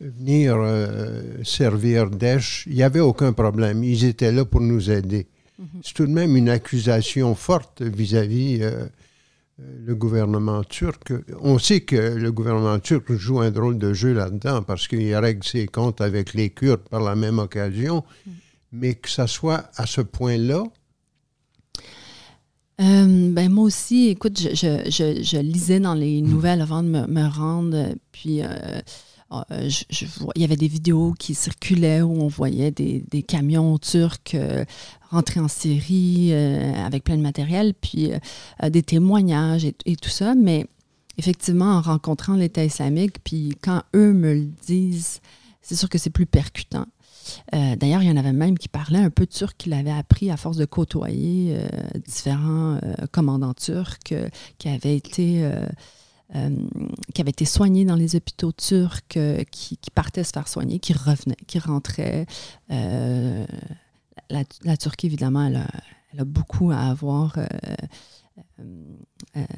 venir 0.00 0.56
euh, 0.58 1.22
servir 1.44 2.10
d'Esch, 2.10 2.64
il 2.66 2.74
n'y 2.74 2.82
avait 2.82 3.00
aucun 3.00 3.32
problème. 3.32 3.82
Ils 3.82 4.04
étaient 4.04 4.32
là 4.32 4.44
pour 4.44 4.60
nous 4.60 4.90
aider. 4.90 5.26
Mhm. 5.58 5.66
C'est 5.82 5.94
tout 5.94 6.06
de 6.06 6.12
même 6.12 6.36
une 6.36 6.48
accusation 6.48 7.34
forte 7.34 7.82
vis-à-vis 7.82 8.58
euh, 8.62 8.86
le 9.58 9.94
gouvernement 9.94 10.62
turc. 10.62 11.12
On 11.40 11.58
sait 11.58 11.80
que 11.80 11.96
le 11.96 12.30
gouvernement 12.30 12.78
turc 12.78 13.12
joue 13.12 13.40
un 13.40 13.50
drôle 13.50 13.78
de 13.78 13.92
jeu 13.92 14.12
là-dedans 14.12 14.62
parce 14.62 14.86
qu'il 14.86 15.14
règle 15.16 15.44
ses 15.44 15.66
comptes 15.66 16.00
avec 16.00 16.34
les 16.34 16.50
Kurdes 16.50 16.88
par 16.88 17.00
la 17.00 17.16
même 17.16 17.38
occasion, 17.38 18.04
mm. 18.26 18.30
mais 18.72 18.94
que 18.94 19.10
ça 19.10 19.26
soit 19.26 19.70
à 19.76 19.86
ce 19.86 20.00
point-là. 20.00 20.64
Euh, 22.80 23.32
ben 23.32 23.50
moi 23.50 23.64
aussi, 23.64 24.06
écoute, 24.08 24.38
je, 24.38 24.54
je, 24.54 25.38
lisais 25.38 25.80
dans 25.80 25.94
les 25.94 26.22
mm. 26.22 26.28
nouvelles 26.28 26.60
avant 26.60 26.84
de 26.84 26.88
me, 26.88 27.26
rendre, 27.26 27.94
puis 28.12 28.42
euh, 28.42 28.46
euh, 29.30 29.68
il 30.34 30.40
y 30.40 30.44
avait 30.44 30.56
des 30.56 30.68
vidéos 30.68 31.14
qui 31.18 31.34
circulaient 31.34 32.00
où 32.00 32.22
on 32.22 32.28
voyait 32.28 32.70
des, 32.70 33.22
camions 33.26 33.76
turcs 33.78 34.34
euh, 34.34 34.64
rentrer 35.10 35.40
en 35.40 35.48
Syrie 35.48 36.30
euh, 36.32 36.72
avec 36.74 37.04
plein 37.04 37.16
de 37.16 37.22
matériel, 37.22 37.74
puis 37.74 38.10
des 38.62 38.82
témoignages 38.82 39.64
et, 39.64 39.96
tout 39.96 40.08
ça. 40.08 40.34
Mais 40.34 40.66
effectivement, 41.18 41.76
en 41.76 41.80
rencontrant 41.80 42.34
l'État 42.34 42.64
islamique, 42.64 43.22
puis 43.22 43.56
quand 43.62 43.82
eux 43.94 44.12
me 44.12 44.34
le 44.34 44.48
disent, 44.66 45.20
c'est 45.60 45.76
sûr 45.76 45.88
que 45.88 45.98
c'est 45.98 46.10
plus 46.10 46.26
percutant. 46.26 46.86
D'ailleurs, 47.52 48.02
il 48.02 48.08
y 48.08 48.10
en 48.10 48.16
avait 48.16 48.32
même 48.32 48.56
qui 48.56 48.68
parlaient 48.68 48.98
un 48.98 49.10
peu 49.10 49.26
turc, 49.26 49.54
qu'il 49.58 49.74
avait 49.74 49.90
appris 49.90 50.30
à 50.30 50.38
force 50.38 50.56
de 50.56 50.64
côtoyer 50.64 51.58
différents 52.06 52.80
commandants 53.12 53.52
turcs 53.52 54.14
qui 54.56 54.68
avaient 54.68 54.96
été 54.96 55.46
qui 56.32 57.20
avaient 57.20 57.30
été 57.30 57.46
soignés 57.46 57.84
dans 57.84 57.96
les 57.96 58.16
hôpitaux 58.16 58.52
turcs, 58.52 59.02
qui, 59.50 59.78
qui, 59.78 59.90
partaient 59.94 60.24
se 60.24 60.32
faire 60.32 60.46
soigner, 60.46 60.78
qui 60.78 60.92
revenaient, 60.92 61.36
qui 61.46 61.58
rentraient. 61.58 62.26
La, 62.68 64.42
la, 64.62 64.76
Turquie, 64.76 65.06
évidemment, 65.06 65.46
elle 65.46 65.56
a, 65.56 65.66
elle 66.12 66.20
a 66.20 66.24
beaucoup 66.24 66.70
à 66.70 66.80
avoir 66.80 67.38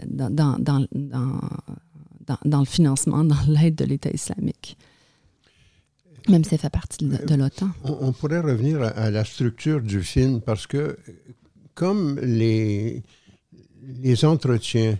dans, 0.07 0.31
dans, 0.31 0.59
dans, 0.59 0.87
dans, 2.45 2.61
le 2.61 2.67
financement, 2.67 3.25
dans 3.25 3.41
l'aide 3.49 3.75
de 3.75 3.85
l'État 3.85 4.11
islamique. 4.11 4.77
Même 6.29 6.45
si 6.45 6.51
ça 6.51 6.59
fait 6.59 6.71
partie 6.71 7.07
de, 7.07 7.35
l'OTAN. 7.35 7.71
On, 7.85 8.13
pourrait 8.13 8.41
revenir 8.41 8.83
à, 8.83 9.11
la 9.11 9.25
structure 9.25 9.81
du 9.81 10.03
film 10.03 10.41
parce 10.41 10.67
que, 10.67 10.99
comme 11.75 12.21
les, 12.21 13.03
les 13.83 14.25
entretiens, 14.25 14.99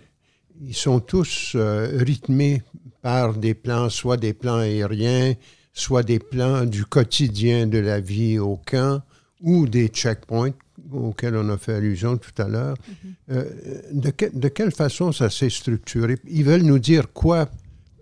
ils 0.61 0.75
sont 0.75 0.99
tous 0.99 1.53
euh, 1.55 1.97
rythmés 1.97 2.61
par 3.01 3.35
des 3.35 3.53
plans, 3.53 3.89
soit 3.89 4.17
des 4.17 4.33
plans 4.33 4.57
aériens, 4.57 5.33
soit 5.73 6.03
des 6.03 6.19
plans 6.19 6.65
du 6.65 6.85
quotidien 6.85 7.67
de 7.67 7.79
la 7.79 7.99
vie 7.99 8.37
au 8.37 8.57
camp 8.57 9.01
ou 9.41 9.67
des 9.67 9.87
checkpoints 9.87 10.53
auxquels 10.91 11.35
on 11.35 11.49
a 11.49 11.57
fait 11.57 11.73
allusion 11.73 12.17
tout 12.17 12.39
à 12.41 12.47
l'heure. 12.47 12.75
Mm-hmm. 12.75 13.13
Euh, 13.31 13.81
de, 13.91 14.13
de, 14.33 14.47
quelle 14.49 14.71
façon 14.71 15.11
ça 15.11 15.29
s'est 15.29 15.49
structuré? 15.49 16.17
Ils 16.29 16.43
veulent 16.43 16.63
nous 16.63 16.79
dire 16.79 17.11
quoi 17.11 17.49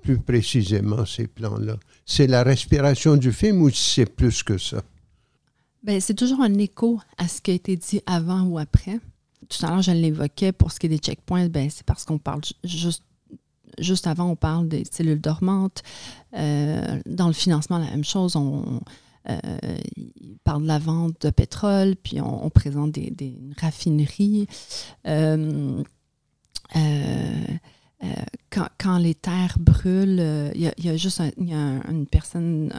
plus 0.01 0.17
précisément, 0.17 1.05
ces 1.05 1.27
plans-là? 1.27 1.77
C'est 2.05 2.27
la 2.27 2.43
respiration 2.43 3.15
du 3.15 3.31
film 3.31 3.61
ou 3.61 3.69
c'est 3.69 4.05
plus 4.05 4.43
que 4.43 4.57
ça? 4.57 4.81
Bien, 5.83 5.99
c'est 5.99 6.15
toujours 6.15 6.41
un 6.41 6.55
écho 6.55 6.99
à 7.17 7.27
ce 7.27 7.39
qui 7.41 7.51
a 7.51 7.53
été 7.53 7.77
dit 7.77 8.01
avant 8.05 8.43
ou 8.43 8.57
après. 8.57 8.99
Tout 9.49 9.65
à 9.65 9.69
l'heure, 9.69 9.81
je 9.81 9.91
l'évoquais 9.91 10.51
pour 10.51 10.71
ce 10.71 10.79
qui 10.79 10.85
est 10.85 10.89
des 10.89 10.99
checkpoints, 10.99 11.49
ben, 11.49 11.69
c'est 11.69 11.85
parce 11.85 12.05
qu'on 12.05 12.19
parle 12.19 12.41
juste 12.63 13.03
juste 13.77 14.07
avant, 14.07 14.29
on 14.29 14.35
parle 14.35 14.67
des 14.67 14.83
cellules 14.89 15.21
dormantes. 15.21 15.83
Euh, 16.37 16.99
dans 17.05 17.27
le 17.27 17.33
financement, 17.33 17.77
la 17.77 17.89
même 17.89 18.03
chose. 18.03 18.35
On, 18.35 18.81
euh, 19.29 19.37
parle 20.43 20.63
de 20.63 20.67
la 20.67 20.79
vente 20.79 21.21
de 21.21 21.29
pétrole, 21.29 21.95
puis 21.95 22.19
on, 22.21 22.49
présente 22.49 22.91
des, 22.91 23.37
raffineries. 23.57 24.47
Euh, 25.07 25.83
euh, 28.03 28.07
quand, 28.77 28.97
les 28.97 29.15
terres 29.15 29.57
brûlent, 29.59 30.51
il 30.55 30.73
y, 30.77 30.89
a 30.89 30.97
juste 30.97 31.21
une 31.37 32.07
personne 32.09 32.71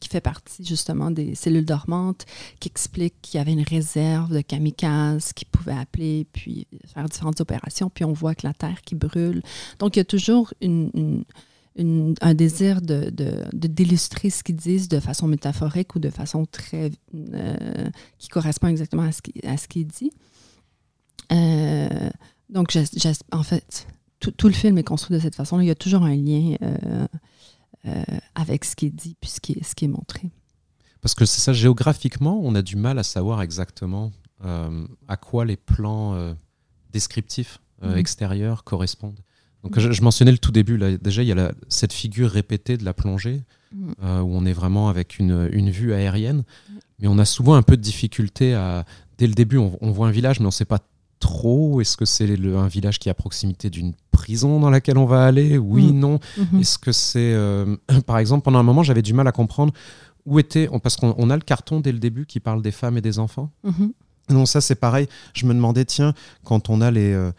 qui 0.00 0.08
fait 0.08 0.20
partie 0.20 0.64
justement 0.64 1.10
des 1.10 1.34
cellules 1.34 1.64
dormantes 1.64 2.26
qui 2.58 2.68
explique 2.68 3.14
qu'il 3.22 3.38
y 3.38 3.40
avait 3.40 3.52
une 3.52 3.62
réserve 3.62 4.34
de 4.34 4.40
kamikazes 4.40 5.32
qui 5.32 5.44
pouvaient 5.44 5.78
appeler 5.78 6.26
puis 6.32 6.66
faire 6.92 7.08
différentes 7.08 7.40
opérations, 7.40 7.90
puis 7.90 8.04
on 8.04 8.12
voit 8.12 8.34
que 8.34 8.46
la 8.46 8.54
terre 8.54 8.82
qui 8.82 8.94
brûle. 8.96 9.42
Donc 9.78 9.96
il 9.96 10.00
y 10.00 10.02
a 10.02 10.04
toujours 10.04 10.52
un 11.78 12.34
désir 12.34 12.82
de, 12.82 13.10
d'illustrer 13.52 14.30
ce 14.30 14.42
qu'ils 14.42 14.56
disent 14.56 14.88
de 14.88 15.00
façon 15.00 15.26
métaphorique 15.26 15.94
ou 15.94 15.98
de 15.98 16.10
façon 16.10 16.44
très 16.44 16.90
euh, 17.14 17.88
qui 18.18 18.28
correspond 18.28 18.68
exactement 18.68 19.02
à 19.02 19.12
ce, 19.12 19.22
qui, 19.22 19.34
à 19.46 19.56
ce 19.56 19.68
qu'il 19.68 19.86
dit. 19.86 20.12
Euh, 21.30 22.10
donc, 22.52 22.76
en 23.32 23.42
fait, 23.42 23.86
tout, 24.20 24.46
le 24.46 24.54
film 24.54 24.78
est 24.78 24.84
construit 24.84 25.16
de 25.16 25.22
cette 25.22 25.34
façon. 25.34 25.60
Il 25.60 25.66
y 25.66 25.70
a 25.70 25.74
toujours 25.74 26.02
un 26.02 26.14
lien 26.14 26.56
euh, 26.62 27.06
avec 28.34 28.64
ce 28.64 28.76
qui 28.76 28.86
est 28.86 28.90
dit 28.90 29.16
puis 29.20 29.30
ce 29.30 29.40
qui 29.40 29.52
est, 29.52 29.64
ce 29.64 29.74
qui 29.74 29.86
est 29.86 29.88
montré. 29.88 30.30
Parce 31.00 31.14
que 31.14 31.24
c'est 31.24 31.40
ça, 31.40 31.52
géographiquement, 31.52 32.40
on 32.42 32.54
a 32.54 32.62
du 32.62 32.76
mal 32.76 32.98
à 32.98 33.02
savoir 33.02 33.42
exactement 33.42 34.12
à 35.08 35.16
quoi 35.16 35.44
les 35.44 35.56
plans 35.56 36.34
descriptifs 36.92 37.60
mm-hmm. 37.80 37.96
extérieurs 37.96 38.64
correspondent. 38.64 39.20
Donc, 39.62 39.78
je, 39.78 40.02
mentionnais 40.02 40.32
le 40.32 40.38
tout 40.38 40.50
début, 40.50 40.76
là, 40.76 40.96
déjà, 40.96 41.22
il 41.22 41.28
y 41.28 41.32
a 41.32 41.52
cette 41.68 41.92
figure 41.92 42.30
répétée 42.30 42.76
de 42.76 42.84
la 42.84 42.92
plongée, 42.92 43.42
mm. 43.72 43.92
euh, 44.02 44.20
où 44.20 44.34
on 44.34 44.44
est 44.44 44.52
vraiment 44.52 44.88
avec 44.88 45.18
une, 45.18 45.48
une, 45.52 45.70
vue 45.70 45.92
aérienne, 45.92 46.42
mais 46.98 47.06
on 47.06 47.18
a 47.18 47.24
souvent 47.24 47.54
un 47.54 47.62
peu 47.62 47.76
de 47.76 47.82
difficulté 47.82 48.54
à. 48.54 48.84
Dès 49.18 49.26
le 49.28 49.34
début, 49.34 49.58
on, 49.58 49.92
voit 49.92 50.08
un 50.08 50.10
village, 50.10 50.40
mais 50.40 50.46
on 50.46 50.48
ne 50.48 50.52
sait 50.52 50.64
pas 50.64 50.80
trop. 51.22 51.80
Est-ce 51.80 51.96
que 51.96 52.04
c'est 52.04 52.28
un 52.34 52.66
village 52.66 52.98
qui 52.98 53.08
est 53.08 53.12
à 53.12 53.14
proximité 53.14 53.70
d'une 53.70 53.94
prison 54.10 54.60
dans 54.60 54.68
laquelle 54.68 54.98
on 54.98 55.06
va 55.06 55.24
aller? 55.24 55.56
Oui, 55.56 55.92
mm. 55.92 55.98
non. 55.98 56.18
Mm-hmm. 56.38 56.60
Est-ce 56.60 56.78
que 56.78 56.92
c'est. 56.92 57.32
Euh, 57.32 57.76
par 58.06 58.18
exemple, 58.18 58.42
pendant 58.42 58.58
un 58.58 58.64
moment, 58.64 58.82
j'avais 58.82 59.02
du 59.02 59.14
mal 59.14 59.26
à 59.28 59.32
comprendre 59.32 59.72
où 60.26 60.38
était. 60.38 60.68
Parce 60.82 60.96
qu'on 60.96 61.30
a 61.30 61.36
le 61.36 61.42
carton 61.42 61.80
dès 61.80 61.92
le 61.92 61.98
début 61.98 62.26
qui 62.26 62.40
parle 62.40 62.60
des 62.60 62.72
femmes 62.72 62.98
et 62.98 63.00
des 63.00 63.18
enfants. 63.18 63.50
Mm-hmm. 63.64 63.90
Non, 64.30 64.46
ça, 64.46 64.60
c'est 64.60 64.74
pareil. 64.74 65.06
Je 65.32 65.46
me 65.46 65.54
demandais, 65.54 65.84
tiens, 65.84 66.12
quand 66.44 66.68
on 66.68 66.80
a 66.80 66.90
les. 66.90 67.12
Euh, 67.12 67.32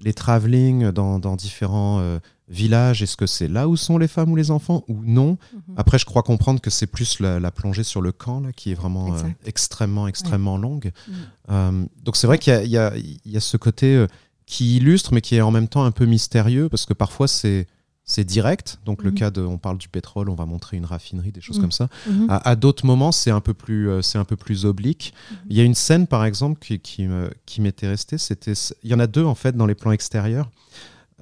les 0.00 0.12
travelling 0.12 0.90
dans, 0.90 1.36
différents 1.36 1.98
euh, 2.00 2.18
villages, 2.48 3.02
est-ce 3.02 3.16
que 3.16 3.26
c'est 3.26 3.48
là 3.48 3.68
où 3.68 3.76
sont 3.76 3.98
les 3.98 4.08
femmes 4.08 4.30
ou 4.30 4.36
les 4.36 4.50
enfants 4.50 4.84
ou 4.88 5.02
non? 5.04 5.38
Mhm. 5.52 5.74
Après, 5.76 5.98
je 5.98 6.04
crois 6.04 6.22
comprendre 6.22 6.60
que 6.60 6.70
c'est 6.70 6.86
plus 6.86 7.20
la, 7.20 7.50
plongée 7.50 7.84
sur 7.84 8.00
le 8.00 8.12
camp 8.12 8.40
là, 8.40 8.52
qui 8.52 8.70
est 8.70 8.74
vraiment 8.74 9.14
euh, 9.14 9.22
extrêmement, 9.44 10.06
extrêmement 10.06 10.56
longue. 10.56 10.92
Mhm. 11.08 11.14
Euh, 11.50 11.84
donc 12.04 12.16
c'est 12.16 12.26
vrai 12.26 12.38
qu'il 12.38 12.66
y, 12.66 12.78
y, 13.26 13.36
a 13.36 13.40
ce 13.40 13.56
côté 13.56 14.06
qui 14.46 14.76
illustre, 14.76 15.12
mais 15.12 15.20
qui 15.20 15.36
est 15.36 15.40
en 15.40 15.50
même 15.50 15.68
temps 15.68 15.84
un 15.84 15.90
peu 15.90 16.06
mystérieux, 16.06 16.68
parce 16.68 16.86
que 16.86 16.94
parfois 16.94 17.28
c'est 17.28 17.66
c'est 18.08 18.24
direct. 18.24 18.78
Donc, 18.86 19.04
le 19.04 19.10
mhm. 19.10 19.16
cas 19.16 19.30
de, 19.30 19.42
on 19.42 19.58
parle 19.58 19.76
du 19.76 19.88
pétrole, 19.88 20.30
on 20.30 20.34
va 20.34 20.46
montrer 20.46 20.78
une 20.78 20.86
raffinerie, 20.86 21.30
des 21.30 21.42
choses 21.42 21.58
mhm. 21.58 21.62
comme 21.62 21.72
ça. 21.72 21.88
Mhm. 22.06 22.26
À, 22.30 22.56
d'autres 22.56 22.86
moments, 22.86 23.12
c'est 23.12 23.30
un 23.30 23.42
peu 23.42 23.52
plus, 23.52 23.90
euh, 23.90 24.00
c'est 24.00 24.16
un 24.16 24.24
peu 24.24 24.34
plus 24.34 24.64
oblique. 24.64 25.12
Il 25.50 25.56
y 25.56 25.60
a 25.60 25.62
une 25.62 25.74
scène, 25.74 26.06
par 26.06 26.24
exemple, 26.24 26.58
qui, 26.58 26.80
qui, 26.80 27.60
m'était 27.60 27.86
restée. 27.86 28.16
C'était, 28.16 28.54
il 28.82 28.90
y 28.90 28.94
en 28.94 28.98
a 28.98 29.06
deux 29.06 29.24
en 29.24 29.34
fait 29.34 29.54
dans 29.54 29.66
les 29.66 29.74
plans 29.74 29.92
extérieurs. 29.92 30.50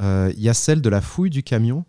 Euh, 0.00 0.32
il 0.36 0.42
y 0.42 0.48
a 0.48 0.54
celle 0.54 0.80
de 0.80 0.88
la 0.88 1.00
fouille 1.00 1.28
du 1.28 1.42
camion. 1.42 1.84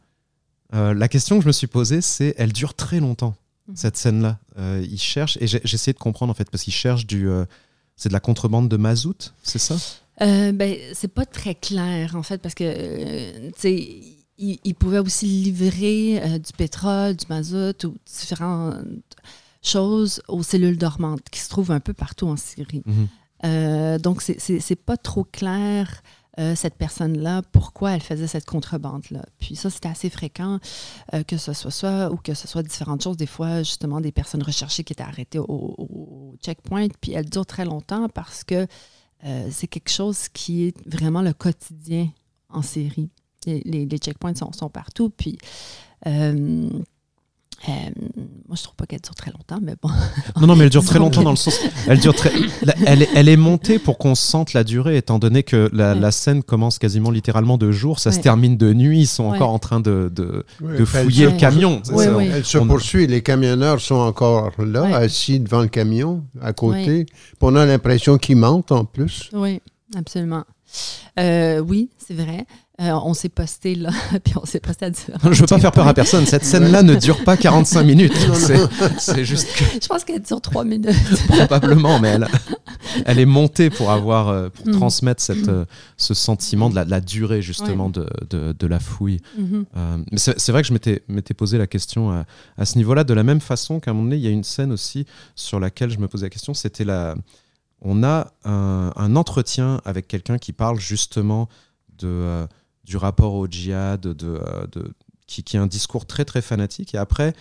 Euh, 0.73 0.95
la 0.95 1.07
question 1.07 1.37
que 1.37 1.43
je 1.43 1.47
me 1.47 1.53
suis 1.53 1.67
posée, 1.67 2.01
c'est, 2.01 2.33
elle 2.37 2.51
dure 2.51 2.73
très 2.73 2.99
longtemps 2.99 3.35
cette 3.75 3.97
scène-là. 3.97 4.39
ils 4.81 4.97
cherchent 4.97 5.37
et 5.41 5.45
j'ai, 5.45 5.61
essayé 5.63 5.91
de 5.91 5.99
comprendre 5.99 6.31
en 6.31 6.33
fait 6.33 6.49
parce 6.49 6.63
qu'ils 6.63 6.73
cherchent 6.73 7.05
du, 7.05 7.27
c'est 7.97 8.07
de 8.07 8.13
la 8.13 8.21
contrebande 8.21 8.69
de 8.69 8.77
mazout, 8.77 9.33
c'est 9.43 9.59
ça? 9.59 9.75
Ben, 10.21 10.77
c'est 10.93 11.09
pas 11.09 11.25
très 11.25 11.53
clair 11.53 12.15
en 12.15 12.23
fait 12.23 12.41
parce 12.41 12.55
que 12.55 13.49
tu 13.49 13.53
sais 13.57 14.16
il, 14.37 14.75
pouvait 14.75 14.99
aussi 14.99 15.25
livrer 15.25 16.21
euh, 16.21 16.39
du 16.39 16.53
pétrole, 16.53 17.15
du 17.15 17.25
mazout 17.29 17.83
ou 17.85 17.95
différentes 18.05 18.85
choses 19.63 20.21
aux 20.27 20.43
cellules 20.43 20.77
dormantes 20.77 21.27
qui 21.31 21.39
se 21.39 21.49
trouvent 21.49 21.71
un 21.71 21.79
peu 21.79 21.93
partout 21.93 22.27
en 22.27 22.37
Syrie. 22.37 22.83
Mhm. 22.85 23.07
Euh, 23.45 23.99
donc, 23.99 24.21
c'est 24.21 24.75
pas 24.75 24.97
trop 24.97 25.23
clair, 25.23 26.01
euh, 26.39 26.55
cette 26.55 26.75
personne-là, 26.75 27.41
pourquoi 27.51 27.91
elle 27.91 28.01
faisait 28.01 28.27
cette 28.27 28.45
contrebande-là. 28.45 29.25
Puis 29.39 29.55
ça, 29.55 29.69
c'était 29.69 29.89
assez 29.89 30.09
fréquent, 30.09 30.59
que 31.27 31.37
ce 31.37 31.53
soit 31.53 31.71
ça 31.71 32.11
ou 32.11 32.17
que 32.17 32.35
ce 32.35 32.47
soit 32.47 32.63
différentes 32.63 33.03
choses. 33.03 33.17
Des 33.17 33.25
fois, 33.25 33.59
justement, 33.59 34.01
des 34.01 34.11
personnes 34.11 34.43
recherchées 34.43 34.83
qui 34.83 34.93
étaient 34.93 35.03
arrêtées 35.03 35.39
au, 35.39 35.45
au 35.47 36.35
checkpoint, 36.43 36.87
puis 37.01 37.13
elles 37.13 37.29
durent 37.29 37.45
très 37.45 37.65
longtemps 37.65 38.07
parce 38.09 38.43
que 38.43 38.67
c'est 39.49 39.67
quelque 39.67 39.89
chose 39.89 40.29
qui 40.29 40.67
est 40.67 40.87
vraiment 40.87 41.23
le 41.23 41.33
quotidien 41.33 42.09
en 42.49 42.61
Syrie 42.61 43.09
les, 43.47 43.97
checkpoints 43.97 44.33
sont, 44.35 44.69
partout. 44.69 45.09
Puis, 45.09 45.37
euh, 46.05 46.69
euh, 47.67 47.71
moi, 48.47 48.55
je 48.55 48.63
trouve 48.63 48.75
pas 48.75 48.85
qu'elle 48.85 49.01
dure 49.01 49.15
très 49.15 49.31
longtemps, 49.31 49.59
mais 49.61 49.73
bon. 49.81 49.89
Non, 50.39 50.47
non, 50.47 50.55
mais 50.55 50.65
elle 50.65 50.69
dure 50.69 50.85
très 50.85 50.99
longtemps 50.99 51.23
dans 51.23 51.31
le 51.31 51.37
sens. 51.37 51.59
Elle, 51.87 51.99
dure 51.99 52.13
très, 52.13 52.31
elle, 52.85 53.01
est, 53.01 53.09
elle 53.15 53.27
est 53.27 53.37
montée 53.37 53.79
pour 53.79 53.97
qu'on 53.97 54.13
sente 54.13 54.53
la 54.53 54.63
durée, 54.63 54.97
étant 54.97 55.17
donné 55.17 55.41
que 55.41 55.69
la, 55.73 56.11
scène 56.11 56.43
commence 56.43 56.77
quasiment 56.77 57.09
littéralement 57.09 57.57
de 57.57 57.71
jour, 57.71 57.99
ça 57.99 58.11
se 58.11 58.19
termine 58.19 58.57
de 58.57 58.73
nuit, 58.73 59.01
ils 59.01 59.07
sont 59.07 59.25
encore 59.25 59.49
en 59.49 59.59
train 59.59 59.79
de, 59.79 60.11
de, 60.13 60.45
fouiller 60.85 61.25
le 61.25 61.37
camion. 61.37 61.81
Elle 61.97 62.45
se 62.45 62.57
poursuit, 62.59 63.07
les 63.07 63.23
camionneurs 63.23 63.81
sont 63.81 63.95
encore 63.95 64.51
là, 64.59 64.95
assis 64.95 65.39
devant 65.39 65.61
le 65.61 65.67
camion, 65.67 66.23
à 66.41 66.53
côté. 66.53 67.05
On 67.41 67.55
a 67.55 67.65
l'impression 67.65 68.17
qu'ils 68.17 68.37
mentent 68.37 68.71
en 68.71 68.85
plus. 68.85 69.29
Oui, 69.33 69.61
absolument. 69.95 70.43
Euh, 71.19 71.59
oui, 71.59 71.89
c'est 71.97 72.13
vrai. 72.13 72.45
Euh, 72.79 72.91
on 72.91 73.15
s'est 73.15 73.29
posté 73.29 73.73
là, 73.73 73.89
puis 74.23 74.35
on 74.37 74.45
s'est 74.45 74.59
posté 74.59 74.85
à 74.85 74.91
différents. 74.91 75.31
Je 75.31 75.41
veux 75.41 75.47
pas 75.47 75.57
faire 75.57 75.71
peur 75.71 75.87
à 75.87 75.95
personne. 75.95 76.27
Cette 76.27 76.45
scène-là 76.45 76.83
ne 76.83 76.93
dure 76.93 77.23
pas 77.23 77.35
45 77.35 77.81
minutes. 77.81 78.13
C'est 78.99 79.25
juste 79.25 79.51
que. 79.55 79.63
Je 79.81 79.87
pense 79.87 80.03
qu'elle 80.03 80.21
dure 80.21 80.39
3 80.39 80.63
minutes. 80.63 80.95
Probablement, 81.27 81.99
mais 81.99 82.09
elle, 82.09 82.27
elle 83.05 83.17
est 83.17 83.25
montée 83.25 83.71
pour 83.71 83.89
avoir, 83.89 84.27
euh, 84.27 84.49
pour 84.49 84.67
mm. 84.67 84.73
transmettre 84.73 85.23
cette, 85.23 85.47
euh, 85.47 85.65
ce 85.97 86.13
sentiment 86.13 86.69
de 86.69 86.75
la, 86.75 87.01
durée 87.01 87.41
justement 87.41 87.89
de, 87.89 88.07
de, 88.29 88.67
la 88.67 88.79
fouille. 88.79 89.21
Mm-hmm. 89.39 90.03
mais 90.11 90.17
c'est 90.19 90.51
vrai 90.51 90.61
que 90.61 90.67
je 90.67 90.73
m'étais 91.07 91.33
posé 91.33 91.57
la 91.57 91.65
question 91.65 92.11
à, 92.11 92.25
à 92.59 92.65
ce 92.65 92.77
niveau-là, 92.77 93.03
de 93.03 93.13
la 93.15 93.23
même 93.23 93.41
façon 93.41 93.79
qu'à 93.79 93.89
un 93.89 93.95
moment 93.95 94.05
donné, 94.05 94.17
il 94.17 94.23
y 94.23 94.27
a 94.27 94.31
une 94.31 94.43
scène 94.43 94.71
aussi 94.71 95.07
sur 95.35 95.59
laquelle 95.59 95.89
je 95.89 95.97
me 95.97 96.07
posais 96.07 96.27
la 96.27 96.29
question. 96.29 96.53
C'était 96.53 96.85
la. 96.85 97.15
On 97.81 98.03
a 98.03 98.33
un, 98.45 98.91
un 98.95 99.15
entretien 99.15 99.81
avec 99.83 100.07
quelqu'un 100.07 100.37
qui 100.37 100.53
parle 100.53 100.79
justement 100.79 101.49
de 101.97 102.47
du 102.87 102.97
rapport 102.97 103.33
au 103.33 103.47
djihad, 103.47 104.01
de, 104.01 104.13
de, 104.13 104.93
qui, 105.27 105.43
qui, 105.43 105.57
est 105.57 105.59
un 105.59 105.67
discours 105.67 106.05
très 106.05 106.25
très 106.25 106.41
fanatique. 106.41 106.95
Et 106.95 106.97
après, 106.97 107.33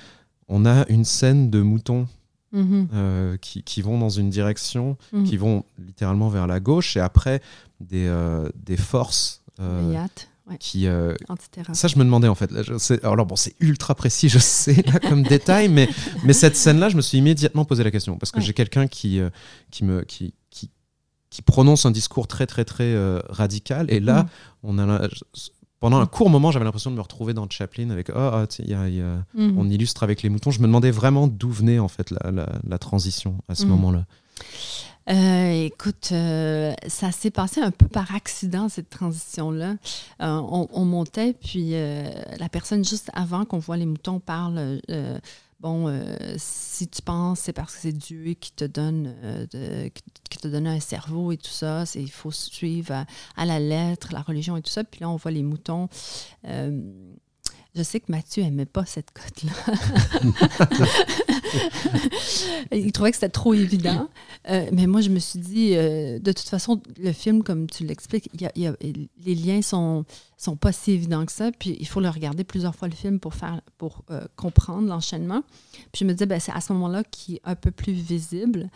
on 0.48 0.66
a 0.66 0.86
une 0.88 1.04
scène 1.04 1.50
de 1.50 1.62
moutons 1.62 2.08
mhm. 2.52 2.88
euh, 2.92 3.36
qui, 3.38 3.62
qui, 3.62 3.80
vont 3.80 3.98
dans 3.98 4.10
une 4.10 4.28
direction, 4.28 4.98
mhm. 5.12 5.24
qui 5.24 5.36
vont 5.36 5.64
littéralement 5.78 6.28
vers 6.28 6.48
la 6.48 6.58
gauche, 6.60 6.96
et 6.96 7.00
après 7.00 7.40
des, 7.80 8.06
euh, 8.08 8.48
des 8.56 8.76
forces. 8.76 9.42
Euh, 9.60 10.06
Ouais. 10.48 10.58
Qui, 10.58 10.86
euh, 10.86 11.12
ça, 11.72 11.88
je 11.88 11.98
me 11.98 12.04
demandais 12.04 12.28
en 12.28 12.36
fait. 12.36 12.52
Là, 12.52 12.62
je 12.62 12.78
sais- 12.78 13.04
alors 13.04 13.26
bon, 13.26 13.34
c'est 13.34 13.56
ultra 13.58 13.96
précis, 13.96 14.28
je 14.28 14.38
sais, 14.38 14.80
là, 14.86 15.00
comme 15.00 15.24
détail, 15.24 15.68
mais, 15.68 15.88
mais 16.22 16.32
cette 16.32 16.54
scène-là, 16.54 16.88
je 16.88 16.96
me 16.96 17.02
suis 17.02 17.18
immédiatement 17.18 17.64
posé 17.64 17.82
la 17.82 17.90
question 17.90 18.16
parce 18.16 18.30
que 18.30 18.36
Ouais. 18.38 18.44
j'ai 18.44 18.52
quelqu'un 18.52 18.86
qui, 18.86 19.18
euh, 19.18 19.28
qui, 19.72 19.84
me, 19.84 20.02
qui, 20.02 20.34
qui, 21.30 21.42
prononce 21.42 21.86
un 21.86 21.90
discours 21.90 22.26
très, 22.28 22.46
très, 22.46 22.64
très 22.64 22.84
euh, 22.94 23.20
radical. 23.28 23.86
Et 23.90 24.00
là, 24.00 24.22
Mm. 24.24 24.28
on 24.64 24.78
a, 24.78 25.08
pendant 25.80 25.98
un 26.00 26.06
court 26.06 26.30
moment, 26.30 26.50
j'avais 26.50 26.64
l'impression 26.64 26.90
de 26.90 26.96
me 26.96 27.00
retrouver 27.02 27.34
dans 27.34 27.48
Chaplin 27.50 27.90
avec 27.90 28.10
oh, 28.14 28.44
y 28.60 28.74
a- 28.74 28.88
y 28.88 29.00
a- 29.00 29.24
Mhm. 29.34 29.58
on 29.58 29.68
illustre 29.68 30.02
avec 30.02 30.22
les 30.22 30.28
moutons. 30.30 30.50
Je 30.50 30.60
me 30.60 30.66
demandais 30.66 30.90
vraiment 30.90 31.26
d'où 31.26 31.50
venait 31.50 31.78
en 31.78 31.88
fait 31.88 32.10
la, 32.10 32.30
la, 32.30 32.48
la 32.66 32.78
transition 32.78 33.36
à 33.48 33.54
ce 33.54 33.64
Mm. 33.64 33.68
moment-là. 33.68 34.04
Euh, 35.08 35.66
écoute, 35.66 36.08
euh, 36.10 36.72
ça 36.88 37.12
s'est 37.12 37.30
passé 37.30 37.60
un 37.60 37.70
peu 37.70 37.86
par 37.86 38.12
accident, 38.14 38.68
cette 38.68 38.90
transition-là. 38.90 39.76
Euh, 40.20 40.40
on, 40.50 40.66
on 40.72 40.84
montait, 40.84 41.32
puis 41.32 41.70
la 41.72 42.48
personne 42.50 42.84
juste 42.84 43.10
avant 43.14 43.44
qu'on 43.44 43.58
voit 43.58 43.76
les 43.76 43.86
moutons 43.86 44.18
parle, 44.18 44.80
bon, 45.60 45.88
euh, 45.88 46.16
si 46.38 46.88
tu 46.88 47.02
penses, 47.02 47.40
c'est 47.40 47.52
parce 47.52 47.74
que 47.74 47.80
c'est 47.82 47.92
Dieu 47.92 48.34
qui 48.34 48.52
te 48.52 48.64
donne, 48.64 49.14
euh, 49.22 49.46
te 49.48 50.48
donne 50.48 50.66
un 50.66 50.80
cerveau 50.80 51.32
et 51.32 51.36
tout 51.36 51.50
ça, 51.50 51.84
il 51.94 52.10
faut 52.10 52.30
suivre 52.30 52.92
à, 52.92 53.06
à 53.36 53.44
la 53.44 53.58
lettre 53.58 54.08
la 54.12 54.22
religion 54.22 54.56
et 54.56 54.62
tout 54.62 54.70
ça. 54.70 54.84
Puis 54.84 55.00
là, 55.00 55.08
on 55.08 55.16
voit 55.16 55.30
les 55.30 55.42
moutons. 55.42 55.88
Euh, 56.46 56.80
je 57.74 57.82
sais 57.82 58.00
que 58.00 58.10
Mathieu 58.10 58.42
aimait 58.42 58.64
pas 58.64 58.86
cette 58.86 59.10
cote-là. 59.10 59.52
il 62.72 62.92
trouvait 62.92 63.10
que 63.10 63.16
c'était 63.16 63.28
trop 63.28 63.54
évident. 63.54 64.08
Euh, 64.48 64.66
mais 64.72 64.86
moi, 64.86 65.00
je 65.00 65.10
me 65.10 65.18
suis 65.18 65.38
dit, 65.38 65.70
euh, 65.74 66.18
de 66.18 66.32
toute 66.32 66.48
façon, 66.48 66.80
le 66.98 67.12
film, 67.12 67.42
comme 67.42 67.68
tu 67.68 67.84
l'expliques, 67.84 68.28
il 68.34 68.42
y 68.42 68.46
a- 68.46 68.52
il 68.54 68.62
y 68.62 68.66
a- 68.66 68.76
les 69.24 69.34
liens 69.34 69.62
sont, 69.62 70.04
sont 70.36 70.56
pas 70.56 70.72
si 70.72 70.92
évidents 70.92 71.24
que 71.26 71.32
ça. 71.32 71.50
Puis 71.58 71.76
il 71.80 71.86
faut 71.88 72.00
le 72.00 72.08
regarder 72.08 72.44
plusieurs 72.44 72.74
fois 72.74 72.88
le 72.88 72.94
film 72.94 73.18
pour, 73.20 73.34
faire, 73.34 73.60
pour 73.78 74.04
euh, 74.10 74.24
comprendre 74.36 74.88
l'enchaînement. 74.88 75.42
Puis 75.92 76.00
je 76.00 76.04
me 76.04 76.12
disais, 76.12 76.26
ben, 76.26 76.38
c'est 76.40 76.52
à 76.52 76.60
ce 76.60 76.72
moment-là 76.74 77.02
qui 77.10 77.36
est 77.36 77.40
un 77.44 77.54
peu 77.56 77.70
plus 77.70 77.92
visible. 77.92 78.70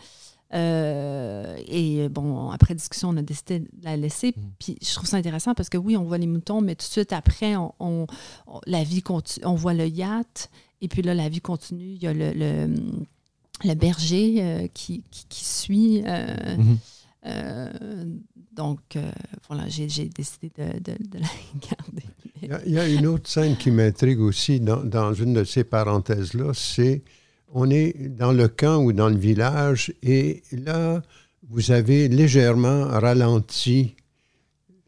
Euh, 0.53 1.55
et 1.67 2.09
bon, 2.09 2.49
après 2.49 2.75
discussion, 2.75 3.09
on 3.09 3.17
a 3.17 3.21
décidé 3.21 3.59
de 3.59 3.67
la 3.83 3.95
laisser. 3.95 4.33
Mm. 4.35 4.41
Puis 4.59 4.77
je 4.81 4.93
trouve 4.93 5.07
ça 5.07 5.15
intéressant 5.17 5.53
parce 5.53 5.69
que 5.69 5.77
oui, 5.77 5.95
on 5.95 6.03
voit 6.03 6.17
les 6.17 6.27
moutons, 6.27 6.59
mais 6.59 6.75
tout 6.75 6.85
de 6.85 6.91
suite 6.91 7.13
après, 7.13 7.55
on, 7.55 7.73
on- 7.79 8.05
on- 8.47 8.59
la 8.67 8.83
vie 8.83 9.01
continue. 9.01 9.45
On 9.45 9.55
voit 9.55 9.73
le 9.73 9.87
yacht, 9.87 10.49
et 10.81 10.87
puis 10.87 11.01
là, 11.01 11.13
la 11.13 11.29
vie 11.29 11.41
continue. 11.41 11.85
Il 11.95 12.01
y 12.03 12.07
a 12.07 12.13
le, 12.13 12.31
le, 12.33 12.75
le 13.63 13.73
berger 13.75 14.35
euh, 14.39 14.67
qui, 14.73 15.03
qui, 15.11 15.25
qui 15.29 15.45
suit. 15.45 16.03
euh, 16.05 16.57
Mhm. 16.57 16.77
euh, 17.27 18.05
donc, 18.55 18.79
voilà, 19.47 19.67
j'ai 19.69 19.87
j'ai 19.87 20.09
décidé 20.09 20.51
de, 20.57 20.73
de- 20.79 21.07
de 21.09 21.19
la 21.19 21.27
garder. 21.69 22.03
Il 22.41 22.49
y, 22.49 22.51
a, 22.53 22.61
il 22.65 22.71
y 22.73 22.79
a 22.79 22.87
une 22.89 23.07
autre 23.07 23.29
scène 23.29 23.55
qui 23.55 23.71
m'intrigue 23.71 24.19
aussi 24.19 24.59
dans, 24.59 24.83
dans 24.83 25.13
une 25.13 25.33
de 25.33 25.43
ces 25.43 25.63
parenthèses-là, 25.63 26.51
c'est 26.53 27.01
on 27.53 27.69
est 27.69 27.93
dans 28.09 28.31
le 28.31 28.47
camp 28.47 28.77
ou 28.83 28.93
dans 28.93 29.09
le 29.09 29.17
village 29.17 29.93
et 30.01 30.41
là, 30.51 31.01
vous 31.49 31.71
avez 31.71 32.07
légèrement 32.07 32.85
ralenti 32.87 33.95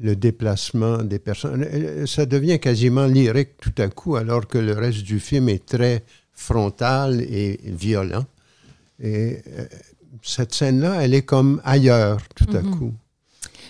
le 0.04 0.16
déplacement 0.16 0.98
des 1.12 1.18
personnes. 1.20 1.64
Euh, 1.64 2.06
Ça 2.06 2.26
devient 2.26 2.60
quasiment 2.60 3.06
lyrique 3.08 3.58
tout 3.60 3.74
à 3.82 3.88
coup, 3.88 4.16
alors 4.18 4.46
que 4.48 4.58
le 4.60 4.74
reste 4.74 5.04
du 5.04 5.20
film 5.20 5.50
est 5.50 5.66
très 5.66 6.04
frontal 6.34 7.22
et 7.22 7.60
violent. 7.66 8.26
Et 9.02 9.38
euh, 9.48 9.66
cette 10.22 10.54
scène-là, 10.54 11.02
elle 11.04 11.14
est 11.14 11.24
comme 11.34 11.62
ailleurs 11.64 12.20
tout 12.36 12.52
à 12.56 12.62
Mhm. 12.62 12.78
coup. 12.78 12.94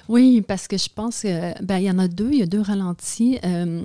Oui, 0.10 0.42
parce 0.46 0.68
que 0.68 0.78
je 0.78 0.90
pense 0.94 1.22
que 1.22 1.64
ben, 1.64 1.78
y 1.78 1.90
en 1.90 2.00
a 2.00 2.08
deux, 2.10 2.32
il 2.34 2.40
y 2.40 2.44
a 2.44 2.46
deux 2.48 2.62
ralentis. 2.62 3.38
Euh, 3.46 3.82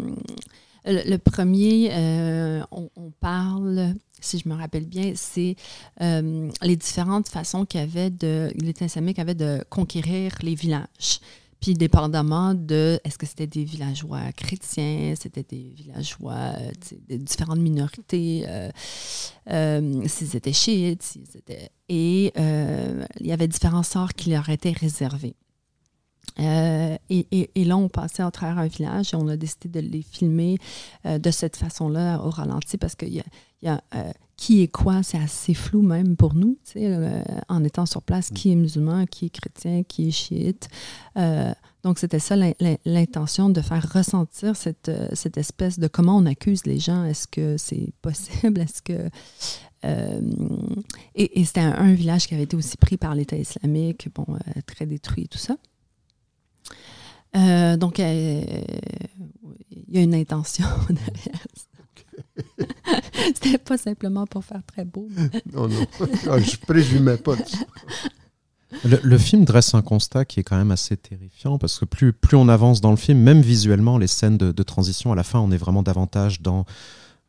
le, 0.84 1.11
le 1.12 1.18
premier, 1.18 1.90
euh, 1.92 2.62
on, 2.72 2.88
on 2.96 3.11
parle, 3.20 3.94
si 4.20 4.38
je 4.38 4.49
me 4.49 4.55
rappelle 4.55 4.86
bien, 4.86 5.12
c'est 5.14 5.55
euh, 6.01 6.49
les 6.62 6.76
différentes 6.76 7.28
façons 7.28 7.64
qu'avait 7.66 8.11
de 8.11 8.51
l'État 8.57 8.86
islamique 8.86 9.18
avait 9.18 9.34
de 9.36 9.62
conquérir 9.70 10.32
les 10.42 10.55
villages. 10.57 11.20
Puis 11.61 11.75
dépendamment 11.75 12.55
de 12.55 13.01
est-ce 13.03 13.19
que 13.19 13.27
c'était 13.27 13.49
des 13.49 13.65
villageois 13.65 14.31
chrétiens, 14.33 15.15
c'était 15.19 15.43
des 15.43 15.73
villageois 15.75 16.53
euh, 16.57 16.71
de 17.09 17.17
différentes 17.17 17.59
minorités, 17.59 18.45
euh, 18.47 18.71
euh, 19.51 20.03
s'ils 20.07 20.37
étaient 20.37 20.53
chiites, 20.53 21.03
s'ils 21.03 21.37
étaient... 21.37 21.71
Et 21.89 22.33
il 22.37 23.27
y 23.27 23.33
avait 23.33 23.49
différents 23.49 23.83
sorts 23.83 24.13
qui 24.13 24.31
leur 24.31 24.49
étaient 24.51 24.73
réservés. 24.73 25.35
Et, 26.39 27.27
et- 27.33 27.65
là, 27.65 27.77
on 27.77 27.89
passait 27.89 28.23
à 28.23 28.31
travers 28.31 28.59
un 28.59 28.67
village 28.69 29.15
et 29.15 29.17
on 29.17 29.27
a 29.27 29.37
décidé 29.37 29.69
de 29.69 29.89
les 29.89 30.03
filmer 30.03 30.59
de 31.05 31.31
cette 31.31 31.57
façon-là, 31.57 32.21
au 32.23 32.31
ralenti, 32.31 32.77
parce 32.77 32.95
qu'il 32.95 33.15
y 33.15 33.21
a, 33.21 33.25
y 33.63 33.69
a, 33.69 33.81
qui 34.39 34.62
est 34.62 34.68
quoi, 34.68 35.03
c'est 35.03 35.18
assez 35.18 35.53
flou 35.53 35.82
même 35.82 36.16
pour 36.16 36.34
nous, 36.34 36.57
euh, 36.76 37.22
en 37.49 37.64
étant 37.64 37.86
sur 37.86 38.03
place, 38.03 38.30
qui 38.30 38.53
est 38.53 38.55
musulman, 38.55 39.05
qui 39.07 39.26
est 39.26 39.30
chrétien, 39.30 39.82
qui 39.82 40.09
est 40.09 40.11
chiite. 40.12 40.68
Euh, 41.16 41.53
donc, 41.82 41.99
c'était 41.99 42.20
ça 42.20 42.36
l'in- 42.36 42.53
l'in- 42.61 42.76
l'intention 42.84 43.51
de 43.51 43.61
faire 43.61 43.84
ressentir 43.93 44.55
cette, 44.55 44.89
euh, 44.91 45.09
cette 45.12 45.39
espèce 45.39 45.80
de 45.80 45.89
comment 45.89 46.16
on 46.16 46.24
accuse 46.24 46.66
les 46.66 46.78
gens. 46.78 47.05
Est-ce 47.05 47.26
que 47.26 47.57
c'est 47.59 47.93
possible? 48.01 48.61
Est-ce 48.61 48.80
que. 48.80 49.11
euh, 49.84 50.20
et 51.16 51.41
et 51.41 51.45
c'était 51.45 51.61
un, 51.61 51.72
un 51.72 51.93
village 51.95 52.28
qui 52.28 52.34
avait 52.34 52.45
été 52.45 52.57
aussi 52.57 52.76
pris 52.76 52.97
par 52.97 53.16
l'État 53.16 53.36
islamique, 53.36 54.09
bon, 54.14 54.24
très 54.66 54.86
détruit 54.86 55.24
et 55.24 55.28
tout 55.28 55.39
ça. 55.39 55.57
Donc, 57.76 57.99
il 57.99 58.05
y 59.89 59.99
a 59.99 60.03
une 60.03 60.14
intention 60.14 60.64
derrière 60.89 61.47
ça. 61.55 61.68
C'était 63.35 63.59
pas 63.59 63.79
simplement 63.79 64.27
pour 64.27 64.45
faire 64.45 64.62
très 64.66 64.85
beau. 64.85 65.09
mais- 65.11 65.31
Non, 65.53 65.69
non. 65.69 65.87
Ah, 66.31 66.39
je 66.41 66.57
présumais 66.57 67.16
pas 67.16 67.37
de 67.37 67.45
ça. 67.45 67.59
Le, 68.85 69.01
le 69.03 69.19
film 69.19 69.45
dresse 69.45 69.75
un 69.75 69.81
constat 69.83 70.25
qui 70.27 70.41
est 70.41 70.43
quand 70.43 70.57
même 70.57 70.71
assez 70.71 70.97
terrifiant 70.97 71.57
parce 71.59 71.79
que 71.79 71.85
plus, 71.87 72.12
plus 72.12 72.37
on 72.37 72.49
avance 72.49 72.81
dans 72.83 72.91
le 72.91 72.97
film, 72.99 73.19
même 73.21 73.41
visuellement, 73.41 73.97
les 73.97 74.07
scènes 74.07 74.37
de, 74.37 74.53
de 74.53 74.62
transition, 74.62 75.11
à 75.11 75.14
la 75.14 75.23
fin, 75.23 75.39
on 75.41 75.51
est 75.51 75.57
vraiment 75.57 75.83
davantage 75.83 76.43
dans 76.43 76.66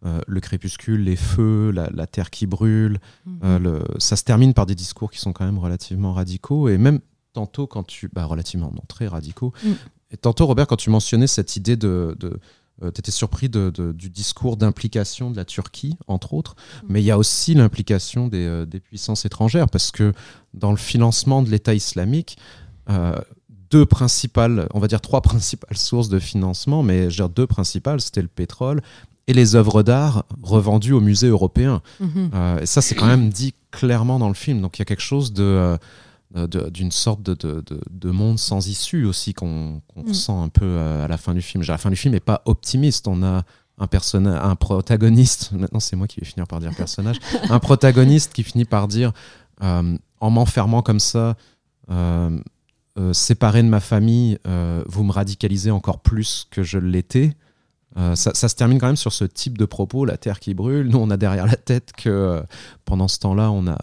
euh, 0.06 0.20
le 0.28 0.40
crépuscule, 0.42 1.02
les 1.04 1.16
feux, 1.16 1.72
la, 1.72 1.90
la 1.94 2.08
terre 2.08 2.30
qui 2.30 2.46
brûle. 2.46 3.00
Euh, 3.44 3.58
le- 3.58 3.84
ça 4.00 4.16
se 4.18 4.24
termine 4.24 4.54
par 4.54 4.66
des 4.66 4.76
discours 4.76 5.12
qui 5.12 5.20
sont 5.20 5.32
quand 5.32 5.46
même 5.46 5.60
relativement 5.60 6.14
radicaux 6.14 6.68
et 6.68 6.78
même 6.78 7.00
tantôt 7.32 7.68
quand 7.68 7.84
tu... 7.84 8.10
Bah, 8.12 8.26
relativement, 8.26 8.72
non, 8.76 8.82
très 8.90 9.08
radicaux. 9.08 9.54
Mm. 9.64 9.72
Et 10.12 10.18
tantôt, 10.18 10.46
Robert, 10.46 10.68
quand 10.68 10.76
tu 10.78 10.90
mentionnais 10.90 11.28
cette 11.28 11.56
idée 11.56 11.78
de... 11.78 12.18
de 12.20 12.38
tu 12.82 12.88
étais 13.00 13.12
surpris 13.12 13.50
de- 13.50 13.72
de- 13.76 13.92
du 13.92 14.10
discours 14.10 14.58
d'implication 14.58 15.32
de 15.32 15.36
la 15.38 15.46
Turquie, 15.46 15.96
entre 16.08 16.34
autres, 16.34 16.56
mais 16.88 17.02
il 17.02 17.06
y 17.06 17.12
a 17.12 17.18
aussi 17.18 17.54
l'implication 17.54 18.28
des, 18.28 18.46
euh, 18.46 18.66
des 18.66 18.80
puissances 18.80 19.26
étrangères, 19.26 19.70
parce 19.70 19.92
que 19.92 20.14
dans 20.54 20.72
le 20.72 20.78
financement 20.78 21.42
de 21.42 21.50
l'État 21.50 21.74
islamique, 21.74 22.38
euh, 22.90 23.16
deux 23.70 23.86
principales, 23.86 24.68
on 24.74 24.80
va 24.80 24.88
dire 24.88 25.02
trois 25.02 25.22
principales 25.32 25.78
sources 25.78 26.10
de 26.10 26.20
financement, 26.20 26.82
mais 26.84 27.02
je 27.04 27.06
veux 27.22 27.28
dire 27.28 27.30
deux 27.30 27.48
principales, 27.48 28.02
c'était 28.02 28.22
le 28.22 28.28
pétrole 28.28 28.82
et 29.28 29.34
les 29.34 29.56
œuvres 29.56 29.84
d'art 29.84 30.26
revendues 30.42 30.94
au 30.94 31.02
musée 31.02 31.28
européen. 31.28 31.82
Mhm. 32.00 32.32
Euh, 32.34 32.60
et 32.62 32.66
ça, 32.66 32.82
c'est 32.82 32.96
quand 32.96 33.06
même 33.06 33.30
dit 33.30 33.54
clairement 33.70 34.18
dans 34.18 34.28
le 34.28 34.34
film. 34.34 34.60
Donc 34.62 34.78
il 34.78 34.82
y 34.82 34.84
a 34.84 34.86
quelque 34.86 35.04
chose 35.04 35.32
euh, 35.38 35.76
de- 35.76 35.80
d'une 36.36 36.92
sorte 36.92 37.24
de, 37.24 37.34
de- 37.34 37.62
de- 37.62 37.82
de 37.90 38.12
monde 38.12 38.38
sans 38.38 38.68
issue 38.68 39.06
aussi 39.06 39.34
qu'on 39.34 39.82
Mm. 39.96 40.08
ressent 40.10 40.44
un 40.44 40.50
peu 40.50 40.66
euh, 40.66 41.06
à 41.06 41.08
la 41.08 41.18
fin 41.18 41.34
du 41.34 41.42
film. 41.42 41.64
La 41.68 41.78
fin 41.80 41.90
du 41.90 41.96
film 41.96 42.14
n'est 42.14 42.20
pas 42.20 42.42
optimiste. 42.46 43.08
On 43.08 43.24
a 43.24 43.44
un, 43.80 43.88
personnage, 43.88 44.40
un 44.44 44.56
protagoniste, 44.56 45.52
maintenant 45.54 45.80
c'est 45.80 45.96
moi 45.96 46.06
qui 46.08 46.20
vais 46.20 46.26
finir 46.28 46.46
par 46.48 46.60
dire 46.60 46.74
personnage, 46.76 47.18
un 47.50 47.60
protagoniste 47.60 48.32
qui 48.34 48.44
finit 48.44 48.66
par 48.66 48.88
dire 48.88 49.12
euh, 49.64 49.98
en 50.20 50.30
m'enfermant 50.30 50.82
comme 50.84 51.00
ça, 51.00 51.36
euh, 51.90 52.38
euh, 53.00 53.14
séparé 53.14 53.64
de 53.64 53.68
ma 53.70 53.80
famille, 53.80 54.38
euh, 54.48 54.84
vous 54.88 55.04
me 55.04 55.12
radicalisez 55.12 55.72
encore 55.72 56.00
plus 56.00 56.48
que 56.52 56.62
je 56.62 56.78
l'étais. 56.78 57.36
Euh, 57.98 58.14
ça, 58.16 58.32
ça 58.36 58.50
se 58.50 58.56
termine 58.56 58.78
quand 58.80 58.86
même 58.88 58.96
sur 58.96 59.14
ce 59.14 59.26
type 59.26 59.58
de 59.58 59.66
propos, 59.66 60.06
la 60.06 60.18
terre 60.18 60.40
qui 60.40 60.54
brûle. 60.54 60.88
Nous, 60.90 60.98
on 61.00 61.10
a 61.10 61.18
derrière 61.18 61.48
la 61.48 61.56
tête 61.56 61.92
que 61.98 62.10
euh, 62.10 62.42
pendant 62.86 63.08
ce 63.08 63.18
temps-là, 63.20 63.50
on 63.50 63.66
a, 63.68 63.78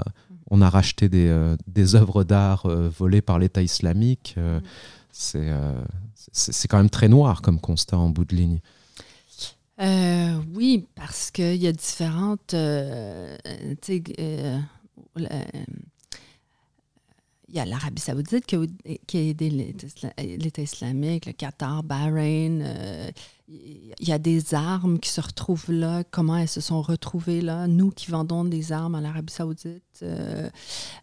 on 0.51 0.61
a 0.63 0.71
racheté 0.71 1.09
des, 1.09 1.29
euh, 1.29 1.57
des 1.67 1.95
œuvres 1.95 2.25
d'art 2.25 2.67
euh, 2.67 2.89
volées 2.89 3.23
par 3.23 3.39
l'État 3.39 3.63
islamique. 3.63 4.35
Euh, 4.39 4.61
c'est, 5.11 5.49
euh, 5.51 5.81
c'est 6.33 6.69
quand 6.69 6.77
même 6.79 6.91
très 6.91 7.09
noir 7.09 7.43
comme 7.43 7.61
constat 7.61 7.99
en 7.99 8.11
bout 8.11 8.25
de 8.25 8.37
ligne. 8.37 8.61
Oui, 10.55 10.87
parce 10.95 11.31
qu'il 11.31 11.57
y 11.57 11.67
a 11.67 11.73
différentes. 11.73 12.55
euh, 12.55 13.37
tu 13.83 13.97
sais, 13.97 14.03
euh, 14.19 14.59
la- 15.17 15.47
il 17.57 17.61
y 17.61 17.63
a 17.63 17.65
l'Arabie 17.65 18.03
Saoudite 18.03 18.45
qui 18.45 18.55
a, 19.17 19.19
aidé 19.19 19.49
l'État 19.49 20.61
islamique, 20.61 21.25
le 21.25 21.33
Qatar, 21.33 21.83
Bahreïn. 21.83 22.61
Euh, 22.63 23.11
il 23.49 23.95
y 24.07 24.13
a 24.13 24.19
des 24.19 24.53
armes 24.55 24.99
qui 24.99 25.09
se 25.09 25.23
retrouvent 25.23 25.71
là. 25.73 26.05
Comment 26.05 26.37
elles 26.37 26.49
se 26.49 26.61
sont 26.61 26.83
retrouvées 26.83 27.41
là? 27.41 27.67
Nous 27.67 27.91
qui 27.93 28.11
vendons 28.11 28.45
des 28.45 28.73
armes 28.73 28.95
à 28.95 29.01
l'Arabie 29.01 29.33
Saoudite. 29.33 29.83
Euh, 30.03 30.51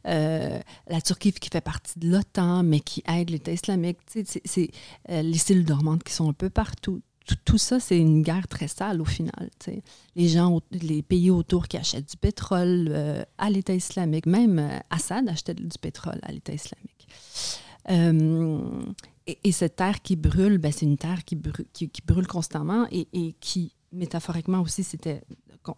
euh, 0.05 0.59
la 0.87 1.01
Turquie 1.01 1.31
qui 1.31 1.49
fait 1.49 1.61
partie 1.61 1.97
de 1.97 2.07
l'OTAN, 2.11 2.61
mais 2.61 2.81
qui 2.81 3.01
aide 3.07 3.31
l'État 3.31 3.51
islamique. 3.51 3.97
C'est 4.45 4.69
les 5.09 5.37
cellules 5.39 5.65
dormantes 5.65 6.03
qui 6.03 6.13
sont 6.13 6.29
un 6.29 6.33
peu 6.33 6.51
partout 6.51 7.01
tout, 7.45 7.57
ça, 7.57 7.79
c'est 7.79 7.97
une 7.97 8.21
guerre 8.21 8.47
très 8.47 8.67
sale 8.67 9.01
au 9.01 9.05
final. 9.05 9.49
Les 10.15 10.27
gens, 10.27 10.59
les 10.71 11.01
pays 11.01 11.29
autour 11.29 11.67
qui 11.67 11.77
achètent 11.77 12.09
du 12.09 12.17
pétrole 12.17 12.89
euh, 12.89 13.23
à 13.37 13.49
l'État 13.49 13.73
islamique, 13.73 14.25
même 14.25 14.59
euh, 14.59 14.79
Assad 14.89 15.27
achetait 15.29 15.53
du 15.53 15.67
pétrole 15.79 16.19
à 16.23 16.31
l'État 16.31 16.53
islamique. 16.53 17.07
Euh, 17.89 18.83
et, 19.27 19.51
cette 19.51 19.77
terre 19.77 20.01
qui 20.01 20.15
brûle, 20.15 20.57
ben, 20.57 20.71
c'est 20.71 20.85
une 20.85 20.97
terre 20.97 21.23
qui, 21.23 21.35
brûle, 21.35 21.65
qui, 21.71 21.89
brûle 22.05 22.27
constamment 22.27 22.87
et, 22.91 23.35
qui, 23.39 23.73
métaphoriquement 23.91 24.61
aussi, 24.61 24.83
c'était. 24.83 25.21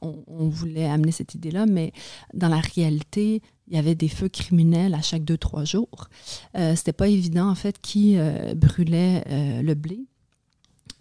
On, 0.01 0.23
on, 0.25 0.49
voulait 0.49 0.87
amener 0.87 1.11
cette 1.11 1.35
idée-là, 1.35 1.67
mais 1.67 1.91
dans 2.33 2.49
la 2.49 2.59
réalité, 2.59 3.43
il 3.67 3.75
y 3.75 3.77
avait 3.77 3.93
des 3.93 4.07
feux 4.07 4.29
criminels 4.29 4.95
à 4.95 5.03
chaque 5.03 5.23
deux, 5.23 5.37
trois 5.37 5.63
jours. 5.63 6.09
C'était 6.55 6.91
pas 6.91 7.07
évident, 7.07 7.47
en 7.47 7.53
fait, 7.53 7.79
qui 7.79 8.17
brûlait 8.55 9.61
le 9.61 9.73
blé 9.75 10.07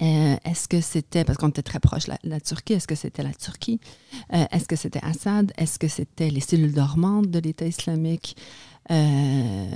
euh, 0.02 0.36
est-ce 0.44 0.66
que 0.66 0.80
c'était, 0.80 1.24
parce 1.24 1.38
qu'on 1.38 1.50
était 1.50 1.62
très 1.62 1.78
proche 1.78 2.06
de 2.06 2.14
la, 2.24 2.40
Turquie, 2.40 2.72
est-ce 2.72 2.88
que 2.88 2.96
c'était 2.96 3.22
la 3.22 3.32
Turquie? 3.32 3.78
Euh, 4.32 4.44
est-ce 4.50 4.66
que 4.66 4.76
c'était 4.76 5.00
Assad? 5.02 5.52
Est-ce 5.56 5.78
que 5.78 5.86
c'était 5.88 6.30
les 6.30 6.40
cellules 6.40 6.72
dormantes 6.72 7.30
de 7.30 7.38
l'État 7.38 7.66
islamique? 7.66 8.36
Euh, 8.90 9.70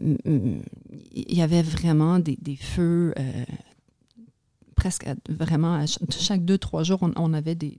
il 0.00 1.34
y 1.36 1.42
avait 1.42 1.62
vraiment 1.62 2.20
des, 2.20 2.56
feux, 2.56 3.12
presque 4.76 5.06
vraiment, 5.28 5.84
chaque 6.08 6.44
deux, 6.44 6.56
trois 6.56 6.84
jours, 6.84 7.00
on, 7.16 7.34
avait 7.34 7.56
des, 7.56 7.76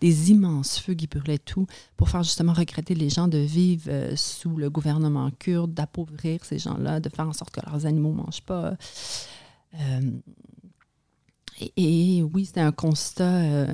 des, 0.00 0.30
immenses 0.30 0.78
feux 0.78 0.94
qui 0.94 1.08
brûlaient 1.08 1.38
tout 1.38 1.66
pour 1.96 2.10
faire 2.10 2.22
justement 2.22 2.52
regretter 2.52 2.94
les 2.94 3.10
gens 3.10 3.26
de 3.26 3.38
vivre 3.38 3.90
sous 4.14 4.56
le 4.56 4.70
gouvernement 4.70 5.30
kurde, 5.32 5.74
d'appauvrir 5.74 6.44
ces 6.44 6.60
gens-là, 6.60 7.00
de 7.00 7.08
faire 7.08 7.28
en 7.28 7.32
sorte 7.32 7.50
que 7.50 7.60
leurs 7.66 7.86
animaux 7.86 8.12
ne 8.12 8.22
mangent 8.22 8.42
pas. 8.42 8.76
Et, 11.76 12.22
oui, 12.22 12.46
c'était 12.46 12.60
un 12.60 12.72
constat 12.72 13.24
euh, 13.24 13.66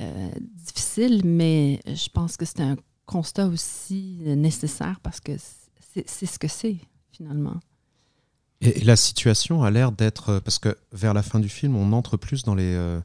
euh, 0.00 0.30
difficile, 0.54 1.22
mais 1.24 1.80
je 1.86 2.08
pense 2.08 2.36
que 2.36 2.44
c'était 2.44 2.62
un 2.62 2.76
constat 3.06 3.46
aussi 3.46 4.18
nécessaire 4.24 5.00
parce 5.02 5.20
que 5.20 5.32
c'est 6.06 6.26
ce 6.26 6.38
que 6.38 6.48
c'est 6.48 6.78
finalement. 7.12 7.60
Et, 8.60 8.80
la 8.80 8.96
situation 8.96 9.62
a 9.62 9.70
l'air 9.70 9.92
d'être, 9.92 10.40
parce 10.40 10.58
que 10.58 10.76
vers 10.92 11.14
la 11.14 11.22
fin 11.22 11.40
du 11.40 11.48
film, 11.48 11.76
on 11.76 11.92
entre 11.92 12.16
plus 12.16 12.42
dans 12.42 12.54
les, 12.54 12.74
euh, 12.74 13.00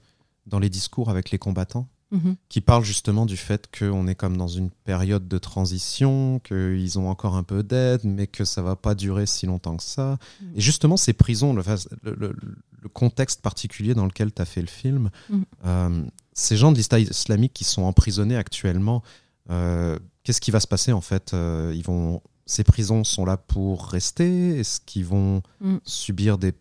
dans 0.46 0.60
les 0.60 0.70
discours 0.70 1.10
avec 1.10 1.32
les 1.32 1.38
combattants. 1.38 1.88
Mhm. 2.12 2.38
qui 2.50 2.62
parlent 2.62 2.84
justement 2.84 3.28
du 3.28 3.38
fait 3.38 3.70
qu'on 3.78 4.08
est 4.08 4.16
comme 4.16 4.36
dans 4.36 4.48
une 4.48 4.72
période 4.72 5.28
de 5.28 5.38
transition, 5.38 6.40
qu'ils 6.40 6.98
ont 6.98 7.08
encore 7.08 7.36
un 7.36 7.44
peu 7.44 7.62
d'aide, 7.62 8.02
mais 8.04 8.26
que 8.26 8.46
ça 8.46 8.64
va 8.64 8.76
pas 8.76 8.96
durer 8.96 9.28
si 9.28 9.46
longtemps 9.46 9.78
que 9.78 9.84
ça. 9.84 10.18
Mhm. 10.42 10.52
Et 10.56 10.62
justement, 10.62 10.98
ces 10.98 11.14
prisons, 11.14 11.54
le, 11.54 11.64
le, 12.04 12.36
le 12.82 12.90
contexte 12.90 13.42
particulier 13.42 13.94
dans 13.94 14.06
lequel 14.06 14.34
tu 14.34 14.42
as 14.42 14.46
fait 14.46 14.62
le 14.62 14.68
film, 14.68 15.10
mm. 15.30 15.42
euh, 15.66 16.04
ces 16.34 16.58
gens 16.58 16.72
de 16.72 16.78
l'État 16.78 17.00
islamique 17.00 17.54
qui 17.54 17.64
sont 17.64 17.84
emprisonnés 17.84 18.38
actuellement, 18.38 19.04
euh, 19.50 19.98
qu'est-ce 20.24 20.42
qui 20.42 20.52
va 20.52 20.60
se 20.60 20.68
passer 20.68 20.92
en 20.92 21.02
fait 21.02 21.34
euh, 21.34 21.74
ils 21.76 21.84
vont, 21.84 22.22
Ces 22.46 22.64
prisons 22.64 23.04
sont 23.04 23.26
là 23.26 23.38
pour 23.38 23.88
rester? 23.88 24.60
Est-ce 24.60 24.80
qu'ils 24.80 25.06
vont 25.06 25.42
subir 25.84 26.38
des 26.38 26.54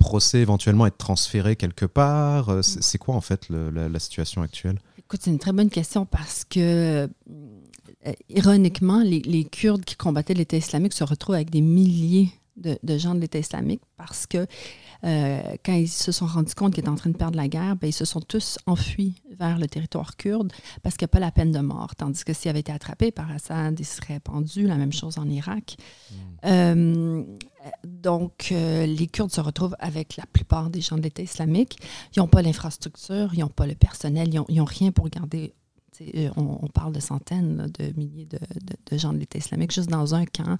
procès, 0.00 0.40
éventuellement 0.40 0.86
être 0.86 0.98
transférés 0.98 1.56
quelque 1.56 1.86
part 1.86 2.50
mm. 2.50 2.62
C'est 2.62 2.98
quoi 2.98 3.14
en 3.14 3.20
fait 3.20 3.48
la, 3.48 3.98
situation 3.98 4.42
actuelle? 4.42 4.78
Écoute, 4.98 5.20
c'est 5.22 5.30
une 5.30 5.38
très 5.38 5.52
bonne 5.52 5.70
question 5.70 6.06
parce 6.06 6.44
que 6.44 7.08
ironiquement, 8.28 9.02
les, 9.02 9.20
les 9.20 9.44
Kurdes 9.44 9.84
qui 9.84 9.96
combattaient 9.96 10.34
l'État 10.34 10.56
islamique 10.56 10.94
se 10.94 11.04
retrouvent 11.04 11.34
avec 11.34 11.50
des 11.50 11.60
milliers 11.60 12.30
de, 12.56 12.78
de 12.82 12.98
gens 12.98 13.14
de 13.14 13.20
l'État 13.20 13.38
islamique 13.38 13.82
parce 13.96 14.26
que 14.26 14.46
euh, 15.04 15.40
quand 15.64 15.72
ils 15.72 15.88
se 15.88 16.12
sont 16.12 16.26
rendus 16.26 16.54
compte 16.54 16.74
qu'ils 16.74 16.80
étaient 16.80 16.90
en 16.90 16.96
train 16.96 17.10
de 17.10 17.16
perdre 17.16 17.36
la 17.36 17.48
guerre, 17.48 17.76
ben, 17.76 17.88
ils 17.88 17.92
se 17.92 18.04
sont 18.04 18.20
tous 18.20 18.58
enfuis 18.66 19.14
vers 19.38 19.58
le 19.58 19.66
territoire 19.66 20.16
kurde 20.16 20.52
parce 20.82 20.96
qu'il 20.96 21.06
n'y 21.06 21.10
a 21.10 21.12
pas 21.12 21.20
la 21.20 21.30
peine 21.30 21.52
de 21.52 21.60
mort. 21.60 21.96
Tandis 21.96 22.24
que 22.24 22.32
s'ils 22.32 22.50
avaient 22.50 22.60
été 22.60 22.72
attrapés 22.72 23.10
par 23.10 23.30
Assad, 23.30 23.78
ils 23.80 23.84
seraient 23.84 24.20
pendus. 24.20 24.66
La 24.66 24.76
même 24.76 24.92
chose 24.92 25.18
en 25.18 25.28
Irak. 25.28 25.76
Hmm. 26.10 26.14
Euh, 26.46 27.22
donc, 27.84 28.48
euh, 28.52 28.86
les 28.86 29.06
Kurdes 29.06 29.32
se 29.32 29.40
retrouvent 29.40 29.76
avec 29.78 30.16
la 30.16 30.24
plupart 30.26 30.70
des 30.70 30.80
gens 30.80 30.96
de 30.96 31.02
l'État 31.02 31.22
islamique. 31.22 31.78
Ils 32.14 32.20
n'ont 32.20 32.28
pas 32.28 32.42
l'infrastructure, 32.42 33.34
ils 33.34 33.40
n'ont 33.40 33.48
pas 33.48 33.66
le 33.66 33.74
personnel, 33.74 34.30
ils 34.48 34.56
n'ont 34.56 34.64
rien 34.64 34.92
pour 34.92 35.08
garder 35.08 35.54
euh, 36.14 36.30
on, 36.36 36.66
parle 36.68 36.92
de 36.92 37.00
centaines 37.00 37.70
de 37.78 37.92
milliers 37.98 38.26
de, 38.26 38.98
gens 38.98 39.12
de 39.12 39.18
l'État 39.18 39.38
islamique. 39.38 39.72
Juste 39.72 39.90
dans 39.90 40.14
un 40.14 40.24
camp 40.24 40.56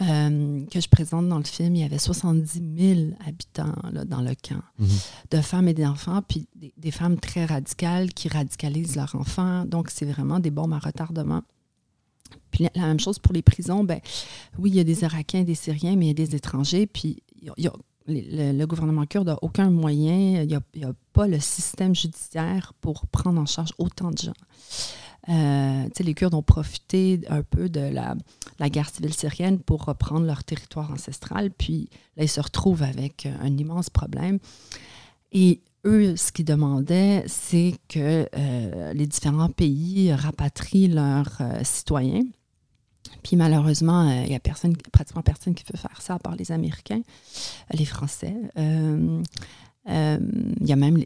euh, 0.00 0.64
que 0.66 0.80
je 0.80 0.88
présente 0.88 1.28
dans 1.28 1.38
le 1.38 1.44
film, 1.44 1.76
il 1.76 1.82
y 1.82 1.84
avait 1.84 1.98
70 1.98 2.62
000 2.78 3.00
habitants 3.26 3.74
dans 4.06 4.22
le 4.22 4.34
camp, 4.34 4.62
mhm. 4.78 4.88
de 5.32 5.40
femmes 5.40 5.68
et 5.68 5.74
d'enfants, 5.74 6.22
puis 6.26 6.48
des, 6.54 6.90
femmes 6.90 7.18
très 7.18 7.44
radicales 7.44 8.12
qui 8.12 8.28
radicalisent 8.28 8.96
leurs 8.96 9.14
enfants. 9.14 9.64
Donc, 9.64 9.90
c'est 9.90 10.06
vraiment 10.06 10.40
des 10.40 10.50
bombes 10.50 10.72
à 10.72 10.78
retardement. 10.78 11.42
Puis 12.50 12.66
la, 12.74 12.86
même 12.86 13.00
chose 13.00 13.18
pour 13.18 13.32
les 13.32 13.42
prisons, 13.42 13.84
ben 13.84 14.00
oui, 14.58 14.70
il 14.70 14.76
y 14.76 14.80
a 14.80 14.84
des 14.84 15.02
Irakiens, 15.02 15.44
des 15.44 15.54
Syriens, 15.54 15.96
mais 15.96 16.06
il 16.06 16.08
y 16.08 16.22
a 16.22 16.26
des 16.26 16.34
étrangers. 16.34 16.86
Puis 16.86 17.22
le, 18.06 18.64
gouvernement 18.66 19.06
kurde 19.06 19.28
n'a 19.28 19.38
aucun 19.42 19.70
moyen, 19.70 20.42
il 20.42 20.48
n'y 20.48 20.84
a, 20.84 20.92
pas 21.12 21.26
le 21.26 21.40
système 21.40 21.94
judiciaire 21.94 22.72
pour 22.80 23.06
prendre 23.06 23.40
en 23.40 23.46
charge 23.46 23.72
autant 23.78 24.10
de 24.10 24.18
gens. 24.18 24.32
Euh, 25.28 25.88
les 25.98 26.14
Kurdes 26.14 26.34
ont 26.34 26.42
profité 26.42 27.20
un 27.28 27.42
peu 27.42 27.68
de 27.68 27.80
la, 27.80 28.16
guerre 28.68 28.88
civile 28.88 29.12
syrienne 29.12 29.58
pour 29.58 29.84
reprendre 29.84 30.26
leur 30.26 30.44
territoire 30.44 30.90
ancestral, 30.90 31.50
puis 31.50 31.90
là, 32.16 32.24
ils 32.24 32.28
se 32.28 32.40
retrouvent 32.40 32.82
avec 32.82 33.26
un 33.26 33.56
immense 33.56 33.90
problème. 33.90 34.38
Eux, 35.84 36.16
ce 36.16 36.32
qu'ils 36.32 36.44
demandaient, 36.44 37.24
c'est 37.26 37.74
que 37.88 38.28
euh, 38.36 38.92
les 38.92 39.06
différents 39.06 39.48
pays 39.48 40.12
rapatrient 40.12 40.88
leurs 40.88 41.38
euh, 41.40 41.60
citoyens 41.62 42.24
puis 43.22 43.36
malheureusement, 43.36 44.08
euh, 44.08 44.22
il 44.24 44.28
n'y 44.28 44.36
a 44.36 44.40
personne, 44.40 44.76
pratiquement 44.92 45.22
personne 45.22 45.54
qui 45.54 45.64
veut 45.70 45.78
faire 45.78 46.00
ça, 46.00 46.14
à 46.14 46.18
part 46.18 46.36
les 46.36 46.52
Américains, 46.52 47.02
les 47.72 47.84
Français. 47.84 48.34
Il 48.56 49.22
y 49.86 50.72
a 50.72 50.76
même 50.76 51.02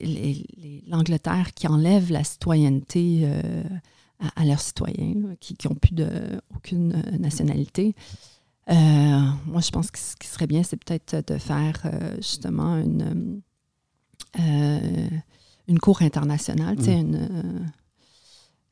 l'Angleterre 0.86 1.54
qui 1.54 1.66
enlève 1.66 2.12
la 2.12 2.22
citoyenneté 2.22 3.26
à, 4.36 4.44
leurs 4.44 4.60
citoyens, 4.60 5.14
qui 5.40 5.56
n'ont 5.64 5.76
plus 5.76 5.94
de, 5.94 6.08
aucune 6.54 6.90
nationalité. 7.18 7.94
moi, 8.68 9.60
je 9.60 9.70
pense 9.70 9.90
que 9.90 9.98
ce 9.98 10.14
qui 10.16 10.28
serait 10.28 10.48
bien, 10.48 10.62
c'est 10.62 10.76
peut-être 10.76 11.32
de 11.32 11.38
faire 11.38 11.80
justement 12.18 12.76
une, 12.76 13.40
une 14.36 15.78
cour 15.80 16.02
internationale, 16.02 16.76
mmh. 16.78 16.88
une 16.88 17.70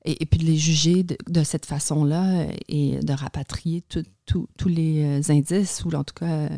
et, 0.05 0.27
puis 0.27 0.39
de 0.41 0.45
les 0.45 0.57
juger 0.57 1.05
de, 1.05 1.43
cette 1.45 1.67
façon-là 1.67 2.47
et 2.69 2.99
de 3.01 3.13
rapatrier 3.13 3.83
tous 4.27 4.69
les 4.69 5.05
euh, 5.05 5.21
indices 5.29 5.85
ou 5.85 5.95
en 5.95 6.05
tout 6.05 6.15
cas 6.15 6.49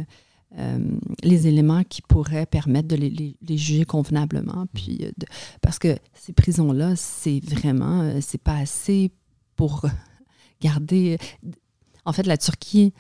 euh, 0.59 0.79
les 1.23 1.47
éléments 1.47 1.83
qui 1.85 2.01
pourraient 2.01 2.47
permettre 2.47 2.89
de 2.89 2.97
les, 2.97 3.37
juger 3.51 3.85
convenablement. 3.85 4.67
Puis 4.73 5.01
euh, 5.03 5.11
parce 5.61 5.79
que 5.79 5.97
ces 6.15 6.33
prisons-là, 6.33 6.97
c'est 6.97 7.41
vraiment, 7.45 8.21
c'est 8.21 8.41
pas 8.41 8.57
assez 8.57 9.11
pour 9.57 9.85
garder. 10.61 11.19
En 12.05 12.13
fait, 12.13 12.27
la 12.27 12.39
Turquie 12.39 12.93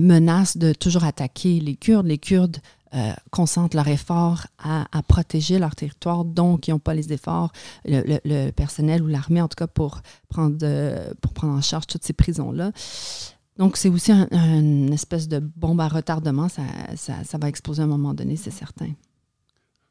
menace 0.00 0.56
de 0.56 0.72
toujours 0.72 1.04
attaquer 1.04 1.60
les 1.60 1.76
Kurdes. 1.76 2.06
Les 2.06 2.18
Kurdes 2.18 2.58
euh, 2.94 3.12
concentrent 3.30 3.76
leurs 3.76 3.88
efforts 3.88 4.46
à, 4.58 4.86
protéger 5.06 5.58
leur 5.58 5.74
territoire, 5.74 6.24
donc 6.24 6.68
ils 6.68 6.72
n'ont 6.72 6.78
pas 6.78 6.94
les 6.94 7.12
efforts, 7.12 7.52
le, 7.84 8.50
personnel 8.50 9.02
ou 9.02 9.06
l'armée 9.06 9.40
en 9.40 9.48
tout 9.48 9.56
cas, 9.56 9.66
pour 9.66 10.00
prendre, 10.28 10.58
pour 11.20 11.32
prendre 11.32 11.54
en 11.54 11.60
charge 11.60 11.86
toutes 11.86 12.04
ces 12.04 12.12
prisons-là. 12.12 12.72
Donc 13.58 13.76
c'est 13.76 13.88
aussi 13.88 14.12
une 14.12 14.92
espèce 14.92 15.28
de 15.28 15.38
bombe 15.38 15.80
à 15.80 15.88
retardement, 15.88 16.48
ça, 16.48 16.62
ça 16.96 17.38
va 17.38 17.48
exploser 17.48 17.82
à 17.82 17.84
un 17.84 17.88
moment 17.88 18.14
donné, 18.14 18.36
c'est 18.36 18.50
certain. 18.50 18.90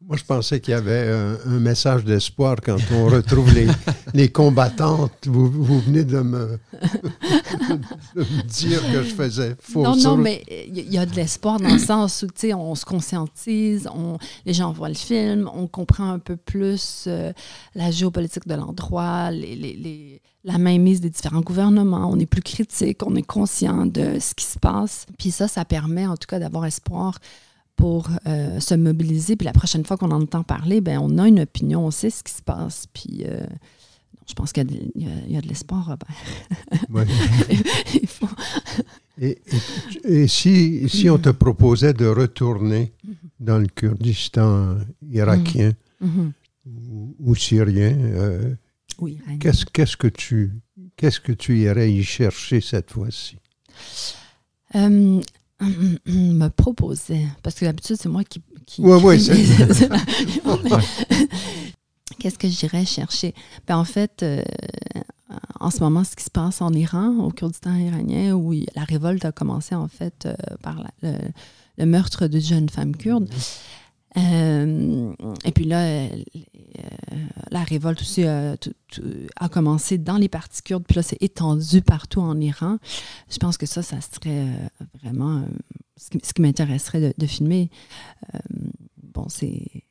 Moi, 0.06 0.16
je 0.16 0.24
pensais 0.24 0.60
qu'il 0.60 0.74
y 0.74 0.76
avait 0.76 1.10
un, 1.46 1.60
message 1.60 2.06
d'espoir 2.06 2.58
quand 2.64 2.78
on 2.94 3.06
retrouve 3.06 3.52
les, 3.54 3.68
les 4.14 4.30
combattantes. 4.30 5.26
Vous, 5.26 5.50
vous, 5.50 5.80
venez 5.80 6.04
de 6.06 6.22
me, 6.22 6.60
dire 8.44 8.82
que 8.92 9.04
je 9.04 9.16
faisais 9.16 9.56
faux. 9.60 9.82
Non, 9.82 9.96
non, 9.96 10.16
mais 10.16 10.44
il 10.50 10.94
y 10.94 11.00
a 11.00 11.06
de 11.08 11.16
l'espoir 11.16 11.60
dans 11.60 11.74
le 11.74 11.80
sens 11.80 12.22
où, 12.22 12.28
tu 12.28 12.34
sais, 12.36 12.54
on 12.54 12.76
se 12.76 12.86
conscientise, 12.86 13.90
on, 13.92 14.20
les 14.46 14.54
gens 14.54 14.72
voient 14.72 14.90
le 14.90 14.96
film, 14.96 15.50
on 15.52 15.66
comprend 15.68 16.12
un 16.12 16.20
peu 16.20 16.38
plus 16.38 17.06
euh, 17.08 17.34
la 17.74 17.90
géopolitique 17.90 18.48
de 18.48 18.54
l'endroit, 18.54 19.32
les, 19.32 19.56
les, 19.56 20.22
la 20.44 20.60
mainmise 20.60 21.02
des 21.02 21.10
différents 21.10 21.42
gouvernements, 21.42 22.08
on 22.10 22.20
est 22.20 22.28
plus 22.28 22.44
critique, 22.44 23.02
on 23.04 23.16
est 23.16 23.26
conscient 23.26 23.88
de 23.88 24.20
ce 24.20 24.36
qui 24.36 24.46
se 24.46 24.60
passe. 24.60 25.08
Puis 25.18 25.32
ça, 25.32 25.48
ça 25.48 25.66
permet 25.66 26.06
en 26.06 26.16
tout 26.16 26.28
cas 26.28 26.38
d'avoir 26.38 26.66
espoir 26.66 27.18
pour 27.78 28.10
euh, 28.26 28.60
se 28.60 28.76
mobiliser. 28.76 29.38
Puis 29.38 29.46
la 29.46 29.54
prochaine 29.54 29.86
fois 29.86 29.96
qu'on 29.96 30.12
entend 30.12 30.44
parler, 30.44 30.82
ben 30.82 31.00
on 31.00 31.18
a 31.18 31.28
une 31.28 31.40
opinion, 31.40 31.86
on 31.86 31.92
sait 31.92 32.10
ce 32.10 32.24
qui 32.24 32.34
se 32.34 32.42
passe. 32.42 32.88
Puis 32.92 33.24
euh, 33.24 33.46
je 34.28 34.34
pense 34.34 34.52
qu'il 34.52 34.92
y, 34.96 35.38
a 35.38 35.42
de 35.42 35.48
l'espoir, 35.48 35.86
Robert. 35.86 37.06
et, 39.22 39.40
et, 40.04 40.28
si, 40.28 40.90
si 40.90 41.10
on 41.10 41.18
te 41.18 41.30
proposait 41.30 41.94
de 41.94 42.08
retourner 42.08 42.92
dans 43.40 43.60
le 43.60 43.68
Kurdistan 43.68 44.80
irakien 45.10 45.72
mm-hmm. 46.04 46.32
ou, 47.20 47.36
syrien, 47.36 47.96
euh, 47.98 48.56
qu'est-ce, 49.40 49.66
qu'est-ce, 49.66 49.96
que 49.96 50.08
tu, 50.08 50.52
qu'est-ce 50.98 51.22
que 51.22 51.32
tu 51.32 51.60
irais 51.60 51.90
y 51.90 52.04
chercher 52.04 52.60
cette 52.60 52.92
fois-ci? 52.92 53.38
Euh, 54.76 55.22
me 55.60 56.48
proposait, 56.50 57.26
parce 57.44 57.56
que 57.56 57.66
d'habitude, 57.66 57.98
c'est 58.00 58.10
moi 58.10 58.24
qui. 58.24 58.42
qui 58.66 58.82
ouais, 58.82 59.02
ouais, 59.02 59.18
Qu'est-ce 62.20 62.40
que 62.40 62.48
j'irais 62.48 62.86
chercher? 62.86 63.36
Ben, 63.68 63.78
en 63.78 63.84
fait, 63.84 64.24
euh, 64.24 64.42
en 65.60 65.70
ce 65.70 65.82
moment, 65.82 66.04
ce 66.04 66.16
qui 66.16 66.24
se 66.24 66.32
passe 66.32 66.62
en 66.62 66.74
Iran, 66.74 67.18
au 67.20 67.32
Kurdistan 67.32 67.76
iranien, 67.76 68.34
où 68.34 68.54
la 68.76 68.84
révolte 68.84 69.26
a 69.26 69.32
commencé 69.32 69.76
en 69.76 69.88
fait 69.88 70.26
euh, 70.26 70.36
par 70.62 70.84
le, 71.02 71.86
meurtre 71.86 72.28
de 72.28 72.40
jeunes 72.40 72.70
femmes 72.70 72.96
kurdes. 72.96 73.30
Euh, 74.18 75.14
et 75.46 75.52
puis 75.52 75.66
là, 75.66 76.08
la 77.52 77.64
révolte 77.64 78.02
aussi 78.02 78.24
a, 78.24 78.58
commencé 79.52 79.98
dans 79.98 80.18
les 80.18 80.30
partis 80.30 80.62
kurdes, 80.62 80.86
puis 80.86 80.96
là, 80.96 81.04
c'est 81.04 81.22
étendu 81.22 81.82
partout 81.82 82.22
en 82.22 82.40
Iran. 82.40 82.78
Je 83.30 83.38
pense 83.38 83.58
que 83.58 83.66
ça, 83.66 83.82
ça 83.82 83.98
serait 84.02 84.48
vraiment 85.02 85.46
ce 85.98 86.34
qui, 86.34 86.42
m'intéresserait 86.42 87.02
de, 87.02 87.14
de, 87.18 87.28
filmer. 87.28 87.70
bon, 89.14 89.28
c'est 89.30 89.84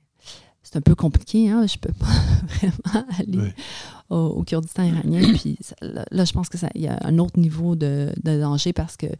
c'est 0.66 0.76
un 0.76 0.80
peu 0.80 0.96
compliqué. 0.96 1.48
Hein? 1.48 1.64
Je 1.68 1.78
peux 1.78 1.92
pas 1.92 2.06
vraiment 2.58 3.06
aller 3.18 3.52
au, 4.10 4.42
Kurdistan 4.42 4.82
iranien. 4.82 5.32
Puis 5.34 5.56
là, 5.80 6.24
je 6.24 6.32
pense 6.32 6.48
qu'il 6.48 6.82
y 6.82 6.88
a 6.88 6.98
un 7.02 7.18
autre 7.18 7.38
niveau 7.38 7.76
de, 7.76 8.12
danger 8.24 8.72
parce 8.72 8.96
que 8.96 9.06
euh, 9.06 9.10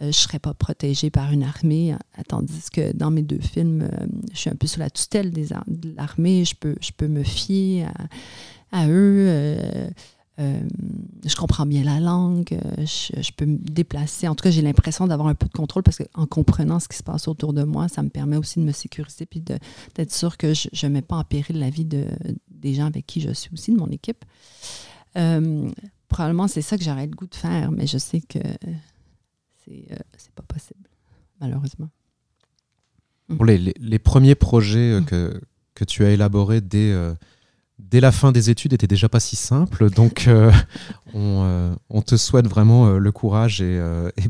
je 0.00 0.06
ne 0.06 0.12
serais 0.12 0.38
pas 0.38 0.54
protégée 0.54 1.10
par 1.10 1.32
une 1.32 1.42
armée, 1.42 1.94
tandis 2.28 2.70
que 2.72 2.92
dans 2.92 3.10
mes 3.10 3.22
deux 3.22 3.40
films, 3.40 3.82
euh, 3.82 4.06
je 4.32 4.38
suis 4.38 4.50
un 4.50 4.56
peu 4.56 4.66
sous 4.66 4.80
la 4.80 4.90
tutelle 4.90 5.30
des, 5.30 5.48
de 5.66 5.94
l'armée. 5.94 6.44
Je 6.44 6.54
peux, 6.54 6.76
je 6.80 6.90
peux 6.96 7.08
me 7.08 7.22
fier 7.22 7.86
à, 8.72 8.88
eux. 8.88 9.26
Euh, 9.28 9.90
euh, 10.40 10.60
je 11.26 11.36
comprends 11.36 11.66
bien 11.66 11.84
la 11.84 12.00
langue, 12.00 12.52
euh, 12.52 12.86
je, 12.86 13.30
peux 13.32 13.44
me 13.44 13.58
déplacer. 13.58 14.28
En 14.28 14.34
tout 14.34 14.42
cas, 14.42 14.50
j'ai 14.50 14.62
l'impression 14.62 15.06
d'avoir 15.06 15.28
un 15.28 15.34
peu 15.34 15.46
de 15.46 15.52
contrôle 15.52 15.82
parce 15.82 15.98
qu'en 15.98 16.26
comprenant 16.26 16.80
ce 16.80 16.88
qui 16.88 16.96
se 16.96 17.02
passe 17.02 17.28
autour 17.28 17.52
de 17.52 17.64
moi, 17.64 17.88
ça 17.88 18.02
me 18.02 18.08
permet 18.08 18.38
aussi 18.38 18.58
de 18.58 18.64
me 18.64 18.72
sécuriser 18.72 19.26
puis 19.26 19.40
d'être 19.40 20.12
sûr 20.12 20.38
que 20.38 20.54
je 20.54 20.86
ne 20.86 20.92
mets 20.92 21.02
pas 21.02 21.16
en 21.16 21.24
péril 21.24 21.58
la 21.58 21.68
vie 21.68 21.84
de, 21.84 22.06
des 22.50 22.74
gens 22.74 22.86
avec 22.86 23.06
qui 23.06 23.20
je 23.20 23.30
suis 23.32 23.50
aussi, 23.52 23.72
de 23.72 23.78
mon 23.78 23.90
équipe. 23.90 24.24
Euh, 25.16 25.70
probablement, 26.08 26.48
c'est 26.48 26.62
ça 26.62 26.78
que 26.78 26.84
j'aurais 26.84 27.06
le 27.06 27.14
goût 27.14 27.26
de 27.26 27.34
faire, 27.34 27.70
mais 27.70 27.86
je 27.86 27.98
sais 27.98 28.22
que 28.22 28.38
c'est 29.64 29.72
n'est 29.90 30.32
pas 30.34 30.42
possible, 30.42 30.88
malheureusement. 31.40 31.88
Pour 33.28 33.44
les, 33.44 33.56
les, 33.56 33.98
premiers 33.98 34.34
projets 34.34 35.00
que, 35.06 35.40
que 35.74 35.84
tu 35.84 36.04
as 36.04 36.10
élaborés 36.10 36.60
dès 36.60 36.92
dès 37.90 38.00
la 38.00 38.12
fin 38.12 38.32
des 38.32 38.50
études 38.50 38.72
était 38.72 38.86
déjà 38.86 39.08
pas 39.08 39.20
si 39.20 39.36
simple. 39.36 39.90
Donc, 39.90 40.26
euh, 40.28 40.52
euh, 41.14 41.74
on, 41.90 42.02
te 42.02 42.16
souhaite 42.16 42.46
vraiment 42.46 42.86
euh, 42.86 42.98
le 42.98 43.12
courage 43.12 43.60
et, 43.60 43.80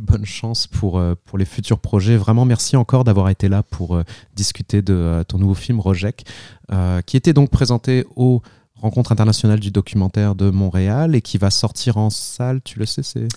bonne 0.00 0.24
chance 0.24 0.66
pour, 0.66 1.00
pour 1.24 1.38
les 1.38 1.44
futurs 1.44 1.78
projets. 1.78 2.16
Vraiment, 2.16 2.44
merci 2.44 2.76
encore 2.76 3.04
d'avoir 3.04 3.28
été 3.28 3.48
là 3.48 3.62
pour 3.62 4.00
discuter 4.34 4.82
de 4.82 5.24
ton 5.28 5.38
nouveau 5.38 5.54
film 5.54 5.80
Rojek, 5.80 6.24
qui 7.06 7.16
était 7.16 7.32
donc 7.32 7.50
présenté 7.50 8.04
au 8.16 8.42
Rencontre 8.82 9.12
internationale 9.12 9.60
du 9.60 9.70
documentaire 9.70 10.34
de 10.34 10.50
Montréal 10.50 11.14
et 11.14 11.22
qui 11.22 11.38
va 11.38 11.50
sortir 11.50 11.96
en 11.96 12.10
salle, 12.10 12.60
tu 12.62 12.78
le 12.78 12.84
sais, 12.84 13.02
c'est 13.02 13.28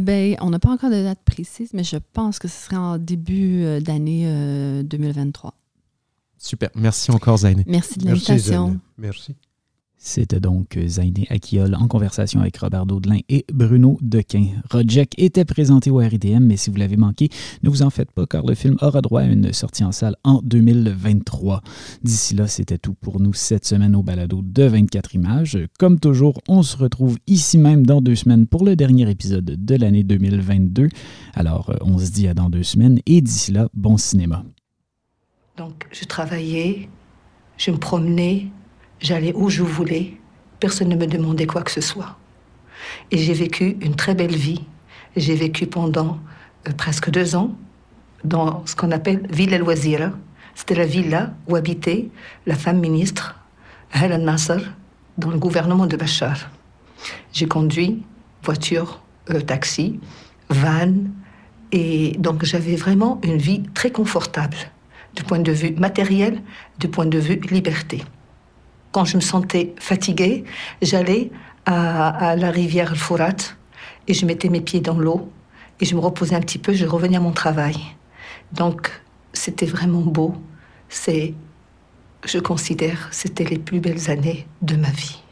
ben, 0.00 0.36
On 0.40 0.50
n'a 0.50 0.58
pas 0.58 0.70
encore 0.70 0.90
de 0.90 1.02
date 1.02 1.20
précise, 1.24 1.70
mais 1.74 1.84
je 1.84 1.98
pense 2.12 2.38
que 2.38 2.48
ce 2.48 2.64
serait 2.64 2.76
en 2.76 2.98
début 2.98 3.80
d'année 3.80 4.82
2023. 4.84 5.54
Super, 6.38 6.70
merci 6.74 7.10
encore 7.10 7.38
Zainé. 7.38 7.64
Merci 7.66 7.98
de 7.98 8.06
l'invitation. 8.06 8.80
Merci. 8.96 9.36
C'était 10.00 10.38
donc 10.38 10.78
Zainé 10.86 11.26
Akiol 11.28 11.74
en 11.74 11.88
conversation 11.88 12.40
avec 12.40 12.56
Robert 12.58 12.86
Daudelin 12.86 13.18
et 13.28 13.44
Bruno 13.52 13.98
Dequin. 14.00 14.46
Rojek 14.70 15.12
était 15.18 15.44
présenté 15.44 15.90
au 15.90 15.96
RIDM, 15.96 16.38
mais 16.38 16.56
si 16.56 16.70
vous 16.70 16.76
l'avez 16.76 16.96
manqué, 16.96 17.28
ne 17.64 17.68
vous 17.68 17.82
en 17.82 17.90
faites 17.90 18.12
pas 18.12 18.24
car 18.24 18.46
le 18.46 18.54
film 18.54 18.76
aura 18.80 19.00
droit 19.00 19.22
à 19.22 19.24
une 19.24 19.52
sortie 19.52 19.82
en 19.82 19.90
salle 19.90 20.14
en 20.22 20.40
2023. 20.44 21.62
D'ici 22.04 22.36
là, 22.36 22.46
c'était 22.46 22.78
tout 22.78 22.94
pour 22.94 23.18
nous 23.18 23.34
cette 23.34 23.66
semaine 23.66 23.96
au 23.96 24.04
balado 24.04 24.40
de 24.40 24.62
24 24.62 25.16
images. 25.16 25.58
Comme 25.80 25.98
toujours, 25.98 26.40
on 26.46 26.62
se 26.62 26.76
retrouve 26.76 27.18
ici 27.26 27.58
même 27.58 27.84
dans 27.84 28.00
deux 28.00 28.14
semaines 28.14 28.46
pour 28.46 28.64
le 28.64 28.76
dernier 28.76 29.10
épisode 29.10 29.44
de 29.44 29.74
l'année 29.74 30.04
2022. 30.04 30.88
Alors, 31.34 31.74
on 31.80 31.98
se 31.98 32.12
dit 32.12 32.28
à 32.28 32.34
dans 32.34 32.50
deux 32.50 32.62
semaines 32.62 33.00
et 33.06 33.20
d'ici 33.20 33.50
là, 33.50 33.68
bon 33.74 33.96
cinéma. 33.96 34.44
Donc, 35.56 35.88
je 35.90 36.04
travaillais, 36.04 36.88
je 37.56 37.72
me 37.72 37.78
promenais, 37.78 38.46
J'allais 39.00 39.32
où 39.34 39.48
je 39.48 39.62
voulais. 39.62 40.14
Personne 40.60 40.88
ne 40.88 40.96
me 40.96 41.06
demandait 41.06 41.46
quoi 41.46 41.62
que 41.62 41.70
ce 41.70 41.80
soit. 41.80 42.16
Et 43.10 43.18
j'ai 43.18 43.32
vécu 43.32 43.76
une 43.80 43.94
très 43.94 44.14
belle 44.14 44.34
vie. 44.34 44.64
J'ai 45.16 45.34
vécu 45.34 45.66
pendant 45.66 46.18
euh, 46.68 46.72
presque 46.72 47.10
deux 47.10 47.36
ans 47.36 47.54
dans 48.24 48.66
ce 48.66 48.74
qu'on 48.74 48.90
appelle 48.90 49.26
Villa 49.30 49.58
Loisir. 49.58 50.12
C'était 50.54 50.74
la 50.74 50.86
villa 50.86 51.34
où 51.46 51.54
habitait 51.54 52.08
la 52.46 52.56
femme 52.56 52.80
ministre 52.80 53.38
Helen 53.94 54.24
Nasser 54.24 54.58
dans 55.16 55.30
le 55.30 55.38
gouvernement 55.38 55.86
de 55.86 55.96
Bachar. 55.96 56.50
J'ai 57.32 57.46
conduit 57.46 58.02
voiture, 58.42 59.00
euh, 59.30 59.40
taxi, 59.40 60.00
van, 60.50 60.92
et 61.70 62.12
donc 62.18 62.44
j'avais 62.44 62.76
vraiment 62.76 63.20
une 63.22 63.36
vie 63.36 63.62
très 63.74 63.92
confortable 63.92 64.56
du 65.14 65.22
point 65.22 65.38
de 65.38 65.52
vue 65.52 65.72
matériel, 65.72 66.42
du 66.78 66.88
point 66.88 67.06
de 67.06 67.18
vue 67.18 67.40
liberté 67.50 68.02
quand 68.92 69.04
je 69.04 69.16
me 69.16 69.20
sentais 69.22 69.74
fatiguée, 69.78 70.44
j'allais 70.82 71.30
à, 71.66 72.34
la 72.36 72.50
rivière 72.50 72.96
Fourat 72.96 73.36
et 74.06 74.14
je 74.14 74.24
mettais 74.24 74.48
mes 74.48 74.60
pieds 74.60 74.80
dans 74.80 74.98
l'eau 74.98 75.30
et 75.80 75.84
je 75.84 75.94
me 75.94 76.00
reposais 76.00 76.34
un 76.34 76.40
petit 76.40 76.58
peu, 76.58 76.72
je 76.72 76.86
revenais 76.86 77.16
à 77.16 77.20
mon 77.20 77.32
travail. 77.32 77.76
Donc, 78.52 78.90
c'était 79.32 79.66
vraiment 79.66 80.00
beau. 80.00 80.34
C'est, 80.88 81.34
je 82.24 82.38
considère, 82.38 83.08
c'était 83.10 83.44
les 83.44 83.58
plus 83.58 83.80
belles 83.80 84.10
années 84.10 84.46
de 84.62 84.76
ma 84.76 84.90
vie. 84.90 85.22